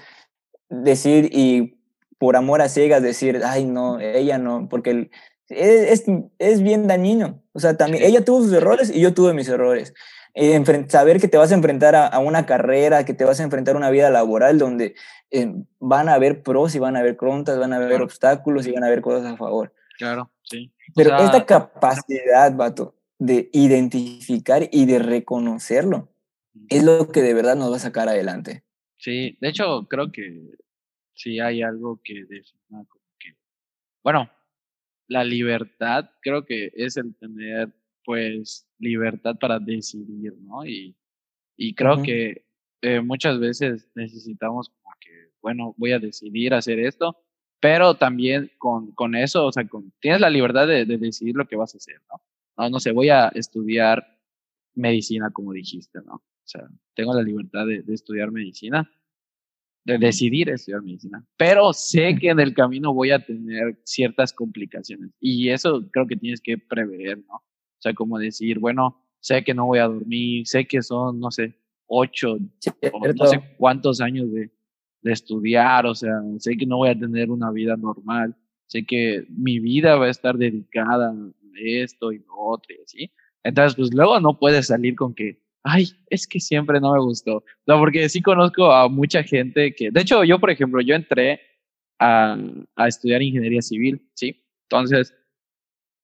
decir 0.69 1.29
y 1.31 1.79
por 2.17 2.35
amor 2.35 2.61
a 2.61 2.67
ciegas 2.67 3.01
decir, 3.01 3.41
ay, 3.45 3.63
no, 3.63 3.99
ella 4.01 4.37
no, 4.37 4.67
porque 4.67 5.09
es, 5.49 6.05
es, 6.37 6.61
bien 6.61 6.87
dañino. 6.87 7.43
O 7.53 7.59
sea, 7.59 7.75
también 7.77 8.03
ella 8.03 8.23
tuvo 8.23 8.43
sus 8.43 8.53
errores 8.53 8.91
y 8.93 9.01
yo 9.01 9.13
tuve 9.13 9.33
mis 9.33 9.49
errores. 9.49 9.93
Eh, 10.35 10.63
saber 10.87 11.19
que 11.19 11.27
te 11.27 11.37
vas 11.37 11.51
a 11.51 11.55
enfrentar 11.55 11.95
a, 11.95 12.17
una 12.19 12.45
carrera, 12.45 13.03
que 13.03 13.13
te 13.13 13.25
vas 13.25 13.39
a 13.39 13.43
enfrentar 13.43 13.75
a 13.75 13.77
una 13.77 13.89
vida 13.89 14.09
laboral 14.09 14.59
donde 14.59 14.95
eh, 15.31 15.53
van 15.79 16.07
a 16.07 16.13
haber 16.13 16.43
pros 16.43 16.75
y 16.75 16.79
van 16.79 16.95
a 16.95 16.99
haber 16.99 17.17
contras, 17.17 17.57
van 17.57 17.73
a 17.73 17.77
haber 17.77 18.01
obstáculos 18.01 18.67
y 18.67 18.71
van 18.71 18.83
a 18.83 18.87
haber 18.87 19.01
cosas 19.01 19.25
a 19.25 19.37
favor. 19.37 19.73
Claro, 19.97 20.31
sí. 20.43 20.71
Pero 20.95 21.17
esta 21.17 21.45
capacidad, 21.45 22.53
vato, 22.55 22.95
de 23.17 23.49
identificar 23.51 24.69
y 24.71 24.85
de 24.85 24.99
reconocerlo 24.99 26.09
es 26.69 26.83
lo 26.83 27.11
que 27.11 27.21
de 27.21 27.33
verdad 27.33 27.55
nos 27.55 27.71
va 27.71 27.75
a 27.77 27.79
sacar 27.79 28.07
adelante. 28.07 28.63
Sí, 28.97 29.37
de 29.41 29.49
hecho 29.49 29.87
creo 29.89 30.11
que 30.11 30.51
sí 31.13 31.39
hay 31.39 31.61
algo 31.61 31.99
que 32.03 32.25
defina 32.25 32.85
como 32.87 33.03
que, 33.19 33.35
bueno, 34.03 34.29
la 35.09 35.25
libertad 35.25 36.09
creo 36.21 36.45
que 36.45 36.71
es 36.73 36.95
el 36.95 37.13
tener 37.15 37.73
pues 38.05 38.65
libertad 38.79 39.35
para 39.37 39.59
decidir, 39.59 40.33
¿no? 40.39 40.65
Y, 40.65 40.95
y 41.57 41.73
creo 41.75 42.01
que 42.01 42.45
eh, 42.81 43.01
muchas 43.01 43.39
veces 43.39 43.89
necesitamos 43.93 44.69
como 44.69 44.95
que, 45.01 45.31
bueno, 45.41 45.75
voy 45.77 45.91
a 45.91 45.99
decidir 45.99 46.53
hacer 46.53 46.79
esto, 46.79 47.17
pero 47.59 47.95
también 47.95 48.49
con, 48.57 48.91
con 48.91 49.15
eso, 49.15 49.45
o 49.45 49.51
sea, 49.51 49.67
con, 49.67 49.91
tienes 49.99 50.21
la 50.21 50.29
libertad 50.29 50.65
de, 50.65 50.85
de 50.85 50.97
decidir 50.97 51.35
lo 51.35 51.45
que 51.45 51.57
vas 51.57 51.75
a 51.75 51.77
hacer, 51.77 52.01
¿no? 52.09 52.21
No, 52.57 52.69
no 52.69 52.79
sé, 52.79 52.91
voy 52.91 53.09
a 53.09 53.27
estudiar 53.29 54.17
medicina, 54.75 55.29
como 55.31 55.53
dijiste, 55.53 55.99
¿no? 56.05 56.15
O 56.15 56.51
sea, 56.51 56.67
tengo 56.95 57.13
la 57.13 57.21
libertad 57.21 57.65
de, 57.67 57.83
estudiar 57.93 58.31
medicina, 58.31 58.89
de 59.85 59.97
decidir 59.97 60.49
estudiar 60.49 60.81
medicina, 60.81 61.25
pero 61.37 61.73
sé 61.73 62.15
que 62.19 62.29
en 62.29 62.39
el 62.39 62.53
camino 62.53 62.93
voy 62.93 63.11
a 63.11 63.25
tener 63.25 63.79
ciertas 63.83 64.33
complicaciones 64.33 65.11
y 65.19 65.49
eso 65.49 65.83
creo 65.91 66.05
que 66.05 66.15
tienes 66.15 66.41
que 66.41 66.57
prever, 66.57 67.17
¿no? 67.27 67.35
O 67.35 67.81
sea, 67.81 67.93
como 67.93 68.19
decir, 68.19 68.59
bueno, 68.59 69.01
sé 69.19 69.43
que 69.43 69.53
no 69.53 69.65
voy 69.65 69.79
a 69.79 69.87
dormir, 69.87 70.45
sé 70.45 70.65
que 70.65 70.81
son, 70.81 71.19
no 71.19 71.31
sé, 71.31 71.55
ocho, 71.87 72.37
no 73.17 73.25
sé 73.25 73.41
cuántos 73.57 74.01
años 74.01 74.31
de, 74.31 74.51
de 75.01 75.11
estudiar, 75.11 75.85
o 75.85 75.95
sea, 75.95 76.11
sé 76.39 76.57
que 76.57 76.65
no 76.65 76.77
voy 76.77 76.89
a 76.89 76.99
tener 76.99 77.31
una 77.31 77.51
vida 77.51 77.77
normal, 77.77 78.35
sé 78.67 78.85
que 78.85 79.25
mi 79.29 79.59
vida 79.59 79.95
va 79.95 80.05
a 80.05 80.11
estar 80.11 80.37
dedicada 80.37 81.13
esto 81.61 82.11
y 82.11 82.19
lo 82.19 82.37
otro 82.37 82.75
y 82.75 82.81
así. 82.81 83.11
Entonces, 83.43 83.75
pues 83.75 83.93
luego 83.93 84.19
no 84.19 84.37
puedes 84.37 84.67
salir 84.67 84.95
con 84.95 85.13
que, 85.13 85.41
ay, 85.63 85.87
es 86.09 86.27
que 86.27 86.39
siempre 86.39 86.79
no 86.79 86.93
me 86.93 86.99
gustó. 86.99 87.43
No, 87.65 87.77
porque 87.79 88.09
sí 88.09 88.21
conozco 88.21 88.71
a 88.71 88.87
mucha 88.87 89.23
gente 89.23 89.73
que, 89.73 89.91
de 89.91 90.01
hecho, 90.01 90.23
yo, 90.23 90.39
por 90.39 90.49
ejemplo, 90.49 90.81
yo 90.81 90.95
entré 90.95 91.41
a, 91.99 92.37
a 92.75 92.87
estudiar 92.87 93.21
ingeniería 93.21 93.61
civil, 93.61 94.01
¿sí? 94.13 94.43
Entonces, 94.63 95.13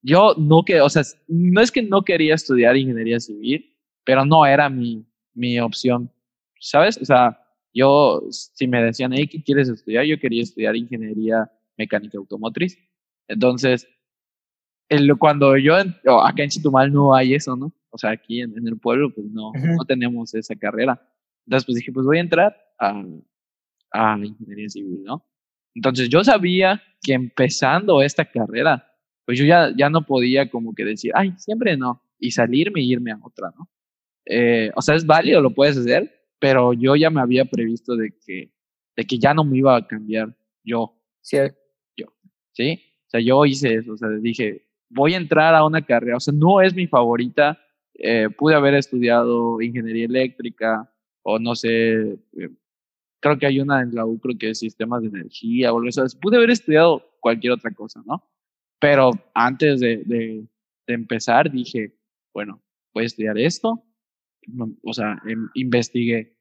yo 0.02 0.36
no 0.38 0.64
que, 0.64 0.82
o 0.82 0.90
sea, 0.90 1.04
no 1.28 1.62
es 1.62 1.72
que 1.72 1.82
no 1.82 2.04
quería 2.04 2.36
estudiar 2.36 2.78
ingeniería 2.78 3.20
civil, 3.20 3.76
pero 4.04 4.26
no 4.26 4.46
era 4.46 4.70
mi, 4.70 5.06
mi 5.34 5.60
opción, 5.60 6.12
¿sabes? 6.60 6.98
O 7.02 7.06
sea, 7.06 7.40
yo, 7.74 8.22
si 8.30 8.68
me 8.68 8.82
decían, 8.82 9.14
hey, 9.14 9.28
¿qué 9.28 9.44
quieres 9.44 9.68
estudiar? 9.68 10.06
Yo 10.06 10.20
quería 10.20 10.44
estudiar 10.44 10.76
ingeniería 10.76 11.52
mecánica 11.78 12.18
automotriz. 12.18 12.78
Entonces, 13.28 13.88
cuando 15.20 15.58
yo, 15.58 15.76
acá 15.76 16.44
en 16.44 16.50
Chitumal 16.50 16.94
no 16.94 17.14
hay 17.14 17.34
eso, 17.34 17.56
¿no? 17.56 17.74
O 17.96 17.98
sea, 17.98 18.12
aquí 18.12 18.42
en, 18.42 18.68
el 18.68 18.78
pueblo, 18.78 19.10
pues 19.10 19.26
no, 19.32 19.54
no 19.54 19.86
tenemos 19.86 20.36
esa 20.36 20.54
carrera. 20.54 21.02
Entonces, 21.46 21.66
pues 21.66 21.78
dije, 21.78 21.94
pues 21.94 22.06
voy 22.06 22.18
a 22.18 22.22
entrar 22.22 22.58
a, 22.78 23.02
a 23.94 24.20
ingeniería 24.22 24.68
civil, 24.68 25.02
¿no? 25.02 25.26
Entonces, 25.74 26.10
yo 26.10 26.22
sabía 26.22 26.84
que 27.02 27.14
empezando 27.14 28.02
esta 28.02 28.26
carrera, 28.26 28.86
pues 29.26 29.40
yo 29.40 29.46
ya, 29.46 29.72
ya 29.78 29.90
no 29.90 30.06
podía 30.06 30.50
como 30.50 30.76
que 30.76 30.84
decir, 30.84 31.14
ay, 31.16 31.36
siempre 31.38 31.78
no, 31.78 32.04
y 32.20 32.32
salirme 32.32 32.82
y 32.82 32.92
irme 32.92 33.14
a 33.14 33.20
otra, 33.24 33.54
¿no? 33.58 33.70
Eh, 34.26 34.72
o 34.76 34.82
sea, 34.82 34.96
es 34.96 35.06
válido, 35.06 35.40
lo 35.40 35.52
puedes 35.52 35.78
hacer, 35.78 36.14
pero 36.38 36.74
yo 36.74 36.98
ya 36.98 37.10
me 37.10 37.22
había 37.22 37.46
previsto 37.46 37.96
de 37.96 38.14
que, 38.26 38.52
de 38.98 39.06
que 39.06 39.18
ya 39.18 39.34
no 39.34 39.46
me 39.46 39.58
iba 39.58 39.74
a 39.74 39.88
cambiar 39.88 40.36
yo. 40.66 41.02
Sí. 41.22 41.38
Yo, 41.96 42.08
¿sí? 42.52 42.82
O 43.08 43.10
sea, 43.10 43.22
yo 43.22 43.46
hice 43.46 43.76
eso, 43.76 43.94
o 43.94 43.98
sea, 43.98 44.10
dije, 44.10 44.66
voy 44.90 45.14
a 45.14 45.18
entrar 45.18 45.56
a 45.56 45.66
una 45.66 45.86
carrera, 45.86 46.18
o 46.18 46.20
sea, 46.20 46.34
no 46.34 46.62
es 46.62 46.74
mi 46.74 46.88
favorita, 46.88 47.58
eh, 48.00 48.30
pude 48.30 48.56
haber 48.56 48.74
estudiado 48.76 49.62
ingeniería 49.62 50.06
eléctrica 50.06 50.92
o 51.24 51.40
no 51.40 51.56
sé, 51.56 52.14
eh, 52.14 52.50
creo 53.20 53.38
que 53.40 53.48
hay 53.48 53.60
una 53.60 53.82
en 53.82 53.96
la 53.96 54.06
U, 54.06 54.20
creo 54.20 54.38
que 54.38 54.52
es 54.52 54.60
sistemas 54.60 55.02
de 55.02 55.10
energía 55.10 55.74
o 55.74 55.78
algo 55.78 55.90
así, 55.90 56.18
pude 56.18 56.38
haber 56.38 56.52
estudiado 56.52 57.04
cualquier 57.20 57.54
otra 57.54 57.72
cosa, 57.72 58.02
¿no? 58.06 58.24
Pero 58.80 59.12
antes 59.34 59.80
de, 59.80 60.04
de, 60.06 60.48
empezar 60.88 61.52
dije, 61.52 61.98
bueno, 62.34 62.62
voy 62.94 63.04
a 63.04 63.08
estudiar 63.08 63.38
esto, 63.40 63.84
o 64.84 64.94
sea, 64.94 65.20
em, 65.26 65.50
investigué, 65.56 66.38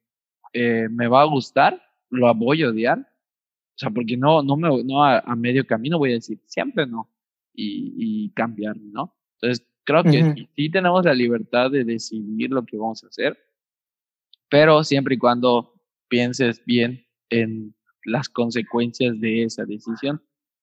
eh, 0.53 0.89
¿me 0.91 1.09
va 1.09 1.23
a 1.23 1.27
gustar? 1.27 1.81
¿Lo 2.11 2.33
voy 2.35 2.63
a 2.63 2.69
odiar? 2.69 2.99
O 2.99 3.79
sea, 3.79 3.91
porque 3.91 4.17
no, 4.17 4.43
no, 4.43 4.57
me, 4.57 4.85
no 4.85 5.05
a 5.05 5.37
medio 5.37 5.67
camino 5.67 5.99
voy 5.99 6.11
a 6.11 6.15
decir, 6.15 6.39
siempre 6.47 6.87
no 6.87 7.15
y, 7.55 8.31
cambiar, 8.31 8.77
¿no? 8.77 9.17
Entonces, 9.37 9.67
creo 9.85 10.03
que 10.03 10.49
sí, 10.57 10.71
tenemos 10.71 11.05
la 11.05 11.15
libertad 11.15 11.71
de 11.71 11.85
decidir 11.85 12.51
lo 12.51 12.65
que 12.65 12.77
vamos 12.77 13.05
a 13.05 13.09
hacer, 13.09 13.39
pero 14.49 14.83
siempre 14.85 15.15
y 15.15 15.19
cuando 15.19 15.73
pienses 16.09 16.65
bien 16.65 17.05
en 17.31 17.75
las 18.05 18.29
consecuencias 18.29 19.19
de 19.21 19.45
esa 19.45 19.65
decisión, 19.65 20.23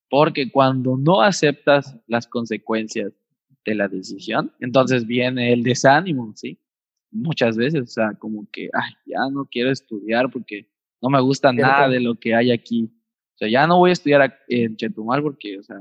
porque 0.09 0.51
cuando 0.51 0.97
no 0.97 1.21
aceptas 1.21 1.97
las 2.07 2.27
consecuencias 2.27 3.13
de 3.65 3.75
la 3.75 3.87
decisión, 3.87 4.51
entonces 4.59 5.05
viene 5.05 5.53
el 5.53 5.63
desánimo, 5.63 6.33
¿sí? 6.35 6.59
Muchas 7.11 7.57
veces, 7.57 7.81
o 7.81 7.87
sea, 7.87 8.13
como 8.15 8.47
que, 8.51 8.69
ay, 8.73 8.93
ya 9.05 9.19
no 9.31 9.45
quiero 9.45 9.71
estudiar 9.71 10.29
porque 10.31 10.67
no 11.01 11.09
me 11.09 11.21
gusta 11.21 11.51
nada 11.51 11.89
de 11.89 11.99
lo 11.99 12.15
que 12.15 12.35
hay 12.35 12.51
aquí. 12.51 12.91
O 13.35 13.37
sea, 13.37 13.49
ya 13.49 13.67
no 13.67 13.79
voy 13.79 13.89
a 13.89 13.93
estudiar 13.93 14.39
en 14.47 14.75
Chetumal 14.77 15.21
porque, 15.21 15.59
o 15.59 15.63
sea, 15.63 15.77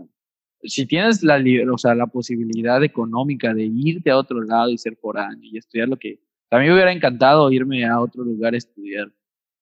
si 0.62 0.86
tienes 0.86 1.22
la, 1.22 1.42
o 1.72 1.78
sea, 1.78 1.94
la 1.94 2.06
posibilidad 2.06 2.82
económica 2.84 3.54
de 3.54 3.64
irte 3.64 4.10
a 4.10 4.18
otro 4.18 4.42
lado 4.42 4.70
y 4.70 4.78
ser 4.78 4.96
foráneo 4.96 5.48
y 5.50 5.58
estudiar 5.58 5.88
lo 5.88 5.96
que 5.96 6.20
a 6.50 6.58
mí 6.58 6.66
me 6.66 6.74
hubiera 6.74 6.92
encantado 6.92 7.50
irme 7.50 7.84
a 7.84 8.00
otro 8.00 8.24
lugar 8.24 8.54
a 8.54 8.58
estudiar 8.58 9.12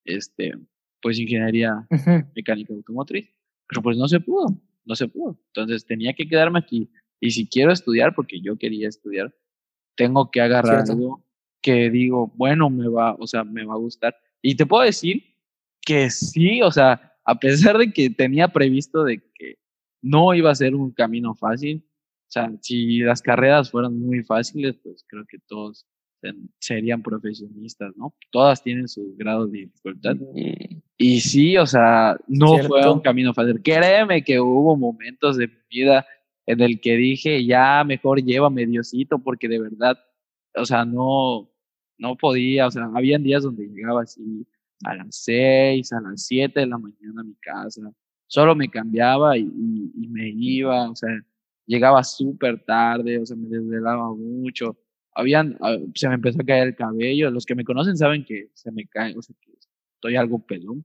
este 0.05 0.55
pues 1.01 1.19
ingeniería 1.19 1.87
mecánica 2.35 2.75
automotriz 2.75 3.29
pero 3.69 3.83
pues 3.83 3.97
no 3.97 4.09
se 4.09 4.21
pudo 4.21 4.47
no 4.85 4.97
se 4.97 5.07
pudo. 5.07 5.39
Entonces 5.49 5.85
tenía 5.85 6.15
que 6.15 6.27
quedarme 6.27 6.59
aquí 6.59 6.91
y 7.21 7.31
si 7.31 7.47
quiero 7.47 7.73
estudiar 7.73 8.15
porque 8.15 8.41
yo 8.41 8.57
quería 8.57 8.89
estudiar 8.89 9.35
tengo 9.97 10.31
que 10.31 10.41
agarrar 10.41 10.85
algo 10.89 11.25
que 11.61 11.91
digo 11.91 12.33
bueno 12.37 12.71
me 12.71 12.89
va 12.89 13.15
o 13.15 13.27
sea 13.27 13.45
me 13.45 13.65
va 13.65 13.75
a 13.75 13.79
gustar 13.79 14.17
y 14.41 14.57
te 14.57 14.67
puedo 14.67 14.85
decir 14.85 15.23
que 15.83 16.11
sí 16.11 16.63
o 16.63 16.73
sea 16.73 17.13
a 17.25 17.39
pesar 17.39 17.77
de 17.77 17.93
que 17.93 18.09
tenía 18.09 18.49
previsto 18.49 19.05
de 19.05 19.19
que 19.35 19.59
no 20.03 20.35
iba 20.35 20.51
a 20.51 20.55
ser 20.55 20.75
un 20.75 20.93
camino 20.93 21.35
fácil. 21.35 21.85
O 21.87 22.31
sea, 22.31 22.53
si 22.61 22.99
las 22.99 23.23
carreras 23.23 23.71
fueran 23.71 23.99
muy 23.99 24.23
fáciles, 24.23 24.77
pues 24.83 25.05
creo 25.09 25.25
que 25.27 25.39
todos 25.47 25.87
serían 26.59 27.03
profesionistas, 27.03 27.97
¿no? 27.97 28.15
Todas 28.31 28.63
tienen 28.63 28.89
su 28.89 29.15
grado 29.17 29.47
de 29.47 29.59
dificultad. 29.61 30.17
Y 30.97 31.21
sí, 31.21 31.57
o 31.57 31.67
sea, 31.67 32.19
no 32.27 32.59
fue 32.59 32.91
un 32.91 33.01
camino 33.01 33.33
fácil. 33.33 33.63
Créeme 33.63 34.25
que 34.25 34.41
hubo 34.41 34.77
momentos 34.77 35.37
de 35.37 35.47
mi 35.49 35.55
vida 35.71 36.07
en 36.47 36.61
el 36.61 36.81
que 36.81 36.97
dije, 36.97 37.45
ya 37.45 37.85
mejor 37.85 38.23
llévame 38.23 38.67
Diosito, 38.67 39.19
porque 39.19 39.49
de 39.49 39.61
verdad, 39.61 39.99
o 40.57 40.65
sea, 40.65 40.85
no, 40.85 41.51
no 41.99 42.17
podía, 42.17 42.67
o 42.67 42.71
sea, 42.71 42.91
habían 42.95 43.23
días 43.23 43.43
donde 43.43 43.69
llegaba 43.69 44.03
así 44.03 44.47
a 44.85 44.95
las 44.95 45.15
seis, 45.15 45.93
a 45.93 46.01
las 46.01 46.25
siete 46.25 46.61
de 46.61 46.67
la 46.67 46.79
mañana 46.79 47.21
a 47.21 47.25
mi 47.25 47.35
casa, 47.37 47.93
solo 48.29 48.55
me 48.55 48.69
cambiaba 48.69 49.37
y, 49.37 49.43
y, 49.43 50.07
me 50.09 50.29
iba, 50.29 50.91
o 50.91 50.95
sea, 50.95 51.09
llegaba 51.67 52.05
súper 52.05 52.65
tarde, 52.65 53.19
o 53.19 53.27
sea, 53.27 53.37
me 53.37 53.49
desvelaba 53.49 54.15
mucho. 54.15 54.77
Habían, 55.15 55.59
se 55.95 56.09
me 56.09 56.15
empezó 56.15 56.41
a 56.41 56.45
caer 56.45 56.69
el 56.69 56.77
cabello. 56.77 57.31
Los 57.31 57.45
que 57.45 57.57
me 57.57 57.65
conocen 57.65 57.97
saben 57.97 58.25
que 58.25 58.51
se 58.55 58.71
me 58.71 58.87
cae, 58.87 59.17
o 59.17 59.23
sea, 59.23 59.35
que 59.41 59.53
estoy 59.95 60.15
algo 60.15 60.39
pelón. 60.47 60.85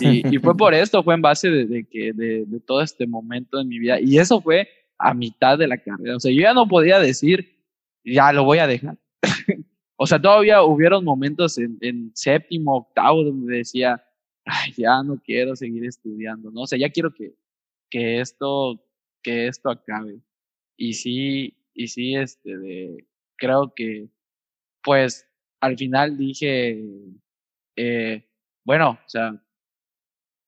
y, 0.00 0.34
y, 0.34 0.38
fue 0.38 0.56
por 0.56 0.72
esto, 0.72 1.02
fue 1.02 1.14
en 1.14 1.22
base 1.22 1.50
de, 1.50 1.66
de 1.66 1.84
que, 1.84 2.12
de, 2.14 2.44
de, 2.46 2.60
todo 2.60 2.80
este 2.80 3.06
momento 3.06 3.60
en 3.60 3.68
mi 3.68 3.78
vida. 3.78 4.00
Y 4.00 4.18
eso 4.18 4.40
fue 4.40 4.68
a 4.98 5.12
mitad 5.12 5.58
de 5.58 5.66
la 5.66 5.78
carrera. 5.78 6.16
O 6.16 6.20
sea, 6.20 6.32
yo 6.32 6.40
ya 6.40 6.54
no 6.54 6.66
podía 6.66 6.98
decir, 6.98 7.58
ya 8.04 8.32
lo 8.32 8.44
voy 8.44 8.58
a 8.58 8.66
dejar. 8.66 8.96
o 9.96 10.06
sea, 10.06 10.20
todavía 10.20 10.62
hubieron 10.62 11.04
momentos 11.04 11.58
en, 11.58 11.76
en 11.80 12.12
séptimo, 12.14 12.76
octavo, 12.76 13.24
donde 13.24 13.58
decía, 13.58 14.02
Ay, 14.50 14.72
ya 14.76 15.02
no 15.02 15.20
quiero 15.22 15.56
seguir 15.56 15.84
estudiando, 15.84 16.50
¿no? 16.50 16.62
O 16.62 16.66
sea, 16.66 16.78
ya 16.78 16.90
quiero 16.90 17.12
que, 17.12 17.34
que 17.90 18.20
esto, 18.20 18.82
que 19.22 19.46
esto 19.46 19.70
acabe. 19.70 20.20
Y 20.76 20.94
sí, 20.94 21.56
y 21.74 21.88
sí, 21.88 22.16
este, 22.16 22.56
de, 22.56 23.06
creo 23.36 23.72
que, 23.74 24.08
pues, 24.82 25.26
al 25.60 25.76
final 25.76 26.16
dije, 26.16 26.82
eh, 27.76 28.26
bueno, 28.64 28.98
o 29.04 29.08
sea, 29.08 29.42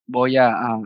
voy 0.06 0.36
a, 0.36 0.48
a, 0.48 0.80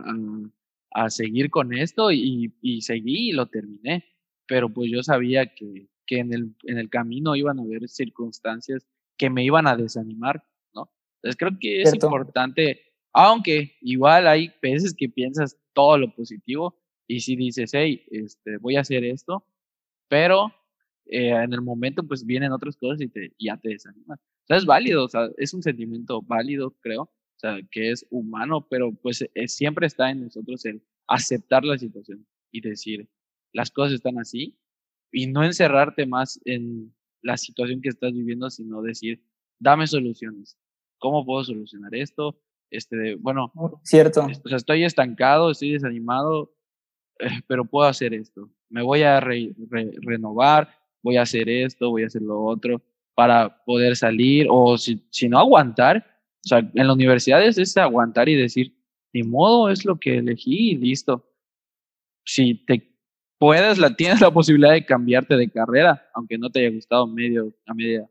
a 0.91 1.09
seguir 1.09 1.49
con 1.49 1.73
esto 1.73 2.11
y, 2.11 2.53
y, 2.61 2.81
seguí 2.81 3.29
y 3.29 3.33
lo 3.33 3.47
terminé. 3.47 4.05
Pero 4.47 4.69
pues 4.69 4.89
yo 4.89 5.03
sabía 5.03 5.53
que, 5.53 5.87
que 6.05 6.19
en, 6.19 6.33
el, 6.33 6.55
en 6.63 6.77
el 6.77 6.89
camino 6.89 7.35
iban 7.35 7.59
a 7.59 7.63
haber 7.63 7.89
circunstancias 7.89 8.87
que 9.17 9.29
me 9.29 9.43
iban 9.43 9.67
a 9.67 9.75
desanimar, 9.75 10.43
¿no? 10.73 10.89
Entonces 11.17 11.37
creo 11.37 11.57
que 11.59 11.81
es 11.81 11.93
importante 11.93 12.86
aunque 13.19 13.75
igual 13.81 14.27
hay 14.27 14.53
veces 14.61 14.93
que 14.93 15.09
piensas 15.09 15.57
todo 15.73 15.97
lo 15.97 16.13
positivo 16.13 16.79
y 17.07 17.21
si 17.21 17.35
dices, 17.35 17.71
hey, 17.73 18.03
este, 18.11 18.57
voy 18.57 18.75
a 18.75 18.81
hacer 18.81 19.03
esto, 19.03 19.43
pero 20.07 20.53
eh, 21.07 21.29
en 21.29 21.51
el 21.51 21.61
momento 21.61 22.03
pues 22.03 22.23
vienen 22.23 22.51
otras 22.51 22.77
cosas 22.77 23.01
y, 23.01 23.07
te, 23.07 23.33
ya 23.39 23.57
te 23.57 23.69
desanimas. 23.69 24.19
O 24.19 24.45
sea, 24.45 24.57
es 24.57 24.65
válido, 24.65 25.05
o 25.05 25.07
sea, 25.07 25.31
es 25.37 25.51
un 25.55 25.63
sentimiento 25.63 26.21
válido, 26.21 26.75
creo, 26.79 27.01
o 27.01 27.39
sea, 27.39 27.57
que 27.71 27.89
es 27.89 28.05
humano, 28.11 28.67
pero 28.69 28.93
pues 28.93 29.23
eh, 29.33 29.47
siempre 29.47 29.87
está 29.87 30.11
en 30.11 30.25
nosotros 30.25 30.63
el 30.65 30.83
aceptar 31.07 31.65
la 31.65 31.79
situación 31.79 32.23
y 32.51 32.61
decir, 32.61 33.09
las 33.51 33.71
cosas 33.71 33.93
están 33.93 34.19
así 34.19 34.59
y 35.11 35.25
no 35.25 35.43
encerrarte 35.43 36.05
más 36.05 36.39
en 36.45 36.93
la 37.23 37.37
situación 37.37 37.81
que 37.81 37.89
estás 37.89 38.13
viviendo, 38.13 38.51
sino 38.51 38.83
decir, 38.83 39.23
dame 39.57 39.87
soluciones. 39.87 40.55
¿Cómo 40.99 41.25
puedo 41.25 41.43
solucionar 41.43 41.95
esto? 41.95 42.39
Este, 42.69 43.15
bueno, 43.15 43.51
cierto. 43.83 44.25
O 44.25 44.49
sea, 44.49 44.57
estoy 44.57 44.83
estancado, 44.83 45.51
estoy 45.51 45.73
desanimado, 45.73 46.53
eh, 47.19 47.41
pero 47.47 47.65
puedo 47.65 47.87
hacer 47.87 48.13
esto. 48.13 48.49
Me 48.69 48.81
voy 48.81 49.03
a 49.03 49.19
renovar, 49.19 50.69
voy 51.01 51.17
a 51.17 51.21
hacer 51.21 51.49
esto, 51.49 51.89
voy 51.89 52.03
a 52.03 52.07
hacer 52.07 52.21
lo 52.21 52.43
otro 52.43 52.81
para 53.15 53.63
poder 53.65 53.95
salir 53.95 54.47
o 54.49 54.77
si, 54.77 55.07
si 55.09 55.29
no 55.29 55.39
aguantar. 55.39 56.05
O 56.45 56.47
sea, 56.47 56.59
en 56.59 56.87
la 56.87 56.93
universidad 56.93 57.43
es 57.43 57.75
aguantar 57.77 58.29
y 58.29 58.35
decir, 58.35 58.77
ni 59.13 59.23
modo, 59.23 59.69
es 59.69 59.85
lo 59.85 59.97
que 59.97 60.17
elegí 60.17 60.71
y 60.71 60.75
listo. 60.75 61.25
Si 62.25 62.55
te 62.65 62.93
puedes, 63.39 63.77
la, 63.77 63.89
tienes 63.95 64.21
la 64.21 64.31
posibilidad 64.31 64.73
de 64.73 64.85
cambiarte 64.85 65.35
de 65.35 65.49
carrera, 65.49 66.09
aunque 66.13 66.37
no 66.37 66.49
te 66.49 66.59
haya 66.59 66.75
gustado 66.75 67.07
medio, 67.07 67.53
a 67.65 67.73
media 67.73 68.07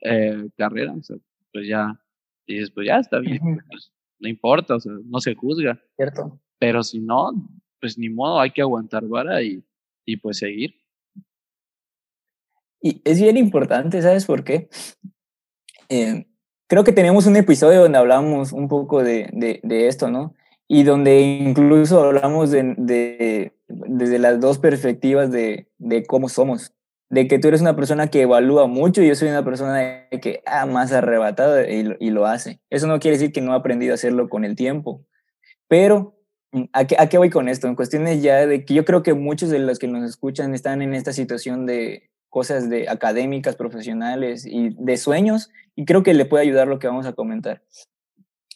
eh, 0.00 0.48
carrera, 0.56 0.92
o 0.92 1.02
sea, 1.02 1.16
pues 1.52 1.66
ya 1.68 1.98
dices, 2.46 2.70
pues 2.70 2.86
ya 2.86 2.98
está 2.98 3.18
bien, 3.18 3.40
pues 3.68 3.92
no 4.18 4.28
importa, 4.28 4.76
o 4.76 4.80
sea, 4.80 4.92
no 5.04 5.20
se 5.20 5.34
juzga. 5.34 5.80
Cierto. 5.96 6.40
Pero 6.58 6.82
si 6.82 7.00
no, 7.00 7.32
pues 7.80 7.98
ni 7.98 8.08
modo, 8.08 8.40
hay 8.40 8.50
que 8.50 8.62
aguantar 8.62 9.06
vara 9.06 9.42
y, 9.42 9.62
y 10.04 10.16
pues 10.16 10.38
seguir. 10.38 10.74
Y 12.80 13.00
es 13.04 13.20
bien 13.20 13.36
importante, 13.36 14.00
¿sabes 14.02 14.24
por 14.26 14.44
qué? 14.44 14.68
Eh, 15.88 16.26
creo 16.68 16.84
que 16.84 16.92
tenemos 16.92 17.26
un 17.26 17.36
episodio 17.36 17.82
donde 17.82 17.98
hablamos 17.98 18.52
un 18.52 18.68
poco 18.68 19.02
de, 19.02 19.28
de, 19.32 19.60
de 19.62 19.88
esto, 19.88 20.10
¿no? 20.10 20.34
Y 20.68 20.82
donde 20.82 21.20
incluso 21.20 22.00
hablamos 22.04 22.50
de, 22.50 22.74
de, 22.76 23.56
desde 23.68 24.18
las 24.18 24.40
dos 24.40 24.58
perspectivas 24.58 25.30
de, 25.30 25.70
de 25.78 26.04
cómo 26.04 26.28
somos 26.28 26.75
de 27.08 27.28
que 27.28 27.38
tú 27.38 27.48
eres 27.48 27.60
una 27.60 27.76
persona 27.76 28.08
que 28.08 28.22
evalúa 28.22 28.66
mucho 28.66 29.02
y 29.02 29.08
yo 29.08 29.14
soy 29.14 29.28
una 29.28 29.44
persona 29.44 30.08
que 30.20 30.42
ah, 30.46 30.66
más 30.66 30.92
arrebatada 30.92 31.68
y, 31.68 32.10
lo 32.10 32.26
hace. 32.26 32.60
Eso 32.70 32.86
no 32.86 32.98
quiere 32.98 33.16
decir 33.16 33.32
que 33.32 33.40
no 33.40 33.52
ha 33.52 33.56
aprendido 33.56 33.92
a 33.92 33.94
hacerlo 33.94 34.28
con 34.28 34.44
el 34.44 34.56
tiempo. 34.56 35.04
Pero, 35.68 36.18
mm, 36.52 36.64
¿a 36.72 36.86
qué, 36.86 36.96
¿a 36.98 37.08
qué 37.08 37.18
voy 37.18 37.30
con 37.30 37.48
esto? 37.48 37.68
En 37.68 37.76
cuestiones 37.76 38.22
ya 38.22 38.46
de 38.46 38.64
que 38.64 38.74
yo 38.74 38.84
creo 38.84 39.02
que 39.02 39.14
muchos 39.14 39.50
de 39.50 39.60
los 39.60 39.78
que 39.78 39.88
nos 39.88 40.08
escuchan 40.08 40.54
están 40.54 40.82
en 40.82 40.94
esta 40.94 41.12
situación 41.12 41.66
de 41.66 42.10
cosas 42.28 42.68
de 42.68 42.88
académicas, 42.88 43.56
profesionales 43.56 44.44
y 44.44 44.74
de 44.76 44.96
sueños, 44.96 45.50
y 45.76 45.84
creo 45.84 46.02
que 46.02 46.12
le 46.12 46.24
puede 46.24 46.44
ayudar 46.44 46.66
lo 46.66 46.78
que 46.78 46.88
vamos 46.88 47.06
a 47.06 47.12
comentar. 47.12 47.62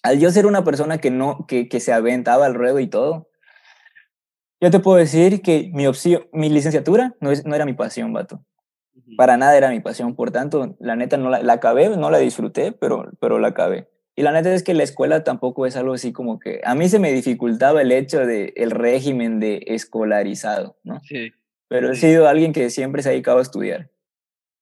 Al 0.02 0.18
yo 0.18 0.30
ser 0.30 0.46
una 0.46 0.64
persona 0.64 0.98
que 0.98 1.10
no, 1.10 1.46
que, 1.46 1.68
que 1.68 1.78
se 1.78 1.92
aventaba 1.92 2.46
al 2.46 2.54
ruedo 2.54 2.80
y 2.80 2.88
todo, 2.88 3.29
yo 4.60 4.70
te 4.70 4.80
puedo 4.80 4.98
decir 4.98 5.42
que 5.42 5.70
mi 5.72 5.86
opción, 5.86 6.26
mi 6.32 6.48
licenciatura 6.48 7.14
no, 7.20 7.30
es, 7.30 7.44
no 7.44 7.54
era 7.54 7.64
mi 7.64 7.72
pasión, 7.74 8.12
vato. 8.12 8.44
Para 9.16 9.36
nada 9.36 9.56
era 9.56 9.70
mi 9.70 9.80
pasión, 9.80 10.14
por 10.14 10.30
tanto, 10.30 10.76
la 10.78 10.94
neta 10.96 11.16
no 11.16 11.30
la, 11.30 11.42
la 11.42 11.54
acabé, 11.54 11.88
no 11.96 12.10
la 12.10 12.18
disfruté, 12.18 12.72
pero, 12.72 13.10
pero 13.20 13.38
la 13.38 13.48
acabé. 13.48 13.88
Y 14.20 14.22
la 14.22 14.32
neta 14.32 14.52
es 14.52 14.62
que 14.62 14.74
la 14.74 14.82
escuela 14.82 15.24
tampoco 15.24 15.66
es 15.66 15.76
algo 15.76 15.94
así 15.94 16.12
como 16.12 16.38
que 16.38 16.60
a 16.64 16.74
mí 16.74 16.88
se 16.88 16.98
me 16.98 17.12
dificultaba 17.12 17.80
el 17.80 17.90
hecho 17.90 18.26
de 18.26 18.52
el 18.56 18.70
régimen 18.70 19.40
de 19.40 19.64
escolarizado, 19.66 20.76
¿no? 20.84 21.00
Sí. 21.04 21.32
Pero 21.68 21.90
he 21.90 21.96
sido 21.96 22.28
alguien 22.28 22.52
que 22.52 22.68
siempre 22.68 23.02
se 23.02 23.08
ha 23.08 23.12
dedicado 23.12 23.38
a 23.38 23.42
estudiar. 23.42 23.90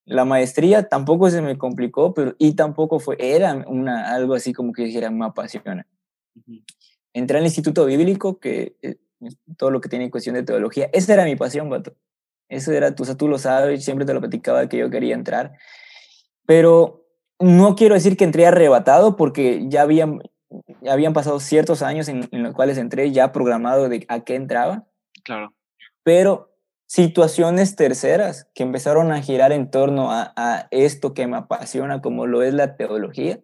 La 0.05 0.25
maestría 0.25 0.89
tampoco 0.89 1.29
se 1.29 1.43
me 1.43 1.59
complicó, 1.59 2.15
pero 2.15 2.37
y 2.39 2.55
tampoco 2.55 3.01
fue 3.01 3.17
era 3.19 3.65
una 3.67 4.15
algo 4.15 4.35
así 4.35 4.53
como 4.53 4.73
que 4.73 4.85
dijera 4.85 5.11
me 5.11 5.27
apasiona. 5.27 5.87
Entré 7.13 7.39
al 7.39 7.45
Instituto 7.45 7.85
Bíblico 7.85 8.39
que 8.39 8.77
eh, 8.83 8.97
todo 9.57 9.71
lo 9.71 9.81
que 9.81 9.89
tiene 9.89 10.11
cuestión 10.11 10.35
de 10.35 10.43
teología. 10.43 10.89
Esa 10.93 11.15
era 11.15 11.25
mi 11.25 11.37
pasión, 11.37 11.69
vato. 11.71 11.95
Eso 12.49 12.73
era, 12.73 12.95
tú, 12.95 13.03
o 13.03 13.07
sea, 13.07 13.17
tú 13.17 13.29
lo 13.29 13.39
sabes, 13.39 13.85
siempre 13.85 14.07
te 14.07 14.15
lo 14.15 14.21
platicaba 14.21 14.69
que 14.69 14.79
yo 14.79 14.91
quería 14.91 15.15
entrar. 15.15 15.53
Pero 16.47 17.07
no 17.39 17.77
quiero 17.77 17.95
decir 17.95 18.17
que 18.17 18.25
entré 18.25 18.47
arrebatado 18.47 19.17
porque 19.17 19.67
ya 19.69 19.83
habían, 19.83 20.21
ya 20.81 20.93
habían 20.93 21.13
pasado 21.13 21.41
ciertos 21.41 21.83
años 21.83 22.09
en, 22.09 22.29
en 22.33 22.43
los 22.43 22.55
cuales 22.55 22.79
entré 22.79 23.11
ya 23.13 23.33
programado 23.33 23.89
de 23.89 24.07
a 24.09 24.21
qué 24.21 24.35
entraba. 24.35 24.87
Claro. 25.25 25.53
Pero 26.03 26.55
situaciones 26.87 27.77
terceras 27.77 28.49
que 28.55 28.63
empezaron 28.63 29.13
a 29.13 29.21
girar 29.21 29.53
en 29.53 29.71
torno 29.71 30.11
a, 30.11 30.33
a 30.37 30.69
esto 30.71 31.13
que 31.13 31.27
me 31.27 31.37
apasiona, 31.37 32.01
como 32.01 32.27
lo 32.27 32.43
es 32.43 32.55
la 32.55 32.77
teología, 32.77 33.41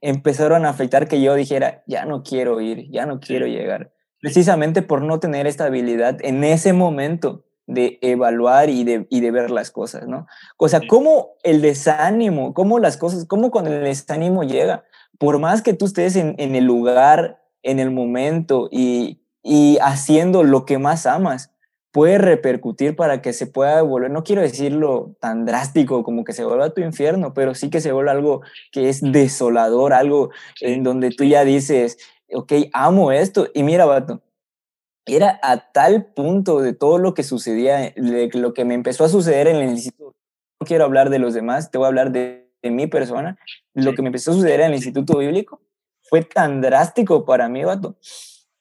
empezaron 0.00 0.66
a 0.66 0.70
afectar 0.70 1.06
que 1.06 1.22
yo 1.22 1.34
dijera, 1.34 1.84
ya 1.86 2.04
no 2.04 2.24
quiero 2.24 2.60
ir, 2.60 2.90
ya 2.90 3.06
no 3.06 3.20
quiero 3.20 3.46
llegar 3.46 3.92
precisamente 4.22 4.82
por 4.82 5.02
no 5.02 5.18
tener 5.18 5.48
esta 5.48 5.64
habilidad 5.64 6.16
en 6.22 6.44
ese 6.44 6.72
momento 6.72 7.44
de 7.66 7.98
evaluar 8.02 8.70
y 8.70 8.84
de, 8.84 9.06
y 9.10 9.20
de 9.20 9.30
ver 9.32 9.50
las 9.50 9.72
cosas, 9.72 10.06
¿no? 10.06 10.26
O 10.56 10.68
sea, 10.68 10.80
cómo 10.88 11.32
el 11.42 11.60
desánimo, 11.60 12.54
cómo 12.54 12.78
las 12.78 12.96
cosas, 12.96 13.24
cómo 13.26 13.50
cuando 13.50 13.72
el 13.72 13.82
desánimo 13.82 14.44
llega, 14.44 14.84
por 15.18 15.40
más 15.40 15.60
que 15.60 15.74
tú 15.74 15.86
estés 15.86 16.14
en, 16.14 16.36
en 16.38 16.54
el 16.54 16.64
lugar, 16.64 17.42
en 17.64 17.80
el 17.80 17.90
momento 17.90 18.68
y, 18.70 19.20
y 19.42 19.78
haciendo 19.82 20.44
lo 20.44 20.66
que 20.66 20.78
más 20.78 21.04
amas, 21.04 21.50
puede 21.92 22.16
repercutir 22.18 22.96
para 22.96 23.20
que 23.20 23.32
se 23.32 23.46
pueda 23.46 23.82
volver, 23.82 24.10
no 24.10 24.24
quiero 24.24 24.40
decirlo 24.40 25.14
tan 25.20 25.44
drástico 25.44 26.02
como 26.04 26.24
que 26.24 26.32
se 26.32 26.44
vuelva 26.44 26.70
tu 26.70 26.80
infierno, 26.80 27.34
pero 27.34 27.54
sí 27.54 27.70
que 27.70 27.80
se 27.80 27.92
vuelva 27.92 28.12
algo 28.12 28.40
que 28.72 28.88
es 28.88 29.00
desolador, 29.02 29.92
algo 29.92 30.30
en 30.60 30.84
donde 30.84 31.10
tú 31.10 31.24
ya 31.24 31.44
dices, 31.44 31.98
ok, 32.34 32.52
amo 32.72 33.12
esto. 33.12 33.48
Y 33.54 33.62
mira, 33.62 33.84
vato, 33.84 34.22
era 35.06 35.40
a 35.42 35.72
tal 35.72 36.06
punto 36.06 36.60
de 36.60 36.72
todo 36.72 36.98
lo 36.98 37.14
que 37.14 37.22
sucedía, 37.22 37.92
de 37.96 38.30
lo 38.34 38.54
que 38.54 38.64
me 38.64 38.74
empezó 38.74 39.04
a 39.04 39.08
suceder 39.08 39.48
en 39.48 39.56
el 39.56 39.70
instituto. 39.70 40.14
No 40.60 40.66
quiero 40.66 40.84
hablar 40.84 41.10
de 41.10 41.18
los 41.18 41.34
demás, 41.34 41.70
te 41.70 41.78
voy 41.78 41.86
a 41.86 41.88
hablar 41.88 42.12
de, 42.12 42.50
de 42.62 42.70
mi 42.70 42.86
persona. 42.86 43.36
Lo 43.74 43.94
que 43.94 44.02
me 44.02 44.08
empezó 44.08 44.30
a 44.30 44.34
suceder 44.34 44.60
en 44.60 44.68
el 44.68 44.74
instituto 44.74 45.18
bíblico 45.18 45.60
fue 46.02 46.22
tan 46.22 46.60
drástico 46.60 47.24
para 47.24 47.48
mí, 47.48 47.64
vato, 47.64 47.96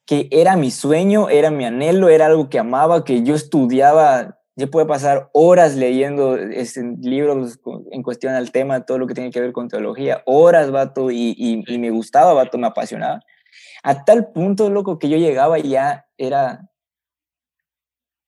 que 0.06 0.28
era 0.32 0.56
mi 0.56 0.72
sueño, 0.72 1.30
era 1.30 1.52
mi 1.52 1.66
anhelo, 1.66 2.10
era 2.10 2.26
algo 2.26 2.50
que 2.50 2.60
amaba, 2.60 3.04
que 3.04 3.24
yo 3.24 3.36
estudiaba. 3.36 4.38
Yo 4.56 4.70
puedo 4.70 4.86
pasar 4.86 5.30
horas 5.34 5.76
leyendo 5.76 6.38
este, 6.38 6.84
libros 7.02 7.60
en 7.92 8.04
cuestión 8.04 8.34
al 8.34 8.52
tema, 8.52 8.86
todo 8.86 8.98
lo 8.98 9.08
que 9.08 9.14
tiene 9.14 9.32
que 9.32 9.40
ver 9.40 9.54
con 9.54 9.70
teología, 9.70 10.24
horas, 10.26 10.72
vato, 10.72 11.10
y, 11.10 11.36
y, 11.38 11.64
y 11.68 11.78
me 11.78 11.90
gustaba, 11.90 12.34
vato, 12.34 12.58
me 12.58 12.68
apasionaba 12.68 13.22
a 13.84 14.06
tal 14.06 14.32
punto, 14.32 14.70
loco, 14.70 15.00
que 15.00 15.10
yo 15.10 15.18
llegaba 15.18 15.60
y 15.60 15.70
ya 15.70 16.06
era... 16.18 16.70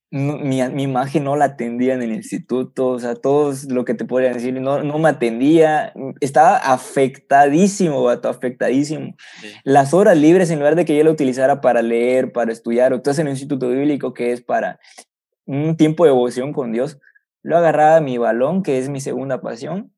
mi, 0.10 0.62
mi, 0.70 0.84
imagen 0.84 1.24
no 1.24 1.36
la 1.36 1.46
atendía 1.46 1.94
en 1.94 2.02
el 2.02 2.12
instituto, 2.12 2.90
o 2.90 3.00
sea, 3.00 3.16
todos 3.16 3.66
lo 3.66 3.86
que 3.86 3.94
te 3.94 4.06
podrían 4.06 4.34
decir, 4.34 4.54
no, 4.54 4.84
no 4.84 5.00
me 5.00 5.10
atendía, 5.10 5.94
estaba 6.22 6.58
afectadísimo, 6.58 8.04
vato, 8.04 8.30
afectadísimo. 8.30 9.16
Las 9.64 9.94
horas 9.94 10.18
libres, 10.18 10.50
en 10.50 10.60
lugar 10.60 10.76
de 10.76 10.86
que 10.86 10.98
yo 10.98 11.04
la 11.04 11.12
utilizara 11.12 11.62
para 11.62 11.82
leer, 11.82 12.32
para 12.32 12.52
estudiar, 12.52 12.94
o 12.94 12.98
entonces 12.98 13.20
en 13.20 13.28
el 13.28 13.34
instituto 13.34 13.70
bíblico, 13.70 14.14
que 14.14 14.32
es 14.32 14.42
para 14.42 14.80
un 15.46 15.78
tiempo 15.78 16.06
de 16.06 16.12
devoción 16.12 16.54
con 16.54 16.72
Dios, 16.72 17.00
lo 17.42 17.58
agarraba 17.58 18.00
mi 18.02 18.18
balón, 18.18 18.64
que 18.64 18.78
es 18.78 18.90
mi 18.90 19.02
segunda 19.02 19.42
pasión, 19.42 19.94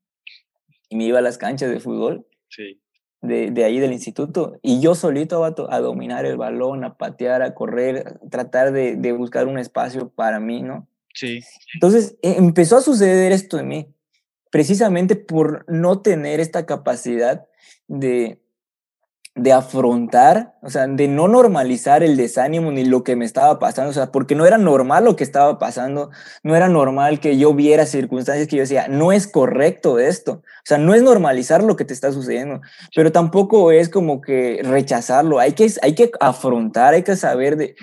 y 0.89 0.97
me 0.97 1.05
iba 1.05 1.19
a 1.19 1.21
las 1.21 1.37
canchas 1.37 1.69
de 1.69 1.79
fútbol. 1.79 2.25
Sí 2.49 2.81
de, 3.25 3.51
de, 3.51 3.63
ahí 3.63 3.79
del 3.79 3.91
instituto. 3.91 4.59
Y 4.61 4.79
yo 4.79 4.95
solito 4.95 5.43
a, 5.43 5.79
dominar 5.79 6.25
el 6.25 6.37
balón, 6.37 6.83
a 6.83 6.97
patear, 6.97 7.41
a 7.41 7.53
correr, 7.53 8.19
tratar 8.29 8.71
de, 8.71 8.95
de, 8.95 9.11
buscar 9.11 9.47
un 9.47 9.57
espacio 9.57 10.09
para 10.09 10.39
mí, 10.39 10.61
¿no? 10.61 10.87
Sí. 11.13 11.39
Entonces 11.73 12.17
e, 12.21 12.37
empezó 12.37 12.77
a 12.77 12.81
suceder 12.81 13.31
esto 13.31 13.59
en 13.59 13.67
mí, 13.67 13.87
precisamente 14.51 15.15
por 15.15 15.65
no 15.67 16.01
tener 16.01 16.39
esta 16.39 16.65
capacidad 16.65 17.45
de, 17.87 18.39
de 19.35 19.51
afrontar, 19.51 20.55
o 20.61 20.69
sea, 20.69 20.87
de 20.87 21.09
no 21.09 21.27
normalizar 21.27 22.03
el 22.03 22.15
desánimo 22.15 22.71
ni 22.71 22.85
lo 22.85 23.03
que 23.03 23.17
me 23.17 23.25
estaba 23.25 23.59
pasando, 23.59 23.89
o 23.89 23.93
sea, 23.93 24.09
porque 24.09 24.33
no 24.33 24.45
era 24.45 24.57
normal 24.57 25.03
lo 25.03 25.17
que 25.17 25.25
estaba 25.25 25.59
pasando, 25.59 26.09
no 26.41 26.55
era 26.55 26.69
normal 26.69 27.19
que 27.19 27.37
yo 27.37 27.53
viera 27.53 27.85
circunstancias 27.85 28.47
que 28.47 28.55
yo 28.55 28.61
decía, 28.61 28.87
no 28.87 29.11
es 29.11 29.27
correcto 29.27 29.99
esto, 29.99 30.31
o 30.31 30.63
sea, 30.63 30.77
no 30.77 30.93
es 30.93 31.03
normalizar 31.03 31.61
lo 31.63 31.75
que 31.75 31.83
te 31.83 31.93
está 31.93 32.13
sucediendo, 32.13 32.61
pero 32.95 33.11
tampoco 33.11 33.73
es 33.73 33.89
como 33.89 34.21
que 34.21 34.61
rechazarlo, 34.63 35.37
hay 35.39 35.51
que, 35.51 35.69
hay 35.81 35.95
que 35.95 36.11
afrontar, 36.21 36.93
hay 36.93 37.03
que 37.03 37.17
saber, 37.17 37.57
de, 37.57 37.75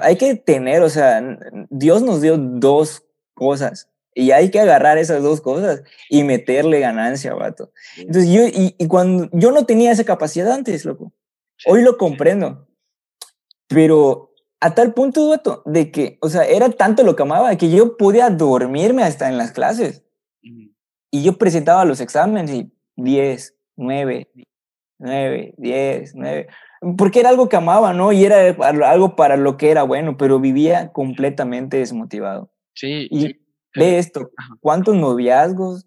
hay 0.00 0.16
que 0.16 0.36
tener, 0.36 0.80
o 0.80 0.88
sea, 0.88 1.22
Dios 1.68 2.00
nos 2.00 2.22
dio 2.22 2.38
dos 2.38 3.04
cosas, 3.34 3.90
y 4.14 4.30
hay 4.30 4.50
que 4.50 4.60
agarrar 4.60 4.96
esas 4.96 5.22
dos 5.22 5.40
cosas 5.40 5.82
y 6.08 6.22
meterle 6.22 6.80
ganancia, 6.80 7.34
vato. 7.34 7.72
Entonces 7.96 8.30
yo, 8.30 8.46
y, 8.46 8.74
y, 8.78 8.86
cuando 8.86 9.28
yo 9.32 9.50
no 9.50 9.66
tenía 9.66 9.90
esa 9.90 10.04
capacidad 10.04 10.52
antes, 10.52 10.84
loco. 10.84 11.12
Hoy 11.66 11.82
lo 11.82 11.98
comprendo. 11.98 12.68
Pero 13.66 14.32
a 14.60 14.74
tal 14.74 14.94
punto, 14.94 15.28
vato, 15.30 15.62
de 15.66 15.90
que, 15.90 16.18
o 16.20 16.28
sea, 16.28 16.44
era 16.44 16.70
tanto 16.70 17.02
lo 17.02 17.16
que 17.16 17.22
amaba 17.22 17.56
que 17.56 17.70
yo 17.70 17.96
podía 17.96 18.30
dormirme 18.30 19.02
hasta 19.02 19.28
en 19.28 19.36
las 19.36 19.52
clases. 19.52 20.04
Y 21.10 21.22
yo 21.22 21.36
presentaba 21.36 21.84
los 21.84 22.00
exámenes 22.00 22.50
y 22.50 22.72
10, 22.96 23.56
9, 23.76 24.30
9, 24.98 25.54
10, 25.56 26.14
9. 26.14 26.46
Porque 26.98 27.20
era 27.20 27.30
algo 27.30 27.48
que 27.48 27.56
amaba, 27.56 27.92
¿no? 27.92 28.12
Y 28.12 28.24
era 28.24 28.56
algo 28.88 29.16
para 29.16 29.36
lo 29.36 29.56
que 29.56 29.70
era 29.70 29.84
bueno, 29.84 30.16
pero 30.16 30.40
vivía 30.40 30.92
completamente 30.92 31.78
desmotivado. 31.78 32.50
Sí, 32.74 33.06
y, 33.10 33.20
sí 33.20 33.43
Ve 33.74 33.98
esto, 33.98 34.30
¿cuántos 34.60 34.94
noviazgos, 34.94 35.86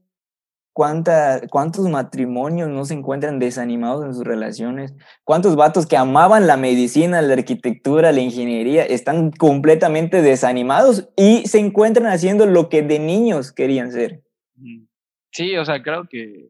cuánta, 0.73 1.41
cuántos 1.49 1.89
matrimonios 1.89 2.69
no 2.69 2.85
se 2.85 2.93
encuentran 2.93 3.39
desanimados 3.39 4.05
en 4.05 4.13
sus 4.13 4.23
relaciones? 4.23 4.93
¿Cuántos 5.23 5.55
vatos 5.55 5.87
que 5.87 5.97
amaban 5.97 6.47
la 6.47 6.57
medicina, 6.57 7.21
la 7.21 7.33
arquitectura, 7.33 8.11
la 8.11 8.21
ingeniería, 8.21 8.83
están 8.85 9.31
completamente 9.31 10.21
desanimados 10.21 11.09
y 11.15 11.47
se 11.47 11.59
encuentran 11.59 12.07
haciendo 12.07 12.45
lo 12.45 12.69
que 12.69 12.83
de 12.83 12.99
niños 12.99 13.51
querían 13.51 13.91
ser? 13.91 14.23
Sí, 15.31 15.55
o 15.57 15.65
sea, 15.65 15.81
creo 15.81 16.07
que 16.07 16.49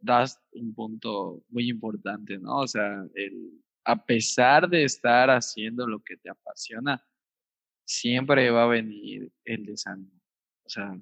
das 0.00 0.40
un 0.52 0.74
punto 0.74 1.42
muy 1.48 1.68
importante, 1.68 2.38
¿no? 2.38 2.60
O 2.60 2.66
sea, 2.66 3.04
el, 3.14 3.50
a 3.84 4.04
pesar 4.04 4.68
de 4.68 4.84
estar 4.84 5.30
haciendo 5.30 5.86
lo 5.86 6.00
que 6.00 6.16
te 6.16 6.30
apasiona, 6.30 7.04
siempre 7.84 8.50
va 8.50 8.64
a 8.64 8.68
venir 8.68 9.30
el 9.44 9.64
desánimo. 9.66 10.15
O 10.66 10.68
sea, 10.68 10.98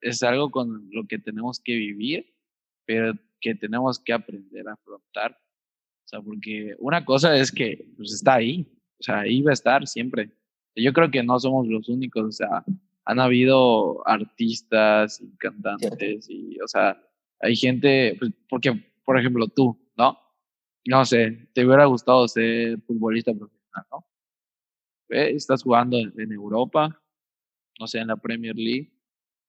es 0.00 0.22
algo 0.22 0.50
con 0.50 0.88
lo 0.92 1.06
que 1.06 1.18
tenemos 1.18 1.60
que 1.60 1.74
vivir, 1.74 2.34
pero 2.84 3.14
que 3.40 3.54
tenemos 3.54 3.98
que 3.98 4.12
aprender 4.12 4.68
a 4.68 4.74
afrontar. 4.74 5.32
O 5.32 6.08
sea, 6.08 6.20
porque 6.20 6.74
una 6.78 7.04
cosa 7.04 7.36
es 7.36 7.52
que 7.52 7.92
pues, 7.96 8.12
está 8.12 8.34
ahí, 8.34 8.66
o 8.98 9.02
sea, 9.02 9.20
ahí 9.20 9.42
va 9.42 9.50
a 9.50 9.54
estar 9.54 9.86
siempre. 9.86 10.30
Yo 10.74 10.92
creo 10.92 11.10
que 11.10 11.22
no 11.22 11.38
somos 11.40 11.66
los 11.66 11.88
únicos, 11.88 12.24
o 12.24 12.32
sea, 12.32 12.64
han 13.04 13.20
habido 13.20 14.06
artistas 14.06 15.20
y 15.20 15.36
cantantes 15.36 16.28
y, 16.28 16.58
o 16.60 16.68
sea, 16.68 17.02
hay 17.40 17.56
gente, 17.56 18.16
pues, 18.18 18.32
porque, 18.48 18.72
por 19.04 19.18
ejemplo, 19.18 19.48
tú, 19.48 19.78
¿no? 19.96 20.18
No 20.86 21.04
sé, 21.04 21.48
te 21.52 21.64
hubiera 21.64 21.86
gustado 21.86 22.26
ser 22.28 22.80
futbolista 22.82 23.32
profesional, 23.32 23.86
¿no? 23.90 24.06
Estás 25.08 25.62
jugando 25.62 25.96
en 25.98 26.32
Europa, 26.32 27.00
no 27.78 27.86
sé, 27.86 27.98
en 28.00 28.08
la 28.08 28.16
Premier 28.16 28.56
League, 28.56 28.97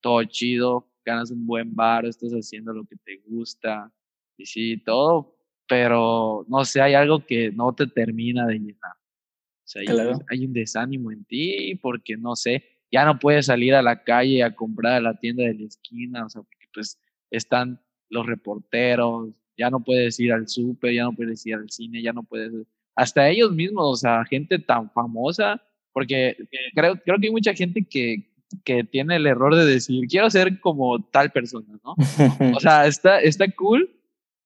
todo 0.02 0.24
chido, 0.24 0.88
ganas 1.06 1.32
un 1.32 1.46
buen 1.46 1.76
bar, 1.76 2.06
estás 2.06 2.32
haciendo 2.32 2.74
lo 2.74 2.86
que 2.86 2.96
te 2.98 3.22
gusta, 3.26 3.92
y 4.38 4.46
sí, 4.46 4.78
todo, 4.78 5.36
pero 5.68 6.46
no 6.48 6.66
sé, 6.66 6.82
hay 6.82 6.94
algo 6.94 7.26
que 7.26 7.52
no 7.52 7.74
te 7.74 7.88
termina 7.88 8.46
de 8.48 8.56
llenar. 8.56 8.94
O 8.94 9.72
sea, 9.72 9.84
hay, 10.32 10.46
un 10.46 10.54
desánimo 10.54 11.12
en 11.12 11.26
ti 11.26 11.76
porque, 11.76 12.18
no 12.18 12.36
sé, 12.36 12.64
ya 12.92 13.06
no 13.06 13.20
puedes 13.20 13.46
salir 13.46 13.76
a 13.76 13.84
la 13.84 14.04
calle 14.04 14.44
a 14.44 14.56
comprar 14.56 14.94
a 14.94 15.02
la 15.02 15.20
tienda 15.20 15.44
de 15.44 15.54
la 15.54 15.66
esquina, 15.66 16.26
o 16.26 16.30
sea, 16.30 16.42
porque 16.42 16.66
pues 16.74 17.00
están 17.30 17.80
los 18.10 18.26
reporteros, 18.26 19.30
ya 19.56 19.70
no 19.70 19.84
puedes 19.84 20.20
ir 20.20 20.34
al 20.34 20.48
súper, 20.48 20.94
ya 20.94 21.04
no 21.04 21.14
puedes 21.14 21.46
ir 21.46 21.54
al 21.54 21.70
cine, 21.70 22.02
ya 22.02 22.14
no 22.14 22.24
puedes, 22.24 22.52
hasta 22.96 23.30
ellos 23.30 23.52
mismos, 23.52 23.86
o 23.86 23.96
sea, 23.96 24.26
gente 24.26 24.58
tan 24.58 24.90
famosa, 24.92 25.62
porque 25.92 26.36
creo, 26.74 26.96
creo 26.96 27.18
que 27.20 27.28
hay 27.28 27.32
mucha 27.32 27.54
gente 27.54 27.86
que, 27.88 28.28
que 28.64 28.84
tiene 28.84 29.16
el 29.16 29.28
error 29.28 29.56
de 29.56 29.66
decir, 29.66 30.08
quiero 30.08 30.30
ser 30.30 30.60
como 30.60 31.04
tal 31.04 31.32
persona, 31.32 31.80
¿no? 31.84 31.96
O 32.58 32.60
sea, 32.60 32.88
está, 32.88 33.20
está 33.20 33.50
cool 33.52 33.90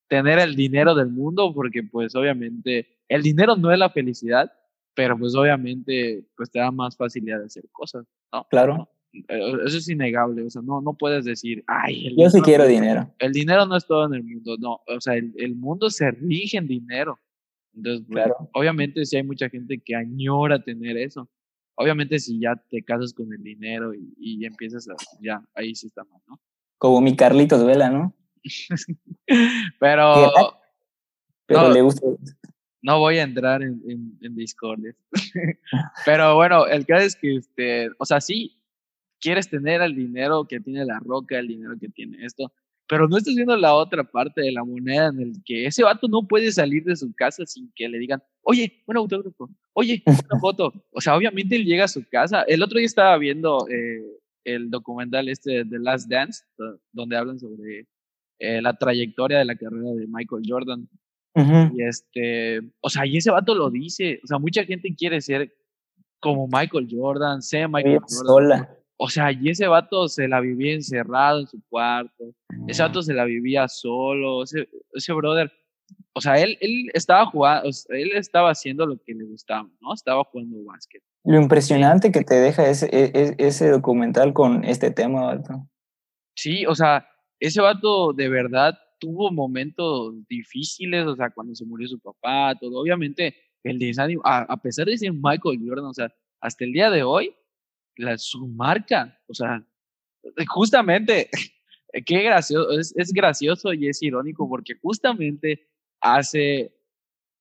tener 0.07 0.39
el 0.39 0.55
dinero 0.55 0.93
del 0.93 1.09
mundo 1.09 1.53
porque 1.53 1.83
pues 1.83 2.15
obviamente 2.15 2.87
el 3.07 3.21
dinero 3.23 3.55
no 3.55 3.71
es 3.71 3.79
la 3.79 3.89
felicidad, 3.89 4.51
pero 4.93 5.17
pues 5.17 5.35
obviamente 5.35 6.25
pues 6.35 6.51
te 6.51 6.59
da 6.59 6.71
más 6.71 6.95
facilidad 6.95 7.39
de 7.39 7.45
hacer 7.45 7.65
cosas, 7.71 8.05
¿no? 8.31 8.45
Claro. 8.49 8.89
Eh, 9.13 9.53
eso 9.65 9.77
es 9.77 9.89
innegable, 9.89 10.43
o 10.43 10.49
sea, 10.49 10.61
no, 10.61 10.81
no 10.81 10.93
puedes 10.95 11.23
decir, 11.25 11.63
ay, 11.67 12.15
yo 12.17 12.29
sí 12.29 12.41
quiero 12.41 12.67
dinero. 12.67 13.13
El 13.19 13.31
dinero 13.31 13.65
no 13.65 13.77
es 13.77 13.85
todo 13.85 14.07
en 14.07 14.15
el 14.15 14.23
mundo, 14.23 14.55
no, 14.59 14.81
o 14.87 15.01
sea, 15.01 15.15
el, 15.15 15.33
el 15.37 15.55
mundo 15.55 15.89
se 15.89 16.11
rige 16.11 16.57
en 16.57 16.67
dinero. 16.67 17.19
Entonces, 17.75 18.05
pues, 18.07 18.23
claro. 18.23 18.49
obviamente 18.53 19.05
sí 19.05 19.17
hay 19.17 19.23
mucha 19.23 19.49
gente 19.49 19.79
que 19.79 19.95
añora 19.95 20.63
tener 20.63 20.97
eso, 20.97 21.29
Obviamente 21.75 22.19
si 22.19 22.39
ya 22.39 22.55
te 22.55 22.83
casas 22.83 23.13
con 23.13 23.33
el 23.33 23.43
dinero 23.43 23.93
y, 23.93 24.13
y 24.17 24.45
empiezas 24.45 24.87
a, 24.89 24.95
ya, 25.19 25.43
ahí 25.55 25.73
sí 25.75 25.87
está 25.87 26.03
mal, 26.03 26.21
¿no? 26.27 26.39
Como 26.77 27.01
mi 27.01 27.15
Carlitos 27.15 27.65
Vela, 27.65 27.89
¿no? 27.89 28.13
pero... 29.79 30.31
Pero 31.45 31.61
no, 31.61 31.69
le 31.71 31.81
gusta. 31.81 32.07
No 32.81 32.99
voy 32.99 33.17
a 33.17 33.23
entrar 33.23 33.63
en, 33.63 33.81
en, 33.87 34.35
pero 36.05 36.35
bueno, 36.35 36.67
el 36.67 36.85
caso 36.85 37.05
es 37.05 37.15
que, 37.15 37.37
este, 37.37 37.89
o 37.97 38.05
sea, 38.05 38.19
sí, 38.19 38.57
quieres 39.19 39.49
tener 39.49 39.81
el 39.81 39.95
dinero 39.95 40.45
que 40.45 40.59
tiene 40.59 40.85
la 40.85 40.99
roca, 40.99 41.39
el 41.39 41.47
dinero 41.47 41.75
que 41.79 41.87
tiene 41.89 42.25
esto, 42.25 42.51
pero 42.93 43.07
no 43.07 43.17
estás 43.17 43.33
viendo 43.33 43.57
la 43.57 43.73
otra 43.73 44.03
parte 44.03 44.39
de 44.41 44.51
la 44.51 44.63
moneda 44.63 45.07
en 45.07 45.19
el 45.19 45.43
que 45.43 45.65
ese 45.65 45.81
vato 45.81 46.07
no 46.07 46.27
puede 46.27 46.51
salir 46.51 46.83
de 46.83 46.95
su 46.95 47.11
casa 47.15 47.43
sin 47.43 47.71
que 47.75 47.89
le 47.89 47.97
digan, 47.97 48.21
oye, 48.43 48.83
un 48.85 48.97
autógrafo, 48.97 49.49
oye, 49.73 50.03
una 50.05 50.15
foto. 50.39 50.71
O 50.91 51.01
sea, 51.01 51.17
obviamente 51.17 51.55
él 51.55 51.65
llega 51.65 51.85
a 51.85 51.87
su 51.87 52.07
casa. 52.07 52.43
El 52.43 52.61
otro 52.61 52.77
día 52.77 52.85
estaba 52.85 53.17
viendo 53.17 53.67
eh, 53.67 54.03
el 54.43 54.69
documental 54.69 55.27
este 55.27 55.63
de 55.63 55.79
Last 55.79 56.07
Dance, 56.07 56.43
donde 56.91 57.17
hablan 57.17 57.39
sobre 57.39 57.87
eh, 58.37 58.61
la 58.61 58.77
trayectoria 58.77 59.39
de 59.39 59.45
la 59.45 59.55
carrera 59.55 59.89
de 59.89 60.05
Michael 60.05 60.43
Jordan. 60.47 60.87
Y 61.35 61.81
este, 61.81 62.61
o 62.79 62.91
sea, 62.91 63.07
y 63.07 63.17
ese 63.17 63.31
vato 63.31 63.55
lo 63.55 63.71
dice, 63.71 64.19
o 64.23 64.27
sea, 64.27 64.37
mucha 64.37 64.65
gente 64.65 64.93
quiere 64.95 65.19
ser 65.19 65.51
como 66.19 66.47
Michael 66.47 66.87
Jordan, 66.91 67.41
sea 67.41 67.67
Michael 67.67 68.01
Jordan. 68.23 68.69
O 68.97 69.09
sea, 69.09 69.31
y 69.31 69.49
ese 69.49 69.67
vato 69.67 70.07
se 70.07 70.27
la 70.27 70.39
vivía 70.39 70.73
encerrado 70.73 71.41
en 71.41 71.47
su 71.47 71.61
cuarto, 71.67 72.33
ese 72.67 72.83
vato 72.83 73.01
se 73.01 73.13
la 73.13 73.25
vivía 73.25 73.67
solo, 73.67 74.43
ese, 74.43 74.69
ese 74.93 75.13
brother, 75.13 75.51
o 76.13 76.21
sea, 76.21 76.39
él, 76.39 76.57
él 76.61 76.89
estaba 76.93 77.25
jugando, 77.25 77.69
él 77.89 78.11
estaba 78.13 78.51
haciendo 78.51 78.85
lo 78.85 78.97
que 78.97 79.13
le 79.13 79.25
gustaba, 79.25 79.67
¿no? 79.81 79.93
Estaba 79.93 80.23
jugando 80.25 80.63
básquet. 80.63 81.01
Lo 81.23 81.41
impresionante 81.41 82.11
que 82.11 82.23
te 82.23 82.35
deja 82.35 82.69
ese, 82.69 82.85
e, 82.91 83.11
e, 83.13 83.35
ese 83.39 83.69
documental 83.69 84.33
con 84.33 84.63
este 84.63 84.91
tema, 84.91 85.25
vato. 85.25 85.67
Sí, 86.35 86.65
o 86.65 86.75
sea, 86.75 87.07
ese 87.39 87.61
vato 87.61 88.13
de 88.13 88.29
verdad 88.29 88.77
tuvo 88.99 89.31
momentos 89.31 90.13
difíciles, 90.27 91.05
o 91.05 91.15
sea, 91.15 91.29
cuando 91.31 91.55
se 91.55 91.65
murió 91.65 91.87
su 91.87 91.99
papá, 91.99 92.55
todo. 92.59 92.79
Obviamente, 92.79 93.35
el 93.63 93.79
desánimo, 93.79 94.21
a, 94.23 94.41
a 94.41 94.57
pesar 94.57 94.85
de 94.85 94.97
ser 94.97 95.13
Michael 95.13 95.59
Jordan, 95.65 95.85
o 95.85 95.93
sea, 95.93 96.13
hasta 96.41 96.63
el 96.63 96.73
día 96.73 96.89
de 96.89 97.03
hoy, 97.03 97.33
la, 97.97 98.17
su 98.17 98.47
marca, 98.47 99.19
o 99.27 99.33
sea, 99.33 99.65
justamente, 100.47 101.29
qué 102.05 102.23
gracioso, 102.23 102.79
es, 102.79 102.93
es 102.97 103.11
gracioso 103.11 103.73
y 103.73 103.87
es 103.87 104.01
irónico 104.01 104.47
porque 104.47 104.73
justamente 104.81 105.67
hace, 106.01 106.75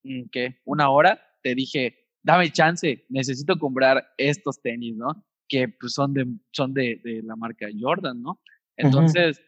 mm, 0.05 0.25
¿qué? 0.31 0.61
Una 0.65 0.91
hora 0.91 1.21
te 1.43 1.55
dije, 1.55 2.11
dame 2.23 2.51
chance, 2.51 3.05
necesito 3.09 3.59
comprar 3.59 4.07
estos 4.17 4.61
tenis, 4.61 4.97
¿no? 4.97 5.25
que 5.53 5.69
pues, 5.69 5.93
son, 5.93 6.15
de, 6.15 6.27
son 6.51 6.73
de, 6.73 6.99
de 7.05 7.23
la 7.23 7.37
marca 7.37 7.67
Jordan, 7.79 8.23
¿no? 8.23 8.41
Entonces, 8.75 9.39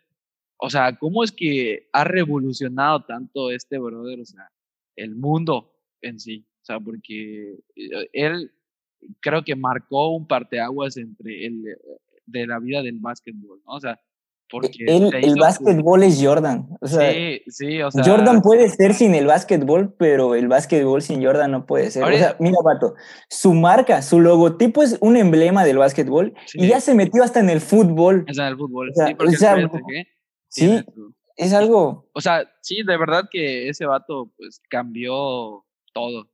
o 0.59 0.69
sea, 0.69 0.99
¿cómo 0.99 1.25
es 1.25 1.33
que 1.33 1.89
ha 1.95 2.05
revolucionado 2.05 3.07
tanto 3.07 3.51
este 3.51 3.79
brother, 3.79 4.21
o 4.21 4.25
sea, 4.27 4.53
el 4.97 5.15
mundo 5.15 5.75
en 6.03 6.21
sí? 6.21 6.47
O 6.61 6.65
sea, 6.67 6.79
porque 6.79 7.59
eh, 7.75 8.09
él 8.13 8.53
creo 9.21 9.43
que 9.43 9.57
marcó 9.57 10.15
un 10.15 10.27
parteaguas 10.27 10.97
entre 10.97 11.47
el, 11.47 11.67
eh, 11.67 11.77
de 12.27 12.47
la 12.47 12.59
vida 12.59 12.83
del 12.83 12.99
básquetbol, 12.99 13.61
¿no? 13.67 13.75
O 13.75 13.81
sea, 13.81 14.01
porque 14.51 14.85
el, 14.87 15.15
el 15.15 15.35
básquetbol 15.37 16.03
es 16.03 16.23
Jordan. 16.23 16.69
O 16.81 16.87
sea, 16.87 17.13
sí, 17.13 17.41
sí, 17.49 17.83
o 17.83 17.91
sea. 17.91 18.05
Jordan 18.05 18.43
puede 18.43 18.69
ser 18.69 18.95
sin 18.95 19.15
el 19.15 19.27
básquetbol, 19.27 19.95
pero 19.99 20.35
el 20.35 20.49
básquetbol 20.49 21.03
sin 21.03 21.25
Jordan 21.25 21.51
no 21.51 21.67
puede 21.67 21.91
ser. 21.91 22.05
o 22.05 22.13
sea, 22.13 22.37
mira, 22.39 22.59
Pato, 22.63 22.95
su 23.29 23.55
marca, 23.55 24.03
su 24.03 24.21
logotipo 24.21 24.83
es 24.83 24.99
un 25.01 25.17
emblema 25.17 25.65
del 25.65 25.79
básquetbol 25.79 26.35
y 26.53 26.69
ya 26.69 26.81
se 26.81 26.95
metió 26.95 27.23
hasta 27.25 27.41
en 27.41 27.51
el 27.51 27.61
fútbol. 27.61 28.25
Es 28.29 28.39
en 28.39 28.45
el 28.45 28.57
fútbol, 28.57 28.91
o 28.91 28.95
sea, 28.95 29.07
sí, 29.09 29.15
porque 29.15 29.35
o 29.35 29.39
sea, 29.39 29.57
¿qué? 29.89 30.05
sí 30.49 30.85
es 31.37 31.53
algo. 31.53 32.09
O 32.13 32.21
sea, 32.21 32.45
sí, 32.61 32.83
de 32.83 32.97
verdad 32.97 33.25
que 33.31 33.69
ese 33.69 33.87
vato, 33.87 34.31
pues, 34.37 34.61
cambió 34.69 35.65
todo. 35.93 36.29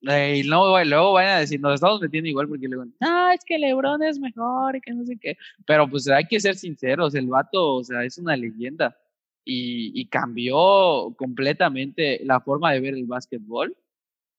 Y 0.00 0.44
luego, 0.44 0.82
luego 0.84 1.12
van 1.14 1.26
a 1.26 1.38
decir, 1.40 1.60
nos 1.60 1.74
estamos 1.74 2.00
metiendo 2.00 2.28
igual 2.28 2.48
porque 2.48 2.68
luego, 2.68 2.84
ah, 3.00 3.32
es 3.34 3.44
que 3.44 3.58
Lebron 3.58 4.02
es 4.02 4.18
mejor 4.20 4.76
y 4.76 4.80
que 4.80 4.92
no 4.92 5.04
sé 5.04 5.18
qué. 5.20 5.36
Pero 5.66 5.88
pues 5.90 6.08
hay 6.08 6.24
que 6.26 6.38
ser 6.38 6.54
sinceros, 6.54 7.14
el 7.14 7.26
vato, 7.26 7.74
o 7.74 7.84
sea, 7.84 8.04
es 8.04 8.16
una 8.18 8.36
leyenda 8.36 8.96
y, 9.44 9.98
y 10.00 10.06
cambió 10.06 11.12
completamente 11.16 12.20
la 12.24 12.40
forma 12.40 12.72
de 12.72 12.80
ver 12.80 12.94
el 12.94 13.06
básquetbol. 13.06 13.76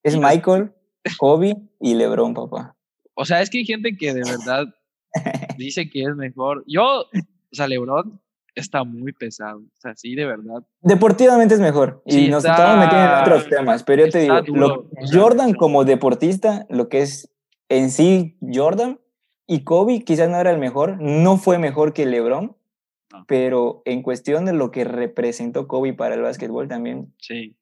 Es 0.04 0.16
Y- 0.16 0.20
Michael, 0.20 0.72
Kobe 1.18 1.58
y 1.80 1.94
LeBron, 1.96 2.34
papá. 2.34 2.76
O 3.16 3.26
sea, 3.26 3.42
es 3.42 3.50
que 3.50 3.58
hay 3.58 3.66
gente 3.66 3.98
que 3.98 4.14
de 4.14 4.22
verdad 4.24 4.74
dice 5.58 5.90
que 5.90 6.04
es 6.04 6.16
mejor. 6.16 6.64
Yo, 6.68 7.02
o 7.02 7.08
sea, 7.52 7.68
Lebron 7.68 8.22
está 8.60 8.84
muy 8.84 9.12
pesado, 9.14 9.60
o 9.60 9.80
sea, 9.80 9.96
sí, 9.96 10.16
de 10.16 10.26
verdad. 10.26 10.64
Deportivamente 10.82 11.54
es 11.56 11.60
mejor. 11.60 12.02
Y 12.06 12.12
Sí, 12.14 12.28
nos 12.30 12.44
está- 12.46 12.54
estamos 12.56 12.86
metiendo 12.86 13.14
en 13.16 13.22
otros 13.22 13.50
temas. 13.50 13.84
Pero 13.84 14.06
yo 14.06 14.12
te 14.12 14.20
digo, 14.20 14.40
lo- 14.56 14.80
o 14.82 14.90
sea, 15.08 15.20
Jordan 15.22 15.54
como 15.54 15.86
deportista, 15.86 16.66
lo 16.70 16.90
que 16.90 17.02
es 17.02 17.32
en 17.70 17.92
sí 17.92 18.38
Jordan, 18.42 19.00
y 19.48 19.64
Kobe 19.64 20.04
quizás 20.04 20.30
no 20.30 20.38
era 20.38 20.52
el 20.52 20.60
mejor, 20.60 21.02
no 21.02 21.38
fue 21.38 21.58
mejor 21.58 21.94
que 21.94 22.06
LeBron, 22.06 22.56
No. 23.12 23.26
pero 23.28 23.82
en 23.86 24.04
cuestión 24.04 24.46
de 24.46 24.54
lo 24.54 24.70
que 24.72 24.84
representó 24.84 25.68
Kobe 25.68 25.94
para 25.94 26.16
el 26.16 26.22
básquetbol 26.22 26.68
también. 26.68 27.14
Sí. 27.18 27.56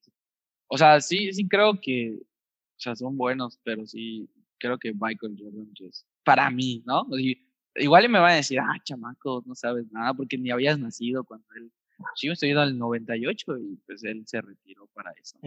O 0.67 0.77
sea, 0.77 0.99
sí, 0.99 1.31
sí 1.31 1.47
creo 1.47 1.79
que, 1.81 2.17
o 2.19 2.79
sea, 2.79 2.95
son 2.95 3.15
buenos, 3.17 3.57
pero 3.63 3.85
sí 3.85 4.29
creo 4.59 4.77
que 4.77 4.91
Michael 4.93 5.37
Jordan 5.39 5.69
es 5.79 6.05
para 6.25 6.49
mí, 6.49 6.83
¿no? 6.85 7.05
Y 7.17 7.46
igual 7.77 8.05
y 8.05 8.09
me 8.09 8.19
van 8.19 8.31
a 8.31 8.35
decir, 8.35 8.59
ah, 8.59 8.75
chamaco, 8.83 9.43
no 9.45 9.55
sabes 9.55 9.91
nada 9.91 10.13
porque 10.13 10.37
ni 10.37 10.51
habías 10.51 10.77
nacido 10.79 11.23
cuando 11.23 11.45
él, 11.55 11.71
sí, 12.15 12.27
yo 12.27 12.33
estoy 12.33 12.49
en 12.51 12.57
el 12.59 12.77
98 12.77 13.57
y 13.57 13.75
pues 13.85 14.03
él 14.03 14.23
se 14.27 14.41
retiró 14.41 14.87
para 14.93 15.11
eso. 15.21 15.37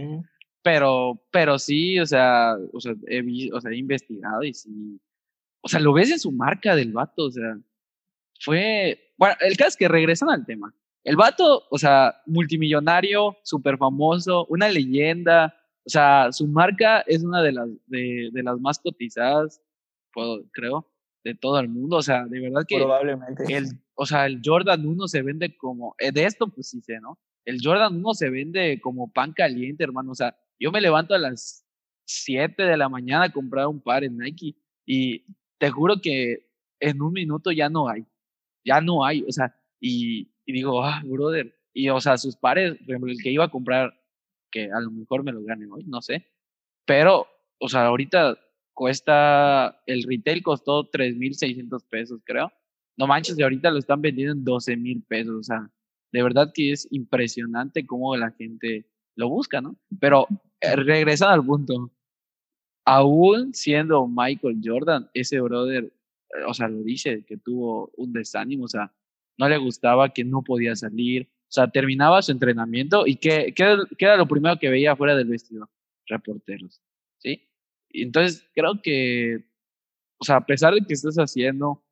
Pero, 0.62 1.22
pero 1.30 1.58
sí, 1.58 1.98
o 1.98 2.06
sea, 2.06 2.54
o 2.72 2.80
sea, 2.80 2.94
he, 3.06 3.22
vi- 3.22 3.50
o 3.50 3.60
sea, 3.60 3.70
he 3.70 3.76
investigado 3.76 4.42
y 4.42 4.52
sí, 4.54 5.00
o 5.62 5.68
sea, 5.68 5.80
lo 5.80 5.92
ves 5.92 6.10
en 6.10 6.18
su 6.18 6.32
marca 6.32 6.74
del 6.74 6.92
vato, 6.92 7.24
o 7.26 7.30
sea, 7.30 7.58
fue, 8.40 9.12
bueno, 9.18 9.34
el 9.40 9.56
caso 9.56 9.68
es 9.68 9.76
que 9.76 9.88
regresan 9.88 10.30
al 10.30 10.44
tema. 10.46 10.74
El 11.04 11.16
vato, 11.16 11.64
o 11.70 11.78
sea, 11.78 12.14
multimillonario, 12.26 13.36
súper 13.42 13.78
famoso, 13.78 14.46
una 14.46 14.68
leyenda, 14.68 15.54
o 15.84 15.88
sea, 15.90 16.28
su 16.30 16.46
marca 16.46 17.00
es 17.06 17.22
una 17.22 17.42
de 17.42 17.52
las, 17.52 17.68
de, 17.86 18.28
de 18.32 18.42
las 18.42 18.58
más 18.60 18.78
cotizadas, 18.78 19.62
puedo, 20.12 20.44
creo, 20.52 20.89
de 21.24 21.34
todo 21.34 21.58
el 21.60 21.68
mundo, 21.68 21.96
o 21.96 22.02
sea, 22.02 22.24
de 22.26 22.40
verdad 22.40 22.62
que 22.66 22.76
Probablemente. 22.76 23.44
el, 23.54 23.66
o 23.94 24.06
sea, 24.06 24.26
el 24.26 24.40
Jordan 24.44 24.86
1 24.86 25.08
se 25.08 25.22
vende 25.22 25.56
como, 25.56 25.94
eh, 25.98 26.12
de 26.12 26.24
esto 26.24 26.48
pues 26.48 26.70
sí 26.70 26.80
sé, 26.80 26.98
¿no? 27.00 27.18
El 27.44 27.58
Jordan 27.62 27.96
1 27.96 28.14
se 28.14 28.30
vende 28.30 28.80
como 28.80 29.12
pan 29.12 29.32
caliente, 29.32 29.84
hermano, 29.84 30.12
o 30.12 30.14
sea, 30.14 30.36
yo 30.58 30.72
me 30.72 30.80
levanto 30.80 31.14
a 31.14 31.18
las 31.18 31.66
7 32.06 32.62
de 32.62 32.76
la 32.76 32.88
mañana 32.88 33.24
a 33.24 33.32
comprar 33.32 33.66
un 33.66 33.80
par 33.80 34.04
en 34.04 34.16
Nike 34.16 34.56
y 34.86 35.24
te 35.58 35.70
juro 35.70 36.00
que 36.02 36.48
en 36.80 37.02
un 37.02 37.12
minuto 37.12 37.52
ya 37.52 37.68
no 37.68 37.88
hay, 37.88 38.06
ya 38.64 38.80
no 38.80 39.04
hay, 39.04 39.22
o 39.28 39.32
sea, 39.32 39.54
y, 39.78 40.32
y 40.46 40.52
digo, 40.52 40.82
ah, 40.82 41.02
brother, 41.04 41.54
y 41.72 41.88
o 41.90 42.00
sea, 42.00 42.16
sus 42.16 42.36
pares, 42.36 42.76
por 42.78 42.90
ejemplo, 42.90 43.12
el 43.12 43.22
que 43.22 43.30
iba 43.30 43.44
a 43.44 43.50
comprar, 43.50 43.92
que 44.50 44.70
a 44.72 44.80
lo 44.80 44.90
mejor 44.90 45.22
me 45.22 45.32
lo 45.32 45.42
gane 45.42 45.66
hoy, 45.70 45.84
no 45.84 46.00
sé, 46.00 46.26
pero, 46.86 47.26
o 47.58 47.68
sea, 47.68 47.86
ahorita 47.86 48.38
cuesta, 48.80 49.78
el 49.84 50.04
retail 50.04 50.42
costó 50.42 50.90
3.600 50.90 51.84
pesos, 51.86 52.22
creo. 52.24 52.50
No 52.96 53.06
manches, 53.06 53.38
y 53.38 53.42
ahorita 53.42 53.70
lo 53.70 53.76
están 53.78 54.00
vendiendo 54.00 54.32
en 54.32 54.42
12 54.42 54.74
mil 54.78 55.02
pesos. 55.02 55.34
O 55.38 55.42
sea, 55.42 55.70
de 56.10 56.22
verdad 56.22 56.50
que 56.54 56.72
es 56.72 56.88
impresionante 56.90 57.84
cómo 57.84 58.16
la 58.16 58.30
gente 58.30 58.86
lo 59.16 59.28
busca, 59.28 59.60
¿no? 59.60 59.76
Pero 60.00 60.26
eh, 60.62 60.76
regresando 60.76 61.34
al 61.34 61.44
punto, 61.44 61.92
aún 62.86 63.52
siendo 63.52 64.08
Michael 64.08 64.62
Jordan, 64.64 65.10
ese 65.12 65.42
brother, 65.42 65.84
eh, 65.84 66.44
o 66.48 66.54
sea, 66.54 66.68
lo 66.68 66.82
dice, 66.82 67.22
que 67.26 67.36
tuvo 67.36 67.92
un 67.98 68.14
desánimo, 68.14 68.64
o 68.64 68.68
sea, 68.68 68.94
no 69.36 69.46
le 69.46 69.58
gustaba 69.58 70.08
que 70.08 70.24
no 70.24 70.40
podía 70.40 70.74
salir, 70.74 71.28
o 71.30 71.52
sea, 71.52 71.70
terminaba 71.70 72.22
su 72.22 72.32
entrenamiento 72.32 73.06
y 73.06 73.16
que, 73.16 73.52
que, 73.54 73.76
que 73.98 74.04
era 74.06 74.16
lo 74.16 74.26
primero 74.26 74.58
que 74.58 74.70
veía 74.70 74.96
fuera 74.96 75.14
del 75.14 75.28
vestidor, 75.28 75.68
reporteros, 76.06 76.80
¿sí? 77.18 77.49
Entonces 77.92 78.48
creo 78.54 78.80
que, 78.82 79.44
o 80.18 80.24
sea, 80.24 80.36
a 80.36 80.46
pesar 80.46 80.74
de 80.74 80.80
que 80.80 80.94
estés 80.94 81.16
haciendo 81.16 81.84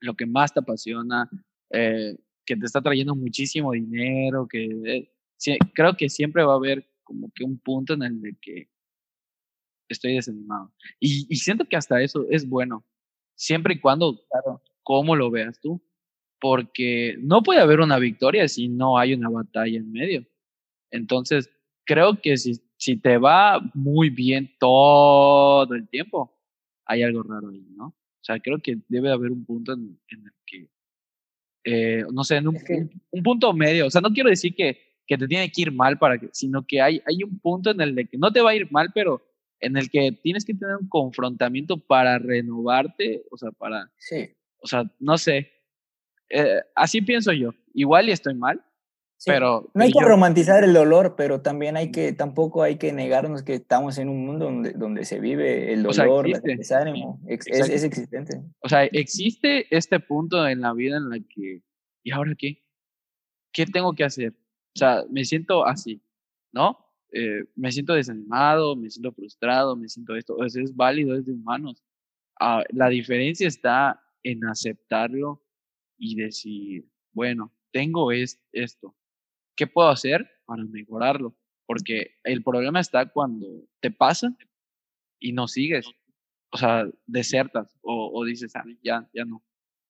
lo 0.00 0.14
que 0.14 0.26
más 0.26 0.52
te 0.52 0.60
apasiona, 0.60 1.28
eh, 1.70 2.16
que 2.44 2.56
te 2.56 2.66
está 2.66 2.80
trayendo 2.82 3.14
muchísimo 3.14 3.72
dinero, 3.72 4.46
que 4.46 4.64
eh, 4.86 5.58
creo 5.74 5.96
que 5.96 6.08
siempre 6.08 6.44
va 6.44 6.52
a 6.52 6.56
haber 6.56 6.86
como 7.02 7.30
que 7.34 7.44
un 7.44 7.58
punto 7.58 7.94
en 7.94 8.02
el 8.02 8.20
de 8.20 8.36
que 8.40 8.68
estoy 9.88 10.14
desanimado. 10.14 10.72
Y, 11.00 11.26
y 11.28 11.36
siento 11.36 11.64
que 11.66 11.76
hasta 11.76 12.02
eso 12.02 12.26
es 12.30 12.48
bueno, 12.48 12.84
siempre 13.34 13.74
y 13.74 13.80
cuando, 13.80 14.20
Claro. 14.30 14.62
cómo 14.82 15.16
lo 15.16 15.30
veas 15.30 15.60
tú, 15.60 15.82
porque 16.40 17.16
no 17.20 17.42
puede 17.42 17.60
haber 17.60 17.80
una 17.80 17.98
victoria 17.98 18.48
si 18.48 18.68
no 18.68 18.98
hay 18.98 19.14
una 19.14 19.30
batalla 19.30 19.78
en 19.78 19.90
medio. 19.90 20.26
Entonces, 20.90 21.50
creo 21.86 22.20
que 22.20 22.36
si, 22.36 22.60
si 22.84 22.96
te 22.96 23.16
va 23.18 23.60
muy 23.74 24.10
bien 24.10 24.50
todo 24.58 25.72
el 25.74 25.88
tiempo, 25.88 26.30
hay 26.84 27.02
algo 27.02 27.22
raro 27.22 27.48
ahí, 27.50 27.64
¿no? 27.76 27.86
O 27.86 28.24
sea, 28.26 28.38
creo 28.40 28.58
que 28.60 28.76
debe 28.88 29.10
haber 29.10 29.30
un 29.30 29.44
punto 29.44 29.72
en, 29.72 29.98
en 30.08 30.20
el 30.26 30.32
que, 30.46 30.68
eh, 31.64 32.04
no 32.12 32.24
sé, 32.24 32.36
en 32.36 32.48
un, 32.48 32.56
un- 32.56 33.02
un 33.10 33.22
punto 33.22 33.52
medio. 33.52 33.86
O 33.86 33.90
sea, 33.90 34.00
no 34.00 34.10
quiero 34.10 34.28
decir 34.28 34.54
que, 34.54 34.78
que 35.06 35.16
te 35.16 35.26
tiene 35.26 35.50
que 35.50 35.62
ir 35.62 35.72
mal 35.72 35.98
para 35.98 36.18
que, 36.18 36.28
sino 36.32 36.66
que 36.66 36.80
hay, 36.82 37.00
hay 37.06 37.22
un 37.22 37.38
punto 37.38 37.70
en 37.70 37.80
el 37.80 37.94
de 37.94 38.06
que 38.06 38.18
no 38.18 38.30
te 38.32 38.40
va 38.42 38.50
a 38.50 38.54
ir 38.56 38.70
mal, 38.70 38.90
pero 38.94 39.22
en 39.60 39.76
el 39.78 39.88
que 39.90 40.12
tienes 40.22 40.44
que 40.44 40.54
tener 40.54 40.76
un 40.76 40.88
confrontamiento 40.88 41.78
para 41.78 42.18
renovarte, 42.18 43.24
o 43.30 43.36
sea, 43.38 43.50
para, 43.52 43.90
Sí. 43.96 44.28
o 44.58 44.66
sea, 44.66 44.84
no 45.00 45.16
sé. 45.16 45.50
Eh, 46.28 46.60
así 46.74 47.00
pienso 47.00 47.32
yo. 47.32 47.54
Igual 47.72 48.08
y 48.08 48.12
estoy 48.12 48.34
mal, 48.34 48.62
sí. 49.24 49.30
pero 49.30 49.70
No 49.74 49.82
hay 49.84 49.90
que 49.90 50.00
yo- 50.00 50.06
romantizar 50.08 50.62
el 50.64 50.72
dolor, 50.72 51.14
pero 51.16 51.40
también 51.40 51.76
hay 51.76 51.90
que, 51.90 52.12
tampoco 52.12 52.62
hay 52.62 52.76
que 52.76 52.92
negarnos 52.92 53.42
que 53.42 53.54
estamos 53.54 53.98
en 53.98 54.08
un 54.08 54.24
mundo 54.26 54.46
donde, 54.46 54.72
donde 54.72 55.04
se 55.04 55.20
vive 55.20 55.72
el 55.72 55.86
O 55.86 55.92
sea, 55.92 56.04
dolor, 56.04 56.26
el 56.28 56.40
desánimo. 56.56 57.20
Es, 57.26 57.46
es 57.46 57.82
existente. 57.84 58.40
O 58.60 58.68
sea, 58.68 58.84
existe 58.84 59.66
este 59.74 60.00
punto 60.00 60.46
en 60.46 60.60
la 60.60 60.72
vida 60.74 60.96
en 60.96 61.08
la 61.08 61.18
que, 61.18 61.62
¿y 62.02 62.10
ahora 62.12 62.34
qué? 62.38 62.62
¿Qué 63.52 63.66
tengo 63.66 63.94
que 63.94 64.04
hacer? 64.04 64.32
O 64.76 64.78
sea, 64.78 65.04
me 65.10 65.24
siento 65.24 65.64
así, 65.66 66.02
¿no? 66.52 66.78
Eh, 67.12 67.44
me 67.54 67.70
siento 67.70 67.94
desanimado, 67.94 68.74
me 68.74 68.90
siento 68.90 69.12
frustrado, 69.12 69.76
me 69.76 69.88
siento 69.88 70.16
esto. 70.16 70.34
O 70.36 70.48
sea, 70.48 70.62
es 70.62 70.74
válido, 70.74 71.16
es 71.16 71.24
de 71.24 71.32
humanos. 71.32 71.82
Ah, 72.40 72.64
la 72.70 72.88
diferencia 72.88 73.46
está 73.46 74.00
en 74.24 74.44
aceptarlo 74.44 75.40
y 75.96 76.16
decir, 76.16 76.88
bueno, 77.12 77.52
tengo 77.70 78.10
es, 78.10 78.40
esto. 78.52 78.96
¿Qué 79.56 79.66
puedo 79.66 79.88
hacer 79.88 80.28
para 80.46 80.64
mejorarlo? 80.64 81.34
Porque 81.66 82.12
el 82.24 82.42
problema 82.42 82.80
está 82.80 83.08
cuando 83.10 83.46
te 83.80 83.90
pasa 83.90 84.36
y 85.20 85.32
no 85.32 85.48
sigues 85.48 85.86
o 86.52 86.56
sea, 86.56 86.86
desertas 87.06 87.76
o, 87.82 88.10
o 88.14 88.24
dices, 88.24 88.54
ah, 88.54 88.62
ya, 88.82 89.08
ya 89.12 89.24
no. 89.24 89.42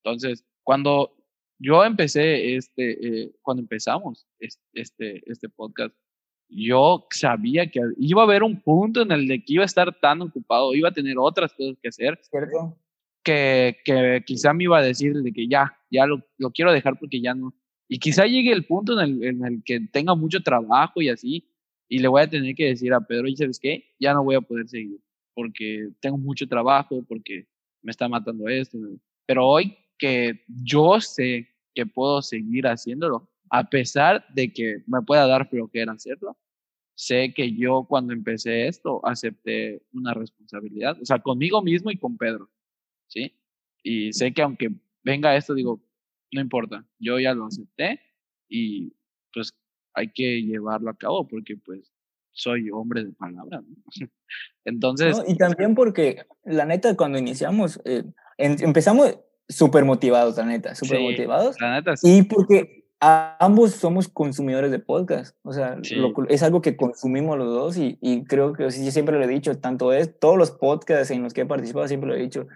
Entonces, 0.03 0.47
cuando 0.63 1.15
yo 1.59 1.85
empecé 1.85 2.57
este, 2.57 3.25
eh, 3.25 3.33
cuando 3.43 3.61
empezamos 3.63 4.27
es- 4.39 4.59
este, 4.73 5.23
este 5.31 5.49
podcast, 5.51 5.95
yo 6.49 7.07
sabía 7.11 7.71
que 7.71 7.81
iba 7.99 8.23
a 8.23 8.25
haber 8.25 8.43
un 8.43 8.61
punto 8.63 9.03
en 9.03 9.13
el 9.13 9.29
de 9.29 9.45
que 9.45 9.55
iba 9.55 9.63
a 9.63 9.67
estar 9.67 9.93
tan 10.01 10.23
ocupado, 10.23 10.75
iba 10.75 10.89
a 10.89 10.93
tener 10.93 11.17
otras 11.19 11.53
cosas 11.53 11.77
que 11.83 11.89
hacer, 11.89 12.19
¿Cierto? 12.23 12.79
que, 13.23 13.77
que 13.85 14.23
quizá 14.27 14.53
me 14.55 14.65
iba 14.65 14.79
a 14.79 14.83
decir 14.83 15.15
de 15.15 15.33
que 15.33 15.47
ya, 15.49 15.79
ya 15.91 16.07
lo, 16.07 16.23
lo 16.39 16.51
quiero 16.51 16.73
dejar 16.73 16.99
porque 16.99 17.21
ya 17.21 17.35
no. 17.35 17.53
Y 17.95 18.01
quizá 18.01 18.27
llegue 18.27 18.51
el 18.51 18.65
punto 18.65 19.01
en 19.01 19.09
el, 19.09 19.25
en 19.25 19.45
el 19.47 19.63
que 19.63 19.79
tenga 19.79 20.17
mucho 20.17 20.41
trabajo 20.43 21.01
y 21.01 21.11
así, 21.11 21.49
y 21.89 22.01
le 22.01 22.09
voy 22.09 22.23
a 22.23 22.29
tener 22.29 22.53
que 22.57 22.67
decir 22.67 22.93
a 22.93 23.01
Pedro, 23.01 23.29
¿y 23.29 23.37
sabes 23.37 23.61
qué? 23.61 23.95
Ya 24.01 24.13
no 24.13 24.25
voy 24.25 24.35
a 24.35 24.41
poder 24.41 24.69
seguir, 24.69 24.99
porque 25.33 25.91
tengo 26.01 26.19
mucho 26.19 26.49
trabajo, 26.49 27.05
porque 27.09 27.47
me 27.83 27.93
está 27.93 28.09
matando 28.09 28.49
esto. 28.49 28.77
Pero 29.27 29.47
hoy 29.47 29.77
que 29.97 30.43
yo 30.49 31.01
sé 31.01 31.47
que 31.73 31.87
puedo 31.87 32.21
seguir 32.21 32.67
haciéndolo, 32.67 33.31
a 33.49 33.63
pesar 33.71 34.27
de 34.35 34.53
que 34.53 34.79
me 34.89 35.01
pueda 35.03 35.29
dar 35.29 35.49
flojera 35.49 35.93
hacerlo, 35.93 36.37
sé 36.97 37.33
que 37.33 37.53
yo 37.53 37.87
cuando 37.89 38.13
empecé 38.13 38.67
esto 38.67 39.07
acepté 39.07 39.83
una 39.93 40.15
responsabilidad, 40.15 41.01
o 41.01 41.05
sea, 41.05 41.21
conmigo 41.21 41.63
mismo 41.63 41.93
y 41.93 41.97
con 41.97 42.17
Pedro, 42.17 42.51
¿sí? 43.07 43.33
Y 43.85 44.13
sé 44.13 44.35
que 44.35 44.43
aunque 44.43 44.71
venga 45.05 45.37
esto, 45.37 45.55
digo, 45.55 45.81
no 46.35 46.41
importa, 46.41 46.85
yo 46.99 47.21
ya 47.21 47.33
lo 47.33 47.47
acepté 47.47 48.01
y 48.49 48.93
pues 49.33 49.55
hay 49.95 50.13
que 50.13 50.43
llevarlo 50.43 50.91
a 50.91 50.97
cabo 50.97 51.29
porque 51.29 51.57
pues 51.57 51.93
soy 52.33 52.71
hombre 52.71 53.05
de 53.05 53.13
palabra. 53.13 53.63
Entonces... 54.65 55.23
y 55.29 55.37
también 55.37 55.77
porque 55.77 56.27
la 56.43 56.65
neta 56.65 56.97
cuando 56.97 57.19
iniciamos, 57.19 57.81
eh, 57.85 58.03
empezamos 58.37 59.17
súper 59.49 59.85
motivados, 59.85 60.37
la 60.37 60.47
neta, 60.47 60.75
súper 60.75 61.01
motivados. 61.01 61.61
La 61.61 61.75
neta, 61.75 61.95
Y 62.03 62.23
porque 62.23 62.85
ambos 62.99 63.73
somos 63.73 64.09
consumidores 64.09 64.73
de 64.73 64.81
podcast, 64.81 65.37
o 65.43 65.53
sea, 65.53 65.77
es 66.29 66.43
algo 66.43 66.63
que 66.63 66.77
consumimos 66.77 67.39
los 67.39 67.49
dos 67.49 67.77
y, 67.77 67.97
y 68.01 68.25
creo 68.25 68.55
que 68.55 68.71
sí, 68.73 68.91
siempre 68.91 69.19
lo 69.19 69.25
he 69.25 69.29
dicho, 69.29 69.57
tanto 69.61 69.93
es, 69.93 70.19
todos 70.19 70.37
los 70.37 70.51
podcasts 70.51 71.13
en 71.13 71.23
los 71.23 71.33
que 71.33 71.43
he 71.43 71.47
participado, 71.47 71.87
siempre 71.87 72.09
lo 72.09 72.17
he 72.17 72.23
dicho, 72.23 72.49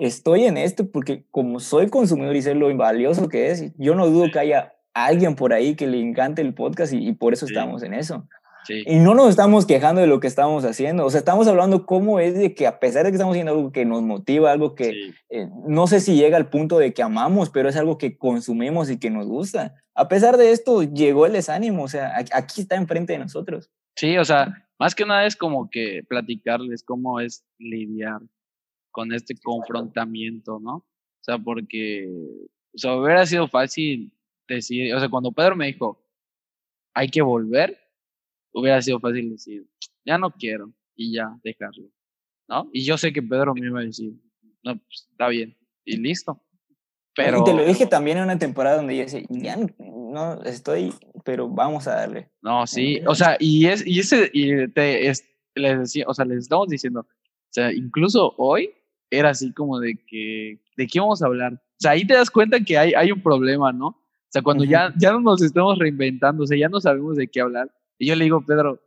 estoy 0.00 0.44
en 0.44 0.56
esto 0.56 0.90
porque 0.90 1.24
como 1.30 1.60
soy 1.60 1.88
consumidor 1.88 2.34
y 2.34 2.42
sé 2.42 2.54
lo 2.54 2.74
valioso 2.76 3.28
que 3.28 3.50
es, 3.50 3.72
yo 3.76 3.94
no 3.94 4.08
dudo 4.08 4.30
que 4.32 4.38
haya 4.38 4.72
alguien 4.94 5.36
por 5.36 5.52
ahí 5.52 5.76
que 5.76 5.86
le 5.86 6.00
encante 6.00 6.42
el 6.42 6.54
podcast 6.54 6.92
y, 6.92 7.12
por 7.12 7.32
eso 7.32 7.46
estamos 7.46 7.82
en 7.82 7.94
eso. 7.94 8.26
Y 8.68 8.98
no 8.98 9.14
nos 9.14 9.30
estamos 9.30 9.66
quejando 9.66 10.00
de 10.00 10.06
lo 10.06 10.20
que 10.20 10.26
estamos 10.26 10.64
haciendo, 10.64 11.04
o 11.04 11.10
sea, 11.10 11.18
estamos 11.18 11.48
hablando 11.48 11.86
cómo 11.86 12.20
es 12.20 12.34
de 12.34 12.54
que 12.54 12.66
a 12.66 12.78
pesar 12.78 13.04
de 13.04 13.10
que 13.10 13.16
estamos 13.16 13.32
haciendo 13.32 13.52
algo 13.52 13.72
que 13.72 13.84
nos 13.84 14.02
motiva, 14.02 14.52
algo 14.52 14.74
que 14.74 15.12
eh, 15.28 15.48
no 15.66 15.86
sé 15.86 16.00
si 16.00 16.14
llega 16.14 16.36
al 16.36 16.50
punto 16.50 16.78
de 16.78 16.92
que 16.92 17.02
amamos, 17.02 17.50
pero 17.50 17.68
es 17.68 17.76
algo 17.76 17.98
que 17.98 18.16
consumimos 18.16 18.90
y 18.90 18.98
que 18.98 19.10
nos 19.10 19.26
gusta. 19.26 19.74
A 19.94 20.08
pesar 20.08 20.36
de 20.36 20.52
esto, 20.52 20.82
llegó 20.82 21.26
el 21.26 21.32
desánimo, 21.32 21.82
o 21.84 21.88
sea, 21.88 22.16
aquí 22.32 22.60
está 22.60 22.76
enfrente 22.76 23.14
de 23.14 23.18
nosotros. 23.18 23.70
Sí, 23.96 24.16
o 24.18 24.24
sea, 24.24 24.66
más 24.78 24.94
que 24.94 25.04
nada 25.04 25.26
es 25.26 25.36
como 25.36 25.68
que 25.68 26.02
platicarles 26.06 26.84
cómo 26.84 27.18
es 27.18 27.44
lidiar 27.58 28.20
con 28.90 29.12
este 29.12 29.34
confrontamiento, 29.42 30.58
¿no? 30.60 30.76
O 30.76 31.22
sea, 31.22 31.38
porque, 31.38 32.08
o 32.74 32.78
sea, 32.78 32.96
hubiera 32.96 33.26
sido 33.26 33.48
fácil 33.48 34.12
decir, 34.48 34.94
o 34.94 34.98
sea, 34.98 35.08
cuando 35.08 35.32
Pedro 35.32 35.56
me 35.56 35.66
dijo, 35.66 36.02
hay 36.94 37.08
que 37.08 37.22
volver, 37.22 37.78
hubiera 38.52 38.80
sido 38.82 38.98
fácil 39.00 39.30
decir, 39.30 39.66
ya 40.04 40.18
no 40.18 40.30
quiero 40.30 40.72
y 40.96 41.14
ya 41.14 41.38
dejarlo, 41.42 41.90
¿no? 42.48 42.68
Y 42.72 42.84
yo 42.84 42.96
sé 42.96 43.12
que 43.12 43.22
Pedro 43.22 43.54
me 43.54 43.66
iba 43.66 43.80
a 43.80 43.84
decir, 43.84 44.12
no, 44.62 44.76
pues, 44.78 45.08
está 45.10 45.28
bien 45.28 45.56
y 45.84 45.96
listo. 45.96 46.42
Pero... 47.14 47.40
Y 47.40 47.44
te 47.44 47.54
lo 47.54 47.64
dije 47.64 47.86
también 47.86 48.18
en 48.18 48.24
una 48.24 48.38
temporada 48.38 48.76
donde 48.76 48.96
yo 48.96 49.02
decía, 49.02 49.22
ya 49.28 49.56
no 49.78 50.42
estoy, 50.44 50.92
pero 51.24 51.48
vamos 51.48 51.86
a 51.86 51.96
darle. 51.96 52.30
No, 52.42 52.66
sí, 52.66 53.00
o 53.06 53.14
sea, 53.14 53.36
y, 53.38 53.66
es, 53.66 53.86
y 53.86 54.00
ese, 54.00 54.30
y 54.32 54.68
te, 54.68 55.08
es, 55.08 55.28
les 55.54 55.78
decía, 55.78 56.04
o 56.06 56.14
sea, 56.14 56.24
les 56.24 56.38
estamos 56.38 56.68
diciendo, 56.68 57.00
o 57.00 57.52
sea, 57.52 57.72
incluso 57.72 58.34
hoy 58.36 58.72
era 59.10 59.30
así 59.30 59.52
como 59.52 59.80
de 59.80 59.96
que, 60.06 60.60
¿de 60.76 60.86
qué 60.86 61.00
vamos 61.00 61.22
a 61.22 61.26
hablar? 61.26 61.54
O 61.54 61.78
sea, 61.78 61.92
ahí 61.92 62.06
te 62.06 62.14
das 62.14 62.30
cuenta 62.30 62.60
que 62.60 62.78
hay, 62.78 62.92
hay 62.94 63.12
un 63.12 63.22
problema, 63.22 63.72
¿no? 63.72 63.88
O 63.88 64.32
sea, 64.32 64.42
cuando 64.42 64.64
ya, 64.64 64.94
ya 64.96 65.12
no 65.12 65.20
nos 65.20 65.42
estamos 65.42 65.78
reinventando, 65.78 66.44
o 66.44 66.46
sea, 66.46 66.56
ya 66.56 66.68
no 66.68 66.80
sabemos 66.80 67.16
de 67.16 67.26
qué 67.26 67.40
hablar. 67.40 67.70
Y 67.98 68.06
yo 68.06 68.14
le 68.14 68.24
digo, 68.24 68.44
Pedro, 68.46 68.80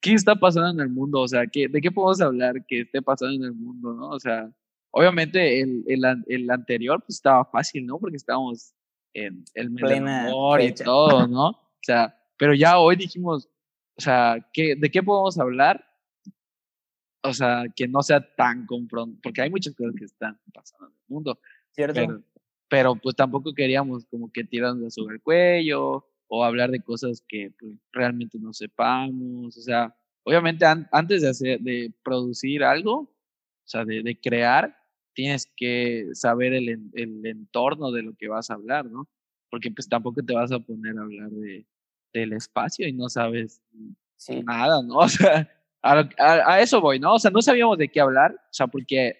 ¿qué 0.00 0.14
está 0.14 0.34
pasando 0.34 0.70
en 0.70 0.80
el 0.80 0.88
mundo? 0.92 1.20
O 1.20 1.28
sea, 1.28 1.46
¿qué, 1.46 1.68
¿de 1.68 1.80
qué 1.80 1.90
podemos 1.90 2.20
hablar 2.20 2.64
que 2.66 2.80
esté 2.80 3.00
pasando 3.00 3.36
en 3.36 3.44
el 3.44 3.54
mundo, 3.54 3.94
no? 3.94 4.08
O 4.08 4.18
sea, 4.18 4.50
obviamente 4.90 5.60
el, 5.60 5.84
el, 5.86 6.02
el 6.26 6.50
anterior 6.50 7.00
pues 7.00 7.16
estaba 7.16 7.44
fácil, 7.44 7.86
¿no? 7.86 7.98
Porque 7.98 8.16
estábamos 8.16 8.74
en 9.14 9.44
el 9.54 9.70
amor 9.94 10.60
y 10.60 10.72
todo, 10.72 11.26
¿no? 11.28 11.48
O 11.48 11.80
sea, 11.82 12.16
pero 12.36 12.54
ya 12.54 12.78
hoy 12.78 12.96
dijimos, 12.96 13.48
o 13.96 14.00
sea, 14.00 14.44
¿qué, 14.52 14.74
¿de 14.74 14.90
qué 14.90 15.02
podemos 15.02 15.38
hablar? 15.38 15.84
O 17.24 17.32
sea, 17.32 17.64
que 17.74 17.86
no 17.86 18.02
sea 18.02 18.20
tan 18.34 18.66
confronto, 18.66 19.18
porque 19.22 19.42
hay 19.42 19.50
muchas 19.50 19.74
cosas 19.74 19.94
que 19.96 20.04
están 20.04 20.38
pasando 20.52 20.86
en 20.86 20.92
el 20.92 21.08
mundo. 21.08 21.38
Cierto 21.70 22.22
pero 22.72 22.96
pues 22.96 23.14
tampoco 23.14 23.52
queríamos 23.52 24.06
como 24.06 24.32
que 24.32 24.44
tirarnos 24.44 24.94
sobre 24.94 25.16
el 25.16 25.20
cuello 25.20 26.06
o 26.26 26.42
hablar 26.42 26.70
de 26.70 26.80
cosas 26.80 27.22
que 27.28 27.52
pues, 27.60 27.76
realmente 27.92 28.38
no 28.38 28.54
sepamos, 28.54 29.58
o 29.58 29.60
sea, 29.60 29.94
obviamente 30.22 30.64
antes 30.64 31.20
de 31.20 31.28
hacer, 31.28 31.60
de 31.60 31.92
producir 32.02 32.64
algo, 32.64 33.00
o 33.00 33.66
sea, 33.66 33.84
de, 33.84 34.02
de 34.02 34.18
crear, 34.18 34.74
tienes 35.12 35.52
que 35.54 36.08
saber 36.14 36.54
el, 36.54 36.90
el, 36.94 37.26
entorno 37.26 37.92
de 37.92 38.04
lo 38.04 38.14
que 38.14 38.28
vas 38.28 38.48
a 38.48 38.54
hablar, 38.54 38.86
¿no? 38.86 39.06
Porque 39.50 39.70
pues 39.70 39.86
tampoco 39.86 40.22
te 40.22 40.32
vas 40.32 40.50
a 40.50 40.58
poner 40.58 40.96
a 40.96 41.02
hablar 41.02 41.28
de, 41.28 41.66
del 42.14 42.32
espacio 42.32 42.88
y 42.88 42.94
no 42.94 43.10
sabes 43.10 43.60
nada, 44.46 44.82
¿no? 44.82 44.96
O 45.00 45.08
sea, 45.10 45.46
a, 45.82 46.08
a, 46.18 46.60
eso 46.60 46.80
voy, 46.80 46.98
¿no? 46.98 47.14
O 47.14 47.18
sea, 47.18 47.30
no 47.30 47.42
sabíamos 47.42 47.78
de 47.78 47.88
qué 47.88 48.00
hablar, 48.00 48.32
o 48.34 48.52
sea, 48.52 48.66
porque 48.66 49.16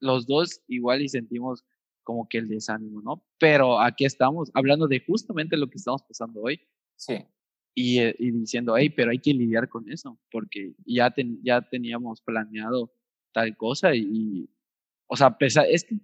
los 0.00 0.26
dos 0.26 0.62
igual 0.68 1.02
y 1.02 1.08
sentimos 1.08 1.64
como 2.02 2.28
que 2.28 2.38
el 2.38 2.48
desánimo, 2.48 3.00
¿no? 3.00 3.24
Pero 3.38 3.80
aquí 3.80 4.04
estamos 4.04 4.50
hablando 4.54 4.88
de 4.88 5.00
justamente 5.00 5.56
lo 5.56 5.68
que 5.68 5.78
estamos 5.78 6.02
pasando 6.02 6.42
hoy. 6.42 6.60
Sí. 6.96 7.24
Y, 7.74 8.00
eh, 8.00 8.14
y 8.18 8.30
diciendo, 8.32 8.76
hey, 8.76 8.90
pero 8.90 9.10
hay 9.10 9.18
que 9.18 9.32
lidiar 9.32 9.68
con 9.68 9.90
eso, 9.90 10.18
porque 10.30 10.74
ya, 10.84 11.14
ya 11.42 11.62
teníamos 11.62 12.20
planeado 12.20 12.92
tal 13.32 13.56
cosa 13.56 13.94
y, 13.94 14.50
o 15.06 15.16
sea, 15.16 15.38
pesar, 15.38 15.66
es 15.70 15.84
que 15.84 15.96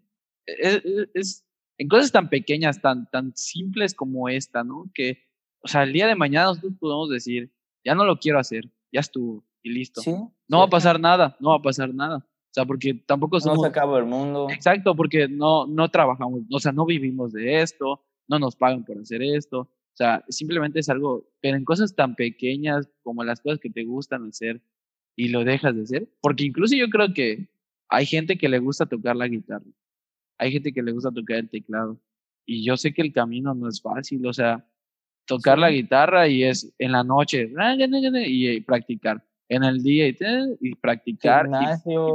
es, 0.46 0.82
es, 1.12 1.46
en 1.76 1.88
cosas 1.88 2.11
tan 2.11 2.30
pequeñas, 2.30 2.80
tan, 2.80 3.11
tan 3.11 3.36
simples 3.36 3.94
como 3.94 4.28
esta, 4.28 4.64
¿no? 4.64 4.90
Que, 4.94 5.24
o 5.61 5.68
sea, 5.68 5.82
el 5.82 5.92
día 5.92 6.06
de 6.06 6.14
mañana 6.14 6.46
nosotros 6.46 6.72
podemos 6.80 7.11
decir, 7.11 7.52
ya 7.84 7.94
no 7.94 8.04
lo 8.04 8.18
quiero 8.18 8.38
hacer, 8.38 8.64
ya 8.90 9.00
estuvo 9.00 9.44
y 9.68 9.74
listo. 9.74 10.00
¿Sí? 10.00 10.14
No 10.48 10.58
va 10.58 10.64
a 10.64 10.70
pasar 10.70 10.98
nada, 10.98 11.36
no 11.40 11.50
va 11.50 11.56
a 11.56 11.62
pasar 11.62 11.94
nada. 11.94 12.18
O 12.18 12.50
sea, 12.50 12.64
porque 12.64 12.94
tampoco 12.94 13.38
somos... 13.40 13.58
No 13.58 13.62
se 13.62 13.68
acaba 13.68 13.98
el 13.98 14.06
mundo. 14.06 14.48
Exacto, 14.50 14.96
porque 14.96 15.28
no, 15.28 15.66
no 15.66 15.88
trabajamos, 15.90 16.42
o 16.50 16.58
sea, 16.58 16.72
no 16.72 16.86
vivimos 16.86 17.32
de 17.32 17.60
esto, 17.60 18.02
no 18.26 18.38
nos 18.38 18.56
pagan 18.56 18.84
por 18.84 18.98
hacer 18.98 19.22
esto. 19.22 19.60
O 19.60 19.96
sea, 19.98 20.24
simplemente 20.28 20.80
es 20.80 20.88
algo, 20.88 21.28
pero 21.40 21.56
en 21.56 21.64
cosas 21.64 21.94
tan 21.94 22.14
pequeñas 22.14 22.88
como 23.02 23.24
las 23.24 23.40
cosas 23.40 23.58
que 23.58 23.70
te 23.70 23.84
gustan 23.84 24.28
hacer 24.28 24.62
y 25.16 25.28
lo 25.28 25.44
dejas 25.44 25.74
de 25.74 25.82
hacer. 25.82 26.08
Porque 26.20 26.44
incluso 26.44 26.76
yo 26.76 26.88
creo 26.88 27.12
que 27.12 27.48
hay 27.88 28.06
gente 28.06 28.38
que 28.38 28.48
le 28.48 28.60
gusta 28.60 28.86
tocar 28.86 29.16
la 29.16 29.28
guitarra, 29.28 29.66
hay 30.38 30.52
gente 30.52 30.72
que 30.72 30.82
le 30.82 30.92
gusta 30.92 31.10
tocar 31.10 31.38
el 31.38 31.50
teclado. 31.50 32.00
Y 32.46 32.64
yo 32.64 32.76
sé 32.76 32.94
que 32.94 33.02
el 33.02 33.12
camino 33.12 33.54
no 33.54 33.68
es 33.68 33.82
fácil, 33.82 34.24
o 34.26 34.32
sea, 34.32 34.66
tocar 35.26 35.58
la 35.58 35.70
guitarra 35.70 36.28
y 36.28 36.44
es 36.44 36.74
en 36.78 36.92
la 36.92 37.04
noche 37.04 37.50
y 38.26 38.60
practicar 38.62 39.22
en 39.49 39.64
el 39.64 39.82
día 39.82 40.09
y, 40.09 40.74
practicar. 40.76 41.49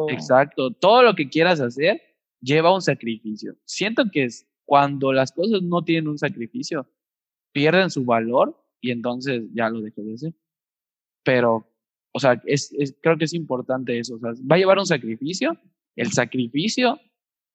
exacto, 0.10 0.72
todo 0.72 1.04
lo 1.04 1.16
que 1.16 1.30
quieras 1.30 1.60
hacer 1.60 2.02
lleva 2.42 2.74
un 2.74 2.82
sacrificio. 2.82 3.56
Siento 3.66 4.04
que 4.12 4.26
es 4.26 4.48
cuando 4.66 5.12
las 5.12 5.32
cosas 5.32 5.62
no 5.62 5.84
tienen 5.84 6.08
un 6.08 6.18
sacrificio, 6.18 6.88
pierden 7.52 7.90
su 7.90 8.06
valor 8.06 8.60
y 8.82 8.92
entonces 8.92 9.44
ya 9.54 9.70
lo 9.70 9.82
dejo 9.82 10.02
de 10.02 10.14
hacer. 10.14 10.34
Pero, 11.24 11.68
o 12.12 12.20
sea, 12.20 12.42
es, 12.46 12.74
creo 13.02 13.18
que 13.18 13.26
es 13.26 13.34
importante 13.34 13.98
eso. 13.98 14.16
O 14.16 14.20
sea, 14.20 14.32
va 14.50 14.56
a 14.56 14.60
llevar 14.60 14.78
un 14.78 14.86
sacrificio, 14.86 15.58
el 15.96 16.12
sacrificio 16.12 17.00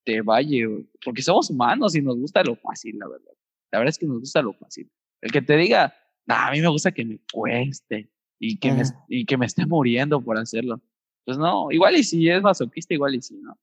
te 0.04 0.22
va 0.22 0.38
a 0.38 0.42
llevar, 0.42 0.82
porque 1.04 1.22
somos 1.22 1.50
humanos 1.50 1.94
y 1.94 2.02
nos 2.02 2.16
gusta 2.16 2.42
lo 2.42 2.56
fácil, 2.56 2.98
la 2.98 3.08
verdad. 3.08 3.32
La 3.70 3.78
verdad 3.78 3.90
es 3.90 3.98
que 3.98 4.06
nos 4.06 4.20
gusta 4.20 4.40
lo 4.40 4.54
fácil. 4.54 4.90
El 5.20 5.30
que 5.30 5.42
te 5.42 5.56
diga, 5.56 5.94
a 6.26 6.50
mí 6.50 6.60
me 6.60 6.68
gusta 6.68 6.92
que 6.92 7.04
me 7.04 7.18
cueste, 7.30 8.10
y 8.38 8.58
que, 8.58 8.72
me, 8.72 8.82
y 9.08 9.24
que 9.24 9.36
me 9.36 9.46
esté 9.46 9.66
muriendo 9.66 10.20
por 10.20 10.38
hacerlo. 10.38 10.80
Pues 11.24 11.38
no, 11.38 11.70
igual 11.70 11.96
y 11.96 12.04
si 12.04 12.28
es 12.28 12.42
masoquista, 12.42 12.94
igual 12.94 13.14
y 13.14 13.22
si 13.22 13.36
no. 13.36 13.58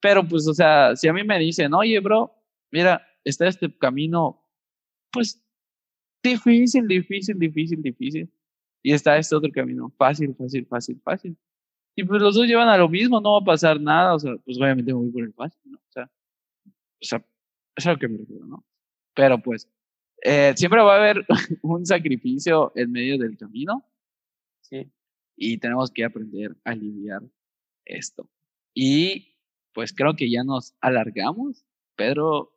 Pero 0.00 0.26
pues, 0.26 0.46
o 0.46 0.54
sea, 0.54 0.94
si 0.96 1.08
a 1.08 1.12
mí 1.12 1.24
me 1.24 1.38
dicen, 1.38 1.74
oye, 1.74 1.98
bro, 2.00 2.32
mira, 2.70 3.04
está 3.24 3.46
este 3.46 3.76
camino, 3.76 4.44
pues 5.10 5.42
difícil, 6.22 6.86
difícil, 6.86 7.38
difícil, 7.38 7.82
difícil. 7.82 8.30
Y 8.82 8.92
está 8.92 9.18
este 9.18 9.34
otro 9.34 9.50
camino, 9.50 9.92
fácil, 9.96 10.34
fácil, 10.34 10.66
fácil, 10.66 11.00
fácil. 11.02 11.36
Y 11.96 12.04
pues 12.04 12.22
los 12.22 12.36
dos 12.36 12.46
llevan 12.46 12.68
a 12.68 12.78
lo 12.78 12.88
mismo, 12.88 13.20
no 13.20 13.32
va 13.32 13.38
a 13.40 13.44
pasar 13.44 13.80
nada, 13.80 14.14
o 14.14 14.18
sea, 14.18 14.36
pues 14.44 14.56
obviamente 14.56 14.92
me 14.92 15.00
voy 15.00 15.10
por 15.10 15.24
el 15.24 15.32
fácil, 15.32 15.60
¿no? 15.64 15.78
O 15.78 15.92
sea, 15.92 16.04
o 16.04 17.04
sea, 17.04 17.24
es 17.74 17.86
a 17.86 17.92
lo 17.92 17.98
que 17.98 18.08
me 18.08 18.18
refiero, 18.18 18.46
¿no? 18.46 18.64
Pero 19.14 19.42
pues, 19.42 19.68
eh, 20.22 20.52
siempre 20.56 20.80
va 20.80 20.94
a 20.94 20.98
haber 20.98 21.26
un 21.62 21.84
sacrificio 21.84 22.72
en 22.76 22.92
medio 22.92 23.18
del 23.18 23.36
camino, 23.36 23.84
y 25.36 25.58
tenemos 25.58 25.90
que 25.90 26.04
aprender 26.04 26.56
a 26.64 26.74
lidiar 26.74 27.22
esto. 27.84 28.28
Y 28.74 29.36
pues 29.72 29.92
creo 29.92 30.14
que 30.16 30.30
ya 30.30 30.44
nos 30.44 30.74
alargamos. 30.80 31.64
Pedro, 31.96 32.52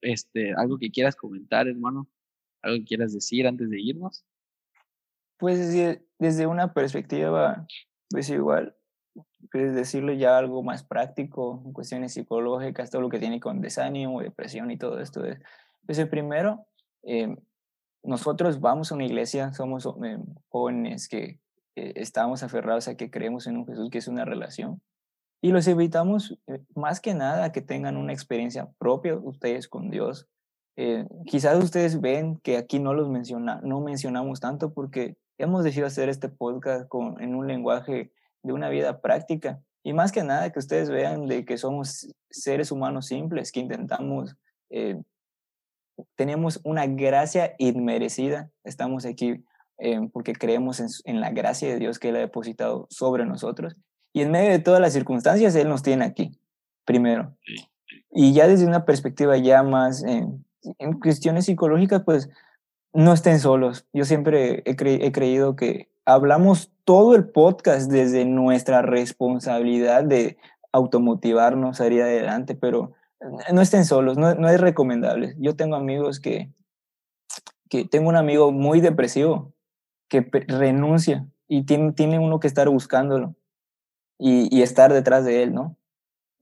este, 0.00 0.52
algo 0.54 0.78
que 0.78 0.90
quieras 0.90 1.16
comentar, 1.16 1.68
hermano, 1.68 2.08
algo 2.62 2.78
que 2.78 2.84
quieras 2.84 3.12
decir 3.12 3.46
antes 3.46 3.70
de 3.70 3.80
irnos. 3.80 4.24
Pues 5.38 5.58
desde 6.18 6.46
una 6.46 6.72
perspectiva, 6.72 7.66
pues 8.08 8.30
igual, 8.30 8.76
pues, 9.50 9.74
decirlo 9.74 10.12
ya 10.12 10.38
algo 10.38 10.62
más 10.62 10.84
práctico, 10.84 11.62
cuestiones 11.72 12.12
psicológicas, 12.12 12.90
todo 12.90 13.02
lo 13.02 13.08
que 13.08 13.18
tiene 13.18 13.40
con 13.40 13.60
desánimo, 13.60 14.22
depresión 14.22 14.70
y 14.70 14.78
todo 14.78 15.00
esto. 15.00 15.24
Es, 15.24 15.40
pues 15.86 15.98
el 15.98 16.08
primero, 16.08 16.66
eh, 17.02 17.36
nosotros 18.04 18.60
vamos 18.60 18.92
a 18.92 18.94
una 18.94 19.04
iglesia, 19.04 19.52
somos 19.52 19.86
eh, 20.04 20.18
jóvenes 20.48 21.08
que 21.08 21.38
estamos 21.76 22.44
aferrados 22.44 22.86
a 22.86 22.96
que 22.96 23.10
creemos 23.10 23.48
en 23.48 23.56
un 23.56 23.66
Jesús 23.66 23.90
que 23.90 23.98
es 23.98 24.06
una 24.06 24.24
relación. 24.24 24.80
Y 25.42 25.50
los 25.50 25.66
invitamos 25.66 26.38
más 26.76 27.00
que 27.00 27.14
nada 27.14 27.46
a 27.46 27.52
que 27.52 27.62
tengan 27.62 27.96
una 27.96 28.12
experiencia 28.12 28.70
propia 28.78 29.16
ustedes 29.16 29.66
con 29.66 29.90
Dios, 29.90 30.28
eh, 30.76 31.06
quizás 31.26 31.62
ustedes 31.62 32.00
ven 32.00 32.38
que 32.38 32.56
aquí 32.56 32.80
no 32.80 32.94
los 32.94 33.08
menciona, 33.08 33.60
no 33.62 33.80
mencionamos 33.80 34.40
tanto 34.40 34.72
porque 34.72 35.16
hemos 35.38 35.62
decidido 35.62 35.86
hacer 35.86 36.08
este 36.08 36.28
podcast 36.28 36.88
con, 36.88 37.20
en 37.22 37.36
un 37.36 37.46
lenguaje 37.46 38.10
de 38.42 38.52
una 38.52 38.68
vida 38.68 39.00
práctica 39.00 39.60
y 39.84 39.92
más 39.92 40.10
que 40.10 40.24
nada 40.24 40.50
que 40.50 40.58
ustedes 40.58 40.90
vean 40.90 41.26
de 41.26 41.44
que 41.44 41.58
somos 41.58 42.08
seres 42.28 42.72
humanos 42.72 43.06
simples 43.06 43.52
que 43.52 43.60
intentamos 43.60 44.34
eh, 44.70 45.00
tenemos 46.16 46.60
una 46.64 46.86
gracia 46.86 47.54
inmerecida 47.58 48.50
estamos 48.64 49.06
aquí 49.06 49.44
eh, 49.78 50.00
porque 50.12 50.34
creemos 50.34 50.80
en, 50.80 50.88
en, 51.04 51.20
la 51.20 51.30
gracia 51.30 51.68
de 51.68 51.78
Dios 51.78 51.98
que 51.98 52.10
él 52.10 52.16
ha 52.16 52.20
depositado 52.20 52.86
sobre 52.90 53.26
nosotros 53.26 53.76
y 54.12 54.22
en 54.22 54.30
medio 54.30 54.50
de 54.50 54.58
todas 54.60 54.80
las 54.80 54.92
circunstancias 54.92 55.54
él 55.54 55.68
nos 55.68 55.82
tiene 55.82 56.04
aquí 56.04 56.38
primero 56.84 57.36
y 58.10 58.32
ya 58.32 58.46
desde 58.46 58.66
una 58.66 58.84
perspectiva 58.84 59.36
ya 59.36 59.62
más 59.62 60.04
en 60.78 61.00
cuestiones 61.00 61.46
psicológicas, 61.46 62.02
pues 62.04 62.30
no 62.92 63.12
estén 63.12 63.40
solos. 63.40 63.86
Yo 63.92 64.04
siempre 64.04 64.62
he, 64.64 64.76
creído 64.76 65.56
que 65.56 65.88
hablamos 66.04 66.72
todo 66.84 67.14
el 67.14 67.28
podcast 67.28 67.90
desde 67.90 68.24
nuestra 68.24 68.82
responsabilidad 68.82 70.04
de 70.04 70.36
automotivarnos 70.72 71.80
a 71.80 71.86
ir 71.86 72.02
adelante, 72.02 72.54
pero 72.54 72.92
no 73.52 73.60
estén 73.60 73.84
solos, 73.84 74.16
no, 74.18 74.34
no 74.34 74.48
es 74.48 74.60
recomendable. 74.60 75.34
Yo 75.38 75.56
tengo 75.56 75.76
amigos 75.76 76.20
que, 76.20 76.50
que 77.68 77.84
tengo 77.84 78.08
un 78.08 78.16
amigo 78.16 78.52
muy 78.52 78.80
depresivo 78.80 79.52
que 80.08 80.28
renuncia 80.48 81.26
y 81.48 81.64
tiene, 81.64 81.92
tiene 81.92 82.18
uno 82.18 82.40
que 82.40 82.46
estar 82.46 82.68
buscándolo 82.68 83.34
y, 84.18 84.54
y, 84.56 84.62
estar 84.62 84.92
detrás 84.92 85.24
de 85.24 85.42
él, 85.42 85.54
¿no? 85.54 85.76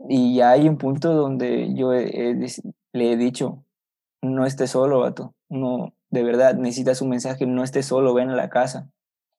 Y 0.08 0.36
ya 0.36 0.50
hay 0.50 0.68
un 0.68 0.78
punto 0.78 1.14
donde 1.14 1.74
yo 1.74 1.92
le 1.92 3.12
he 3.12 3.16
dicho, 3.16 3.64
no 4.20 4.46
estés 4.46 4.70
solo, 4.70 5.00
vato. 5.00 5.34
No, 5.48 5.94
de 6.10 6.22
verdad, 6.22 6.54
necesitas 6.54 7.00
un 7.02 7.10
mensaje, 7.10 7.46
no 7.46 7.62
estés 7.64 7.86
solo, 7.86 8.14
ven 8.14 8.30
a 8.30 8.36
la 8.36 8.50
casa. 8.50 8.90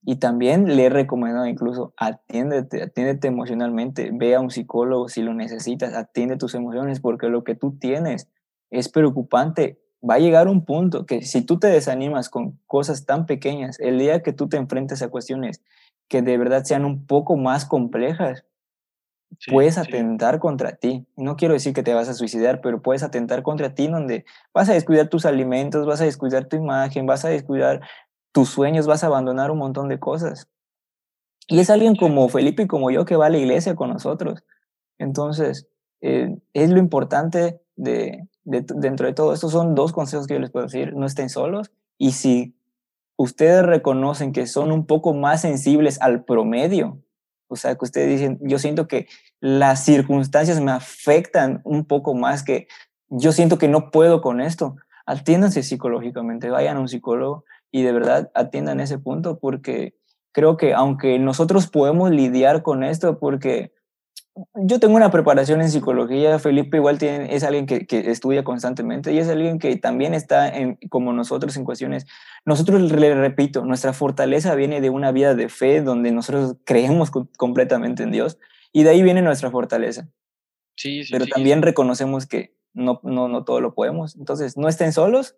Y 0.05 0.17
también 0.17 0.75
le 0.75 0.85
he 0.85 0.89
recomendado 0.89 1.45
incluso, 1.45 1.93
atiéndete, 1.97 2.83
atiéndete 2.83 3.27
emocionalmente, 3.27 4.11
ve 4.13 4.35
a 4.35 4.41
un 4.41 4.51
psicólogo 4.51 5.07
si 5.07 5.21
lo 5.21 5.33
necesitas, 5.33 5.93
atiende 5.93 6.35
tus 6.35 6.55
emociones, 6.55 6.99
porque 6.99 7.29
lo 7.29 7.43
que 7.43 7.55
tú 7.55 7.77
tienes 7.79 8.29
es 8.69 8.89
preocupante. 8.89 9.79
Va 10.07 10.15
a 10.15 10.19
llegar 10.19 10.49
un 10.49 10.65
punto 10.65 11.05
que 11.05 11.21
si 11.21 11.41
tú 11.45 11.59
te 11.59 11.67
desanimas 11.67 12.29
con 12.29 12.59
cosas 12.67 13.05
tan 13.05 13.25
pequeñas, 13.25 13.79
el 13.79 13.97
día 13.97 14.21
que 14.21 14.33
tú 14.33 14.49
te 14.49 14.57
enfrentes 14.57 15.01
a 15.01 15.07
cuestiones 15.07 15.61
que 16.09 16.21
de 16.21 16.37
verdad 16.37 16.65
sean 16.65 16.83
un 16.83 17.05
poco 17.07 17.37
más 17.37 17.65
complejas, 17.65 18.43
puedes 19.47 19.77
atentar 19.77 20.39
contra 20.39 20.73
ti. 20.73 21.05
No 21.15 21.35
quiero 21.37 21.53
decir 21.53 21.73
que 21.73 21.83
te 21.83 21.93
vas 21.93 22.09
a 22.09 22.13
suicidar, 22.13 22.61
pero 22.61 22.81
puedes 22.81 23.03
atentar 23.03 23.41
contra 23.41 23.73
ti 23.73 23.87
donde 23.87 24.25
vas 24.53 24.69
a 24.69 24.73
descuidar 24.73 25.07
tus 25.07 25.25
alimentos, 25.25 25.85
vas 25.85 26.01
a 26.01 26.05
descuidar 26.05 26.45
tu 26.45 26.57
imagen, 26.57 27.05
vas 27.05 27.25
a 27.25 27.29
descuidar 27.29 27.81
tus 28.33 28.49
sueños, 28.49 28.87
vas 28.87 29.03
a 29.03 29.07
abandonar 29.07 29.51
un 29.51 29.59
montón 29.59 29.87
de 29.87 29.99
cosas. 29.99 30.49
Y 31.47 31.59
es 31.59 31.69
alguien 31.69 31.95
como 31.95 32.27
Felipe 32.27 32.63
y 32.63 32.67
como 32.67 32.91
yo 32.91 33.05
que 33.05 33.15
va 33.15 33.27
a 33.27 33.29
la 33.29 33.37
iglesia 33.37 33.75
con 33.75 33.89
nosotros. 33.89 34.43
Entonces, 34.97 35.67
eh, 36.01 36.35
es 36.53 36.69
lo 36.69 36.79
importante 36.79 37.61
de, 37.75 38.27
dentro 38.43 39.07
de 39.07 39.13
todo 39.13 39.33
esto. 39.33 39.49
Son 39.49 39.75
dos 39.75 39.93
consejos 39.93 40.27
que 40.27 40.33
yo 40.33 40.39
les 40.39 40.51
puedo 40.51 40.65
decir. 40.65 40.93
No 40.95 41.05
estén 41.05 41.29
solos. 41.29 41.71
Y 41.97 42.11
si 42.11 42.55
ustedes 43.15 43.63
reconocen 43.63 44.33
que 44.33 44.47
son 44.47 44.71
un 44.71 44.85
poco 44.85 45.13
más 45.13 45.41
sensibles 45.41 46.01
al 46.01 46.23
promedio, 46.23 46.99
o 47.47 47.55
sea, 47.55 47.75
que 47.75 47.85
ustedes 47.85 48.09
dicen, 48.09 48.39
yo 48.41 48.57
siento 48.57 48.87
que 48.87 49.07
las 49.39 49.85
circunstancias 49.85 50.59
me 50.59 50.71
afectan 50.71 51.61
un 51.63 51.85
poco 51.85 52.15
más 52.15 52.41
que 52.41 52.67
yo 53.09 53.31
siento 53.31 53.59
que 53.59 53.67
no 53.67 53.91
puedo 53.91 54.21
con 54.21 54.41
esto. 54.41 54.75
Atiéndanse 55.05 55.61
psicológicamente, 55.61 56.49
vayan 56.49 56.77
a 56.77 56.79
un 56.79 56.87
psicólogo 56.87 57.45
y 57.73 57.81
de 57.81 57.91
verdad 57.91 58.31
atiendan 58.35 58.79
ese 58.79 58.99
punto 58.99 59.39
porque 59.39 59.95
creo 60.31 60.57
que 60.57 60.73
aunque 60.73 61.17
nosotros 61.17 61.67
podemos 61.67 62.11
lidiar 62.11 62.61
con 62.61 62.83
esto, 62.83 63.17
porque 63.17 63.73
yo 64.53 64.79
tengo 64.79 64.95
una 64.95 65.09
preparación 65.09 65.59
en 65.59 65.71
psicología, 65.71 66.37
Felipe 66.37 66.77
igual 66.77 66.99
tiene, 66.99 67.35
es 67.35 67.43
alguien 67.43 67.65
que, 67.65 67.87
que, 67.87 68.11
estudia 68.11 68.43
constantemente 68.43 69.11
y 69.11 69.17
es 69.17 69.27
alguien 69.27 69.57
que 69.57 69.75
también 69.75 70.13
está 70.13 70.49
en, 70.49 70.77
como 70.89 71.13
nosotros 71.13 71.57
en 71.57 71.65
cuestiones. 71.65 72.05
Nosotros, 72.45 72.91
le 72.91 73.15
repito, 73.15 73.65
nuestra 73.65 73.91
fortaleza 73.91 74.53
viene 74.53 74.79
de 74.79 74.91
una 74.91 75.11
vida 75.11 75.33
de 75.33 75.49
fe 75.49 75.81
donde 75.81 76.11
nosotros 76.11 76.57
creemos 76.65 77.09
completamente 77.37 78.03
en 78.03 78.11
Dios 78.11 78.37
y 78.71 78.83
de 78.83 78.91
ahí 78.91 79.01
viene 79.01 79.23
nuestra 79.23 79.49
fortaleza. 79.49 80.07
Sí, 80.75 81.03
sí, 81.03 81.11
Pero 81.11 81.25
también 81.25 81.63
reconocemos 81.63 82.27
que 82.27 82.55
no, 82.73 82.99
no, 83.03 83.27
no 83.27 83.43
todo 83.43 83.61
lo 83.61 83.73
podemos. 83.73 84.15
Entonces, 84.15 84.57
no 84.57 84.67
estén 84.67 84.93
solos 84.93 85.35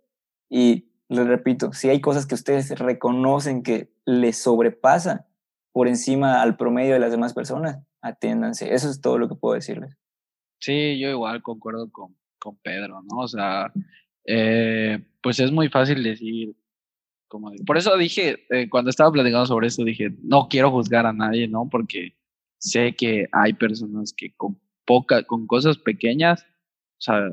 y 0.50 0.90
les 1.10 1.28
repito, 1.28 1.74
si 1.74 1.90
hay 1.90 2.02
cosas 2.02 2.26
que 2.26 2.36
ustedes 2.36 2.78
reconocen 2.80 3.64
que 3.64 3.92
les 4.06 4.38
sobrepasa 4.38 5.28
por 5.72 5.88
encima 5.88 6.42
al 6.42 6.58
promedio 6.58 6.94
de 6.94 7.00
las 7.00 7.12
demás 7.12 7.34
personas, 7.34 7.84
atiéndanse. 8.02 8.74
Eso 8.74 8.90
es 8.90 9.02
todo 9.02 9.18
lo 9.18 9.28
que 9.28 9.36
puedo 9.36 9.56
decirles. 9.56 9.98
Sí, 10.60 10.98
yo 11.00 11.10
igual 11.10 11.42
concuerdo 11.42 11.92
con, 11.92 12.16
con 12.40 12.58
Pedro, 12.58 13.02
¿no? 13.04 13.18
O 13.18 13.28
sea, 13.28 13.72
eh, 14.26 15.06
pues 15.22 15.40
es 15.40 15.52
muy 15.52 15.70
fácil 15.70 16.02
decir, 16.02 16.56
como, 17.28 17.52
por 17.66 17.78
eso 17.78 17.98
dije, 17.98 18.46
eh, 18.50 18.70
cuando 18.70 18.90
estaba 18.90 19.12
platicando 19.12 19.46
sobre 19.46 19.68
esto, 19.68 19.84
dije, 19.84 20.16
no 20.24 20.48
quiero 20.48 20.72
juzgar 20.72 21.06
a 21.06 21.14
nadie, 21.14 21.48
¿no? 21.48 21.68
Porque 21.70 22.16
sé 22.58 22.94
que 22.96 23.28
hay 23.32 23.54
personas 23.54 24.14
que 24.16 24.34
con 24.36 24.60
poca, 24.86 25.24
con 25.24 25.46
cosas 25.46 25.78
pequeñas, 25.78 26.44
o 26.44 27.02
sea, 27.02 27.32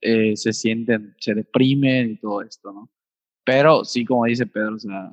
eh, 0.00 0.36
se 0.36 0.52
sienten, 0.52 1.14
se 1.18 1.34
deprimen 1.34 2.12
y 2.12 2.16
todo 2.16 2.42
esto, 2.42 2.72
¿no? 2.72 2.90
Pero 3.44 3.84
sí, 3.84 4.04
como 4.04 4.24
dice 4.24 4.46
Pedro, 4.46 4.76
o 4.76 4.78
sea, 4.78 5.10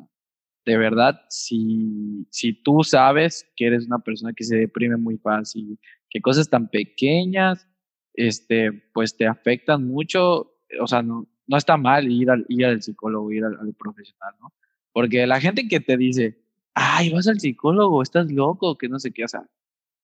de 0.66 0.78
verdad, 0.78 1.22
si, 1.30 2.28
si 2.30 2.54
tú 2.54 2.84
sabes 2.84 3.50
que 3.56 3.68
eres 3.68 3.86
una 3.88 4.00
persona 4.00 4.34
que 4.34 4.44
se 4.44 4.58
deprime 4.58 4.98
muy 4.98 5.18
fácil, 5.18 5.80
que 6.10 6.22
cosas 6.22 6.50
tan 6.50 6.68
pequeñas, 6.68 7.68
este, 8.14 8.74
pues 8.94 9.16
te 9.16 9.28
afectan 9.28 9.88
mucho, 9.88 10.52
o 10.82 10.88
sea, 10.88 11.02
no, 11.02 11.26
no 11.48 11.58
está 11.58 11.78
mal 11.78 12.12
ir 12.12 12.30
al, 12.30 12.46
ir 12.50 12.66
al 12.66 12.82
psicólogo, 12.82 13.32
ir 13.32 13.46
al, 13.46 13.74
profesional, 13.76 14.34
¿no? 14.42 14.54
Porque 14.92 15.26
la 15.26 15.40
gente 15.40 15.68
que 15.70 15.80
te 15.80 15.96
dice, 15.96 16.44
ay, 16.74 17.12
vas 17.12 17.28
al 17.28 17.40
psicólogo, 17.40 18.02
estás 18.02 18.30
loco, 18.32 18.78
que 18.78 18.90
no 18.90 19.00
sé 19.00 19.12
qué, 19.12 19.24
o 19.24 19.28
sea, 19.30 19.48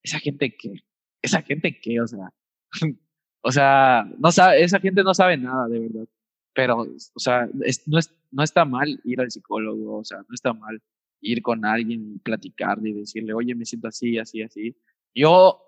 esa 0.02 0.20
gente 0.20 0.56
que, 0.56 0.74
esa 1.22 1.42
gente 1.42 1.78
que, 1.82 2.00
o 2.00 2.08
sea, 2.08 2.30
o 3.42 3.52
sea, 3.52 4.10
no 4.18 4.32
sabe, 4.32 4.64
esa 4.64 4.80
gente 4.80 5.04
no 5.04 5.14
sabe 5.14 5.36
nada, 5.36 5.68
de 5.68 5.80
verdad 5.80 6.08
pero, 6.54 6.82
o 6.82 7.20
sea, 7.20 7.48
no, 7.54 7.66
es, 8.00 8.14
no 8.32 8.44
está 8.44 8.66
mal 8.66 9.00
ir 9.04 9.22
al 9.22 9.32
psicólogo, 9.32 10.00
o 10.00 10.04
sea, 10.04 10.20
no 10.20 10.34
está 10.34 10.54
mal 10.54 10.82
ir 11.22 11.42
con 11.42 11.66
alguien 11.66 12.16
y 12.16 12.20
platicarle 12.20 12.90
y 12.90 12.94
decirle, 12.94 13.34
oye, 13.34 13.56
me 13.56 13.66
siento 13.66 13.88
así, 13.88 14.18
así, 14.18 14.42
así. 14.42 14.76
Yo 15.16 15.60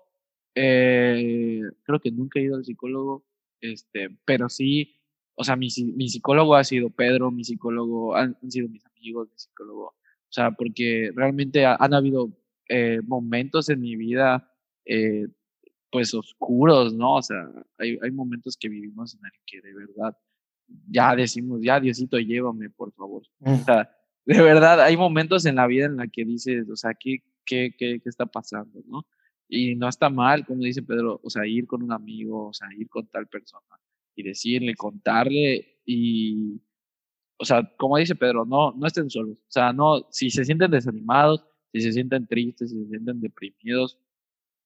eh, 0.54 1.62
creo 1.82 2.00
que 2.00 2.10
nunca 2.10 2.38
he 2.38 2.44
ido 2.44 2.56
al 2.56 2.64
psicólogo, 2.64 3.24
este, 3.60 4.10
pero 4.24 4.48
sí, 4.48 5.00
o 5.34 5.44
sea, 5.44 5.56
mi, 5.56 5.68
mi 5.94 6.08
psicólogo 6.08 6.54
ha 6.54 6.64
sido 6.64 6.90
Pedro, 6.90 7.30
mi 7.30 7.44
psicólogo 7.44 8.14
han, 8.14 8.36
sido 8.50 8.68
mis 8.68 8.84
amigos, 8.86 9.28
mi 9.30 9.38
psicólogo, 9.38 9.86
o 9.86 10.32
sea, 10.32 10.52
porque 10.52 11.10
realmente 11.14 11.64
han 11.64 11.94
habido 11.94 12.30
eh, 12.68 13.00
momentos 13.06 13.68
en 13.70 13.80
mi 13.80 13.96
vida, 13.96 14.52
eh, 14.84 15.26
pues 15.90 16.14
oscuros, 16.14 16.94
¿no? 16.94 17.16
O 17.16 17.22
sea, 17.22 17.50
hay, 17.78 17.98
hay 18.02 18.10
momentos 18.10 18.56
que 18.56 18.68
vivimos 18.68 19.14
en 19.14 19.20
el 19.24 19.32
que 19.46 19.60
de 19.62 19.74
verdad 19.74 20.16
ya 20.88 21.14
decimos, 21.14 21.60
ya 21.62 21.80
Diosito, 21.80 22.18
llévame, 22.18 22.70
por 22.70 22.92
favor. 22.92 23.22
O 23.40 23.50
mm. 23.50 23.64
sea, 23.64 23.90
de 24.24 24.42
verdad, 24.42 24.80
hay 24.80 24.96
momentos 24.96 25.46
en 25.46 25.56
la 25.56 25.66
vida 25.66 25.86
en 25.86 25.96
la 25.96 26.08
que 26.08 26.24
dices, 26.24 26.68
o 26.68 26.76
sea, 26.76 26.94
¿qué, 26.98 27.22
qué, 27.44 27.74
qué, 27.78 28.00
qué 28.02 28.08
está 28.08 28.26
pasando, 28.26 28.82
no? 28.86 29.06
Y 29.48 29.76
no 29.76 29.88
está 29.88 30.10
mal, 30.10 30.44
como 30.44 30.62
dice 30.62 30.82
Pedro, 30.82 31.20
o 31.22 31.30
sea, 31.30 31.46
ir 31.46 31.66
con 31.66 31.82
un 31.82 31.92
amigo, 31.92 32.48
o 32.48 32.52
sea, 32.52 32.68
ir 32.76 32.88
con 32.88 33.06
tal 33.06 33.28
persona 33.28 33.62
y 34.16 34.22
decirle, 34.24 34.74
contarle 34.74 35.80
y, 35.84 36.60
o 37.38 37.44
sea, 37.44 37.70
como 37.76 37.98
dice 37.98 38.16
Pedro, 38.16 38.44
no, 38.44 38.72
no 38.72 38.86
estén 38.86 39.10
solos. 39.10 39.36
O 39.38 39.50
sea, 39.50 39.72
no, 39.72 40.06
si 40.10 40.30
se 40.30 40.44
sienten 40.44 40.70
desanimados, 40.70 41.44
si 41.72 41.80
se 41.80 41.92
sienten 41.92 42.26
tristes, 42.26 42.70
si 42.70 42.82
se 42.82 42.88
sienten 42.88 43.20
deprimidos, 43.20 43.98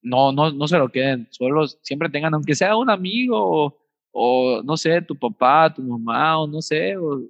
no, 0.03 0.33
no, 0.33 0.51
no 0.53 0.67
se 0.69 0.79
lo 0.79 0.91
queden 0.91 1.29
solos. 1.31 1.79
Siempre 1.83 2.09
tengan, 2.09 2.33
aunque 2.33 2.55
sea 2.55 2.77
un 2.77 2.89
amigo 2.89 3.79
o, 4.13 4.63
no 4.63 4.77
sé, 4.77 5.03
tu 5.03 5.17
papá, 5.17 5.73
tu 5.73 5.83
mamá, 5.83 6.41
o 6.41 6.47
no 6.47 6.61
sé, 6.61 6.97
o, 6.97 7.23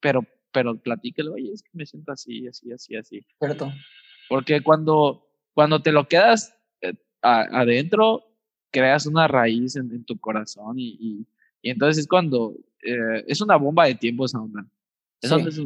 pero, 0.00 0.24
pero 0.52 0.76
platíquelo, 0.76 1.34
oye, 1.34 1.52
es 1.52 1.62
que 1.62 1.70
me 1.72 1.86
siento 1.86 2.12
así, 2.12 2.46
así, 2.46 2.72
así, 2.72 2.96
así. 2.96 3.26
Cierto. 3.38 3.72
Porque 4.28 4.62
cuando, 4.62 5.26
cuando 5.52 5.82
te 5.82 5.92
lo 5.92 6.08
quedas 6.08 6.54
adentro 7.24 8.22
creas 8.70 9.06
una 9.06 9.28
raíz 9.28 9.76
en, 9.76 10.04
tu 10.04 10.18
corazón 10.18 10.74
y, 10.78 11.26
entonces 11.62 12.02
es 12.02 12.08
cuando 12.08 12.54
eh, 12.82 13.24
es 13.26 13.40
una 13.40 13.56
bomba 13.56 13.86
de 13.86 13.94
tiempo 13.94 14.26
esa 14.26 14.40
onda. 14.40 14.66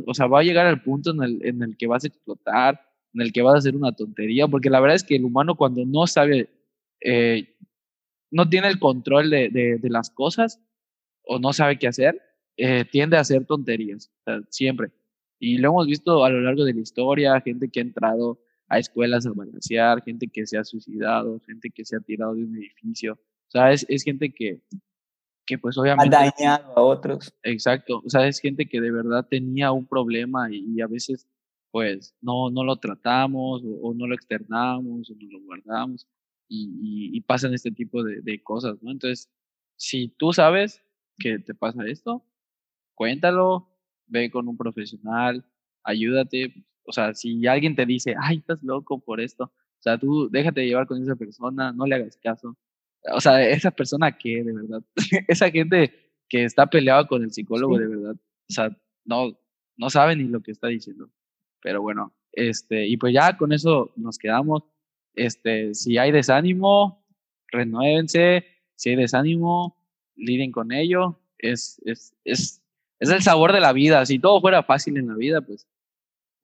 o 0.06 0.14
sea, 0.14 0.26
va 0.26 0.40
a 0.40 0.44
llegar 0.44 0.66
al 0.66 0.82
punto 0.82 1.10
en 1.10 1.22
el, 1.22 1.44
en 1.44 1.62
el 1.62 1.76
que 1.76 1.88
vas 1.88 2.04
a 2.04 2.06
explotar, 2.06 2.80
en 3.14 3.22
el 3.22 3.32
que 3.32 3.42
vas 3.42 3.54
a 3.54 3.58
hacer 3.58 3.74
una 3.74 3.92
tontería, 3.92 4.46
porque 4.46 4.70
la 4.70 4.78
verdad 4.78 4.94
es 4.94 5.02
que 5.02 5.16
el 5.16 5.24
humano 5.24 5.56
cuando 5.56 5.84
no 5.84 6.06
sabe, 6.06 6.50
eh, 7.00 7.56
no 8.30 8.48
tiene 8.48 8.68
el 8.68 8.78
control 8.78 9.30
de, 9.30 9.48
de, 9.50 9.90
las 9.90 10.10
cosas 10.10 10.60
o 11.22 11.38
no 11.38 11.52
sabe 11.52 11.78
qué 11.78 11.88
hacer, 11.88 12.20
eh, 12.56 12.84
tiende 12.84 13.16
a 13.16 13.20
hacer 13.20 13.46
tonterías, 13.46 14.10
siempre. 14.50 14.90
Y 15.38 15.58
lo 15.58 15.70
hemos 15.70 15.86
visto 15.86 16.24
a 16.24 16.30
lo 16.30 16.40
largo 16.40 16.64
de 16.64 16.74
la 16.74 16.80
historia, 16.80 17.40
gente 17.40 17.68
que 17.68 17.80
ha 17.80 17.82
entrado 17.82 18.40
a 18.68 18.78
escuelas 18.78 19.26
a 19.26 19.32
balancear, 19.32 20.02
gente 20.02 20.28
que 20.28 20.46
se 20.46 20.58
ha 20.58 20.64
suicidado, 20.64 21.40
gente 21.46 21.70
que 21.70 21.84
se 21.84 21.96
ha 21.96 22.00
tirado 22.00 22.34
de 22.34 22.44
un 22.44 22.56
edificio. 22.56 23.14
O 23.14 23.50
sea, 23.50 23.72
es, 23.72 23.86
es 23.88 24.02
gente 24.02 24.32
que, 24.32 24.60
que 25.46 25.58
pues 25.58 25.78
obviamente... 25.78 26.14
Ha 26.14 26.30
dañado 26.30 26.76
a 26.76 26.82
otros. 26.82 27.34
Exacto. 27.42 28.02
O 28.04 28.10
sea, 28.10 28.26
es 28.26 28.40
gente 28.40 28.66
que 28.66 28.80
de 28.80 28.90
verdad 28.90 29.26
tenía 29.28 29.72
un 29.72 29.86
problema 29.86 30.48
y, 30.50 30.80
a 30.80 30.86
veces 30.86 31.26
pues 31.70 32.14
no, 32.20 32.50
no 32.50 32.64
lo 32.64 32.76
tratamos 32.76 33.62
o, 33.64 33.94
no 33.94 34.06
lo 34.06 34.14
externamos 34.14 35.10
o 35.10 35.14
no 35.14 35.30
lo 35.30 35.40
guardamos 35.44 36.06
y, 36.48 37.10
y, 37.16 37.20
pasan 37.20 37.54
este 37.54 37.70
tipo 37.70 38.02
de, 38.02 38.22
de 38.22 38.42
cosas, 38.42 38.82
¿no? 38.82 38.90
Entonces, 38.90 39.30
si 39.76 40.08
tú 40.08 40.32
sabes 40.32 40.82
que 41.18 41.38
te 41.38 41.54
pasa 41.54 41.86
esto, 41.86 42.24
cuéntalo, 42.94 43.68
ve 44.06 44.30
con 44.30 44.48
un 44.48 44.56
profesional, 44.56 45.44
ayúdate, 45.84 46.66
o 46.84 46.92
sea, 46.92 47.14
si 47.14 47.46
alguien 47.46 47.76
te 47.76 47.86
dice, 47.86 48.14
ay, 48.20 48.38
estás 48.38 48.62
loco 48.62 48.98
por 48.98 49.20
esto, 49.20 49.44
o 49.44 49.82
sea, 49.82 49.98
tú 49.98 50.28
déjate 50.30 50.66
llevar 50.66 50.86
con 50.86 51.02
esa 51.02 51.16
persona, 51.16 51.72
no 51.72 51.86
le 51.86 51.94
hagas 51.94 52.16
caso. 52.16 52.56
O 53.12 53.20
sea, 53.20 53.46
esa 53.48 53.70
persona 53.70 54.16
que, 54.16 54.42
de 54.42 54.52
verdad, 54.52 54.82
esa 55.28 55.50
gente 55.50 55.94
que 56.28 56.44
está 56.44 56.66
peleada 56.66 57.06
con 57.06 57.22
el 57.22 57.32
psicólogo, 57.32 57.78
de 57.78 57.86
verdad, 57.86 58.16
o 58.16 58.52
sea, 58.52 58.76
no, 59.04 59.38
no 59.76 59.90
sabe 59.90 60.16
ni 60.16 60.24
lo 60.24 60.42
que 60.42 60.50
está 60.50 60.66
diciendo. 60.68 61.10
Pero 61.62 61.80
bueno, 61.80 62.12
este, 62.32 62.86
y 62.86 62.96
pues 62.96 63.14
ya 63.14 63.36
con 63.36 63.52
eso 63.52 63.92
nos 63.96 64.18
quedamos. 64.18 64.64
Este, 65.18 65.74
si 65.74 65.98
hay 65.98 66.12
desánimo, 66.12 67.04
renuévense. 67.48 68.44
Si 68.76 68.90
hay 68.90 68.96
desánimo, 68.96 69.76
liden 70.14 70.52
con 70.52 70.72
ello. 70.72 71.18
Es, 71.38 71.80
es, 71.84 72.14
es, 72.24 72.62
es 73.00 73.10
el 73.10 73.22
sabor 73.22 73.52
de 73.52 73.60
la 73.60 73.72
vida. 73.72 74.06
Si 74.06 74.18
todo 74.18 74.40
fuera 74.40 74.62
fácil 74.62 74.96
en 74.96 75.08
la 75.08 75.14
vida, 75.14 75.40
pues 75.40 75.66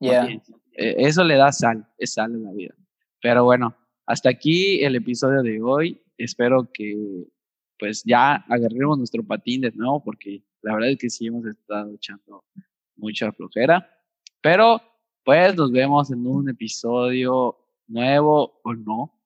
eh, 0.01 0.41
eso 0.75 1.23
le 1.23 1.37
da 1.37 1.53
sal, 1.53 1.87
es 1.99 2.15
sal 2.15 2.33
en 2.33 2.43
la 2.43 2.53
vida. 2.53 2.75
Pero 3.23 3.45
bueno, 3.45 3.77
hasta 4.07 4.31
aquí 4.31 4.83
el 4.83 4.97
episodio 4.97 5.43
de 5.43 5.63
hoy. 5.63 6.01
Espero 6.19 6.69
que 6.73 7.27
pues 7.79 8.03
ya 8.05 8.35
agarremos 8.49 8.99
nuestro 8.99 9.25
patín 9.25 9.61
de 9.61 9.73
nuevo 9.73 10.03
porque 10.03 10.43
la 10.63 10.75
verdad 10.75 10.91
es 10.91 10.99
que 10.99 11.11
sí 11.11 11.27
hemos 11.27 11.45
estado 11.47 11.95
echando 11.95 12.45
mucha 12.97 13.31
flojera. 13.33 13.89
Pero 14.41 14.81
pues 15.25 15.57
nos 15.57 15.71
vemos 15.71 16.11
en 16.11 16.27
un 16.27 16.49
episodio 16.49 17.64
nuevo 17.87 18.61
o 18.65 18.75
no, 18.75 19.21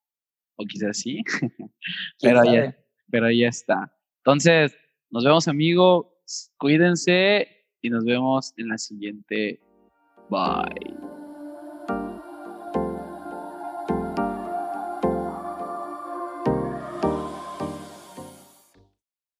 o 0.57 0.65
quizás 0.65 0.99
sí, 0.99 1.23
pero, 2.21 2.45
ya, 2.45 2.77
pero 3.11 3.31
ya 3.31 3.49
está. 3.49 3.93
Entonces, 4.19 4.77
nos 5.11 5.25
vemos 5.25 5.49
amigos, 5.49 6.07
cuídense 6.59 7.49
y 7.81 7.91
nos 7.91 8.05
vemos 8.05 8.53
en 8.57 8.69
la 8.69 8.79
siguiente 8.79 9.61
Bye. 10.31 10.98